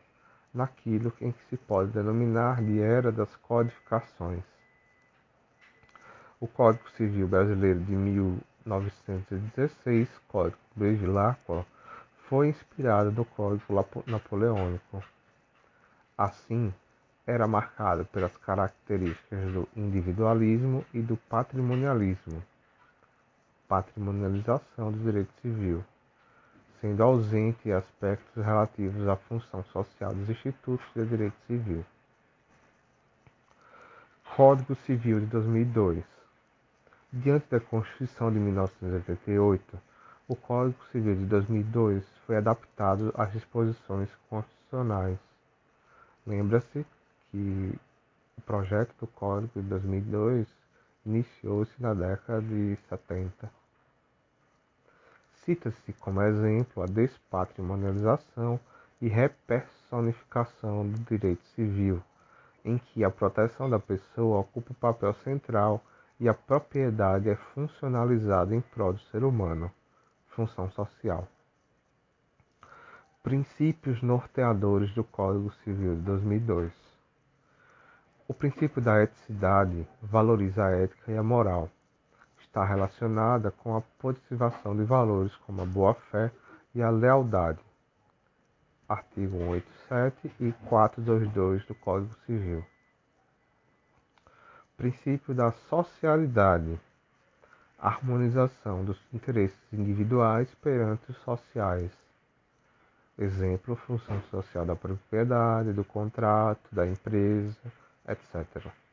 naquilo 0.57 1.13
em 1.21 1.31
que 1.31 1.45
se 1.45 1.55
pode 1.55 1.91
denominar 1.91 2.61
de 2.63 2.81
era 2.81 3.11
das 3.11 3.35
codificações. 3.37 4.43
O 6.39 6.47
Código 6.47 6.87
Civil 6.91 7.27
Brasileiro 7.27 7.79
de 7.81 7.95
1916, 7.95 10.09
Código 10.27 10.57
Bevilacqua, 10.75 11.65
foi 12.27 12.49
inspirado 12.49 13.11
no 13.11 13.23
Código 13.23 14.03
Napoleônico. 14.07 15.03
Assim, 16.17 16.73
era 17.25 17.47
marcado 17.47 18.03
pelas 18.05 18.35
características 18.37 19.53
do 19.53 19.67
individualismo 19.75 20.85
e 20.93 21.01
do 21.01 21.17
patrimonialismo, 21.17 22.41
patrimonialização 23.67 24.91
do 24.91 24.99
direito 24.99 25.33
civil 25.41 25.83
sendo 26.81 27.03
ausente 27.03 27.71
aspectos 27.71 28.43
relativos 28.43 29.07
à 29.07 29.15
função 29.15 29.63
social 29.65 30.13
dos 30.13 30.29
institutos 30.29 30.85
de 30.95 31.05
direito 31.05 31.37
civil. 31.47 31.85
Código 34.35 34.75
Civil 34.75 35.19
de 35.21 35.25
2002 35.27 36.17
Diante 37.11 37.49
da 37.49 37.59
Constituição 37.61 38.29
de 38.29 38.37
1988, 38.37 39.79
o 40.27 40.35
Código 40.35 40.77
Civil 40.91 41.15
de 41.15 41.25
2002 41.25 42.05
foi 42.25 42.35
adaptado 42.35 43.13
às 43.15 43.31
disposições 43.31 44.09
constitucionais. 44.29 45.17
Lembra-se 46.25 46.85
que 47.31 47.79
o 48.37 48.41
projeto 48.41 48.93
do 48.99 49.07
Código 49.07 49.61
de 49.61 49.69
2002 49.69 50.47
iniciou-se 51.05 51.71
na 51.81 51.93
década 51.93 52.41
de 52.41 52.77
70 52.89 53.49
Cita-se 55.47 55.93
como 55.93 56.21
exemplo 56.21 56.83
a 56.83 56.85
despatrimonialização 56.85 58.59
e 59.01 59.07
repersonificação 59.07 60.85
do 60.85 60.99
direito 61.05 61.41
civil, 61.55 62.03
em 62.65 62.77
que 62.77 63.01
a 63.01 63.09
proteção 63.09 63.69
da 63.69 63.79
pessoa 63.79 64.41
ocupa 64.41 64.73
o 64.73 64.75
papel 64.75 65.13
central 65.23 65.81
e 66.19 66.27
a 66.27 66.33
propriedade 66.33 67.29
é 67.29 67.37
funcionalizada 67.37 68.53
em 68.53 68.59
prol 68.59 68.91
do 68.91 68.99
ser 69.03 69.23
humano, 69.23 69.71
função 70.31 70.69
social. 70.71 71.25
Princípios 73.23 74.01
norteadores 74.01 74.93
do 74.93 75.03
Código 75.05 75.53
Civil 75.63 75.95
de 75.95 76.01
2002. 76.01 76.73
O 78.27 78.33
princípio 78.33 78.81
da 78.81 79.01
eticidade 79.01 79.87
valoriza 80.01 80.65
a 80.65 80.71
ética 80.71 81.09
e 81.09 81.17
a 81.17 81.23
moral 81.23 81.69
está 82.57 82.65
relacionada 82.65 83.51
com 83.51 83.77
a 83.77 83.81
positivação 83.99 84.75
de 84.75 84.83
valores 84.83 85.35
como 85.45 85.61
a 85.61 85.65
boa-fé 85.65 86.31
e 86.73 86.81
a 86.81 86.89
lealdade. 86.89 87.59
Artigo 88.89 89.37
187 89.37 90.31
e 90.39 90.51
422 90.67 91.63
do 91.67 91.75
Código 91.75 92.15
Civil. 92.25 92.65
Princípio 94.75 95.35
da 95.35 95.51
socialidade. 95.69 96.79
Harmonização 97.77 98.83
dos 98.83 98.99
interesses 99.13 99.59
individuais 99.71 100.51
perante 100.55 101.11
os 101.11 101.17
sociais. 101.17 101.91
Exemplo, 103.19 103.75
função 103.75 104.19
social 104.31 104.65
da 104.65 104.75
propriedade, 104.75 105.73
do 105.73 105.83
contrato, 105.83 106.73
da 106.73 106.87
empresa, 106.87 107.71
etc. 108.07 108.86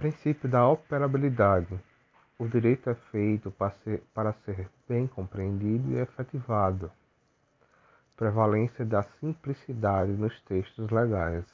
Princípio 0.00 0.48
da 0.48 0.66
operabilidade. 0.66 1.78
O 2.38 2.48
direito 2.48 2.88
é 2.88 2.94
feito 2.94 3.50
para 3.50 3.70
ser, 3.84 4.02
para 4.14 4.32
ser 4.46 4.66
bem 4.88 5.06
compreendido 5.06 5.92
e 5.92 5.98
efetivado. 5.98 6.90
Prevalência 8.16 8.82
da 8.82 9.02
simplicidade 9.02 10.10
nos 10.12 10.40
textos 10.44 10.88
legais. 10.88 11.44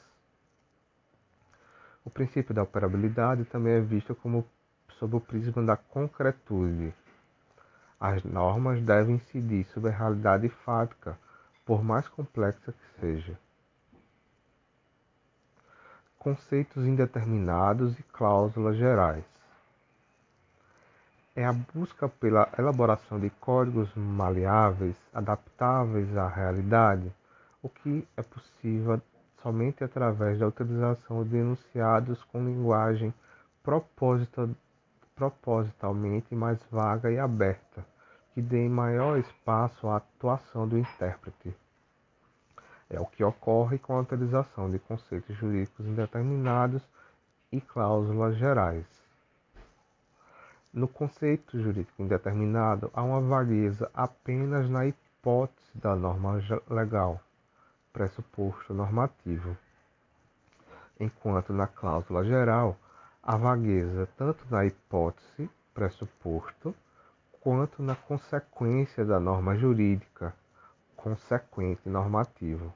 O 2.05 2.09
princípio 2.09 2.55
da 2.55 2.62
operabilidade 2.62 3.44
também 3.47 3.72
é 3.72 3.80
visto 3.80 4.14
como 4.14 4.47
sob 4.90 5.16
o 5.16 5.20
prisma 5.20 5.64
da 5.64 5.76
concretude. 5.76 6.94
As 7.99 8.22
normas 8.22 8.80
devem 8.80 9.16
incidir 9.16 9.66
sobre 9.74 9.90
a 9.90 9.97
realidade 9.97 10.49
fática, 10.64 11.18
por 11.64 11.82
mais 11.82 12.07
complexa 12.07 12.72
que 12.72 13.01
seja 13.01 13.45
conceitos 16.27 16.85
indeterminados 16.85 17.97
e 18.01 18.03
cláusulas 18.03 18.77
gerais. 18.77 19.22
É 21.37 21.45
a 21.45 21.53
busca 21.53 22.09
pela 22.09 22.49
elaboração 22.59 23.20
de 23.20 23.31
códigos 23.31 23.89
maleáveis, 23.95 24.97
adaptáveis 25.14 26.16
à 26.16 26.27
realidade, 26.27 27.14
o 27.62 27.68
que 27.68 28.05
é 28.16 28.22
possível 28.22 29.01
somente 29.41 29.85
através 29.85 30.37
da 30.41 30.49
utilização 30.49 31.22
de 31.22 31.37
enunciados 31.37 32.20
com 32.24 32.45
linguagem 32.45 33.14
propositalmente 35.14 36.35
mais 36.35 36.59
vaga 36.72 37.09
e 37.09 37.20
aberta, 37.20 37.87
que 38.35 38.43
dê 38.43 38.68
maior 38.68 39.16
espaço 39.16 39.87
à 39.87 39.99
atuação 39.99 40.66
do 40.66 40.77
intérprete. 40.77 41.55
É 42.89 43.01
o 43.01 43.07
que 43.07 43.24
ocorre 43.24 43.78
com 43.78 43.95
a 43.97 44.01
utilização 44.01 44.70
de 44.70 44.78
conceitos 44.78 45.37
jurídicos 45.37 45.84
indeterminados 45.87 46.82
e 47.51 47.61
cláusulas 47.61 48.37
gerais. 48.37 48.87
No 50.72 50.87
conceito 50.87 51.59
jurídico 51.59 52.03
indeterminado, 52.03 52.91
há 52.93 53.03
uma 53.03 53.20
vagueza 53.20 53.91
apenas 53.95 54.68
na 54.68 54.87
hipótese 54.87 55.70
da 55.74 55.97
norma 55.97 56.39
legal, 56.68 57.20
pressuposto 57.93 58.74
normativo, 58.74 59.57
enquanto 61.01 61.53
na 61.53 61.66
cláusula 61.66 62.24
geral, 62.24 62.76
há 63.22 63.37
vagueza 63.37 64.07
tanto 64.16 64.45
na 64.51 64.66
hipótese, 64.66 65.51
pressuposto, 65.72 66.74
quanto 67.41 67.82
na 67.82 67.95
consequência 67.95 69.05
da 69.05 69.18
norma 69.18 69.57
jurídica, 69.57 70.34
consequente 71.07 71.88
normativo. 71.88 72.74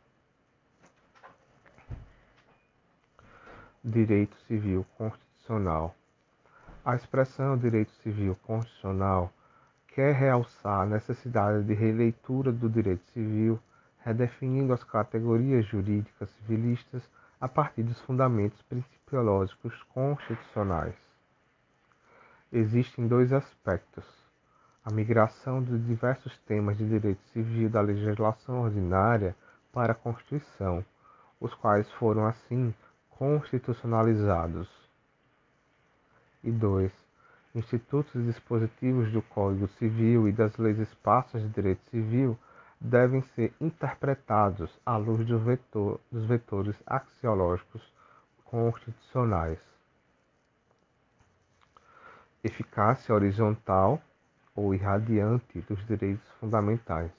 Direito 3.83 4.37
Civil 4.47 4.87
Constitucional. 4.97 5.97
A 6.85 6.95
expressão 6.95 7.59
direito 7.59 7.91
civil 8.05 8.37
constitucional 8.47 9.33
quer 9.89 10.15
realçar 10.15 10.83
a 10.83 10.87
necessidade 10.87 11.65
de 11.65 11.75
releitura 11.75 12.53
do 12.53 12.71
direito 12.71 13.05
civil, 13.11 13.59
redefinindo 13.99 14.73
as 14.73 14.85
categorias 14.85 15.67
jurídicas 15.67 16.31
civilistas 16.31 17.03
a 17.41 17.49
partir 17.49 17.83
dos 17.83 18.01
fundamentos 18.03 18.63
principiológicos 18.63 19.75
constitucionais. 19.93 20.95
Existem 22.53 23.09
dois 23.09 23.33
aspectos 23.33 24.20
a 24.85 24.91
migração 24.91 25.63
de 25.63 25.79
diversos 25.79 26.37
temas 26.47 26.77
de 26.79 26.89
direito 26.89 27.23
civil 27.33 27.69
da 27.69 27.83
legislação 27.83 28.63
ordinária 28.63 29.37
para 29.73 29.93
a 29.93 29.95
Constituição, 29.95 30.85
os 31.39 31.53
quais 31.55 31.91
foram, 31.93 32.27
assim, 32.27 32.75
constitucionalizados. 33.11 34.69
E 36.43 36.51
2. 36.51 36.91
Institutos 37.55 38.15
e 38.15 38.23
dispositivos 38.23 39.13
do 39.13 39.21
Código 39.21 39.69
Civil 39.79 40.29
e 40.29 40.33
das 40.33 40.57
leis 40.57 40.79
esparsas 40.79 41.43
de 41.43 41.49
direito 41.49 41.85
civil 41.91 42.39
devem 42.81 43.21
ser 43.35 43.53
interpretados 43.61 44.71
à 44.87 44.97
luz 44.97 45.27
do 45.27 45.39
vetor, 45.39 46.01
dos 46.11 46.25
vetores 46.25 46.75
axiológicos 46.87 47.83
constitucionais. 48.47 49.59
Eficácia 52.43 53.15
horizontal 53.15 54.01
ou 54.61 54.75
irradiante 54.75 55.61
dos 55.63 55.85
direitos 55.87 56.29
fundamentais. 56.39 57.11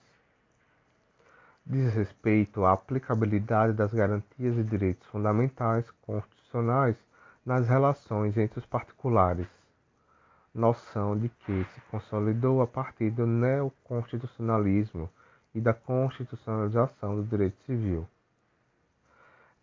Diz 1.66 1.94
respeito 1.94 2.64
à 2.66 2.74
aplicabilidade 2.74 3.74
das 3.74 3.92
garantias 3.92 4.58
e 4.58 4.64
direitos 4.64 5.08
fundamentais 5.08 5.90
constitucionais 6.02 6.96
nas 7.46 7.68
relações 7.68 8.38
entre 8.38 8.60
os 8.60 8.66
particulares, 8.66 9.48
noção 10.54 11.18
de 11.18 11.30
que 11.30 11.64
se 11.64 11.82
consolidou 11.90 12.62
a 12.62 12.68
partir 12.68 13.10
do 13.10 13.26
neoconstitucionalismo 13.26 15.10
e 15.56 15.60
da 15.60 15.74
constitucionalização 15.74 17.16
do 17.16 17.24
direito 17.24 17.60
civil. 17.64 18.08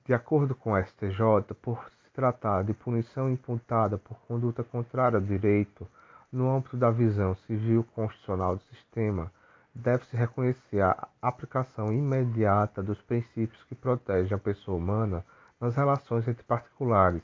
De 0.05 0.15
acordo 0.15 0.55
com 0.55 0.75
a 0.75 0.83
STJ, 0.83 1.55
por 1.63 1.85
se 2.03 2.11
tratar 2.13 2.65
de 2.65 2.73
punição 2.73 3.31
imputada 3.31 3.99
por 3.99 4.19
conduta 4.27 4.65
contrária 4.65 5.19
ao 5.19 5.25
direito, 5.25 5.87
no 6.31 6.51
âmbito 6.51 6.77
da 6.77 6.91
visão 6.91 7.35
civil 7.35 7.85
constitucional 7.95 8.57
do 8.57 8.63
sistema, 8.65 9.33
deve-se 9.75 10.17
reconhecer 10.17 10.83
a 10.83 11.09
aplicação 11.23 11.93
imediata 11.93 12.83
dos 12.83 13.01
princípios 13.03 13.63
que 13.65 13.75
protegem 13.75 14.35
a 14.35 14.39
pessoa 14.39 14.77
humana 14.77 15.25
nas 15.61 15.75
relações 15.77 16.27
entre 16.29 16.43
particulares, 16.43 17.23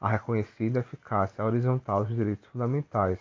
a 0.00 0.08
reconhecida 0.08 0.80
eficácia 0.80 1.44
horizontal 1.44 2.04
dos 2.04 2.14
direitos 2.14 2.48
fundamentais, 2.50 3.18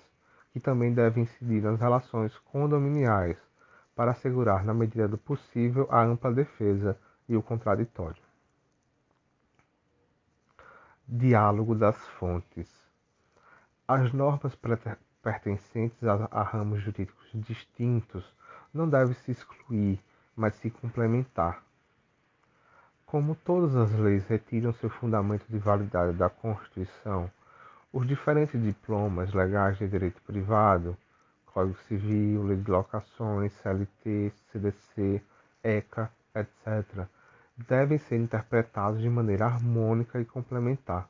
que 0.51 0.59
também 0.59 0.93
deve 0.93 1.21
incidir 1.21 1.61
nas 1.61 1.79
relações 1.79 2.37
condominiais, 2.39 3.37
para 3.95 4.11
assegurar, 4.11 4.63
na 4.63 4.73
medida 4.73 5.07
do 5.07 5.17
possível, 5.17 5.87
a 5.91 6.01
ampla 6.01 6.31
defesa 6.31 6.97
e 7.27 7.35
o 7.35 7.43
contraditório. 7.43 8.21
Diálogo 11.07 11.75
das 11.75 11.97
fontes. 12.17 12.69
As 13.87 14.11
normas 14.13 14.55
pertencentes 15.21 16.03
a, 16.03 16.27
a 16.31 16.43
ramos 16.43 16.81
jurídicos 16.81 17.29
distintos 17.33 18.23
não 18.73 18.89
devem 18.89 19.13
se 19.13 19.31
excluir, 19.31 19.99
mas 20.35 20.55
se 20.55 20.69
complementar. 20.69 21.63
Como 23.05 23.35
todas 23.35 23.75
as 23.75 23.91
leis 23.93 24.25
retiram 24.25 24.71
seu 24.73 24.89
fundamento 24.89 25.45
de 25.49 25.57
validade 25.57 26.17
da 26.17 26.29
Constituição, 26.29 27.29
os 27.91 28.07
diferentes 28.07 28.61
diplomas 28.61 29.33
legais 29.33 29.77
de 29.77 29.87
direito 29.87 30.21
privado, 30.21 30.97
Código 31.45 31.77
Civil, 31.79 32.43
Lei 32.43 32.55
de 32.55 32.71
Locações, 32.71 33.51
CLT, 33.61 34.31
CDC, 34.51 35.21
ECA, 35.61 36.09
etc., 36.33 37.05
devem 37.67 37.97
ser 37.97 38.15
interpretados 38.15 39.01
de 39.01 39.09
maneira 39.09 39.45
harmônica 39.45 40.19
e 40.19 40.25
complementar. 40.25 41.09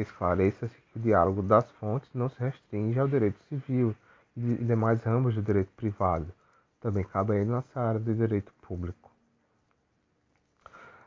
Esclareça-se 0.00 0.74
que 0.74 0.98
o 0.98 1.02
diálogo 1.02 1.42
das 1.42 1.70
fontes 1.72 2.08
não 2.14 2.28
se 2.28 2.38
restringe 2.40 2.98
ao 2.98 3.08
direito 3.08 3.38
civil 3.48 3.94
e 4.36 4.54
demais 4.64 5.02
ramos 5.02 5.34
do 5.34 5.42
direito 5.42 5.70
privado, 5.76 6.32
também 6.80 7.04
cabe 7.04 7.32
a 7.32 7.36
ele 7.36 7.50
nessa 7.50 7.80
área 7.80 8.00
do 8.00 8.14
direito 8.14 8.52
público. 8.62 9.10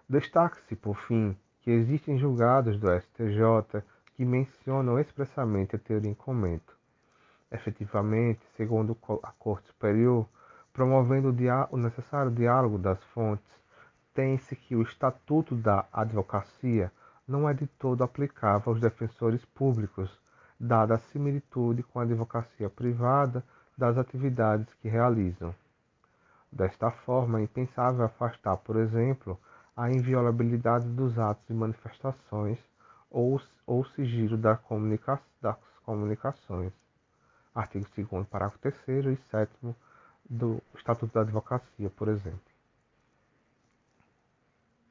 Destaque-se, 0.07 0.75
por 0.75 0.95
fim, 0.95 1.35
que 1.61 1.71
existem 1.71 2.19
julgados 2.19 2.77
do 2.77 2.87
STJ 2.99 3.81
que 4.15 4.25
mencionam 4.25 4.99
expressamente 4.99 5.75
a 5.75 5.79
teoria 5.79 6.11
em 6.11 6.13
comento. 6.13 6.77
Efetivamente, 7.51 8.41
segundo 8.55 8.97
a 9.23 9.31
Corte 9.31 9.67
Superior, 9.67 10.27
promovendo 10.71 11.33
o 11.71 11.77
necessário 11.77 12.31
diálogo 12.31 12.77
das 12.77 13.01
fontes, 13.05 13.47
tem-se 14.13 14.55
que 14.55 14.75
o 14.75 14.81
Estatuto 14.81 15.55
da 15.55 15.85
Advocacia 15.91 16.91
não 17.27 17.47
é 17.47 17.53
de 17.53 17.67
todo 17.67 18.03
aplicável 18.03 18.71
aos 18.71 18.81
defensores 18.81 19.43
públicos, 19.45 20.09
dada 20.59 20.95
a 20.95 20.99
similitude 20.99 21.83
com 21.83 21.99
a 21.99 22.03
advocacia 22.03 22.69
privada 22.69 23.43
das 23.77 23.97
atividades 23.97 24.73
que 24.75 24.87
realizam. 24.87 25.53
Desta 26.51 26.91
forma, 26.91 27.39
é 27.39 27.43
impensável 27.43 28.05
afastar, 28.05 28.57
por 28.57 28.75
exemplo, 28.75 29.39
a 29.75 29.89
inviolabilidade 29.89 30.87
dos 30.87 31.17
atos 31.17 31.49
e 31.49 31.53
manifestações 31.53 32.59
ou, 33.09 33.41
ou 33.65 33.83
sigilo 33.85 34.37
da 34.37 34.55
comunica 34.55 35.19
das 35.41 35.57
comunicações. 35.83 36.71
Artigo 37.55 37.85
2 37.95 38.27
parágrafo 38.27 38.59
3 38.59 39.05
e 39.05 39.15
7 39.29 39.51
do 40.29 40.61
Estatuto 40.75 41.13
da 41.13 41.21
Advocacia, 41.21 41.89
por 41.89 42.07
exemplo. 42.07 42.52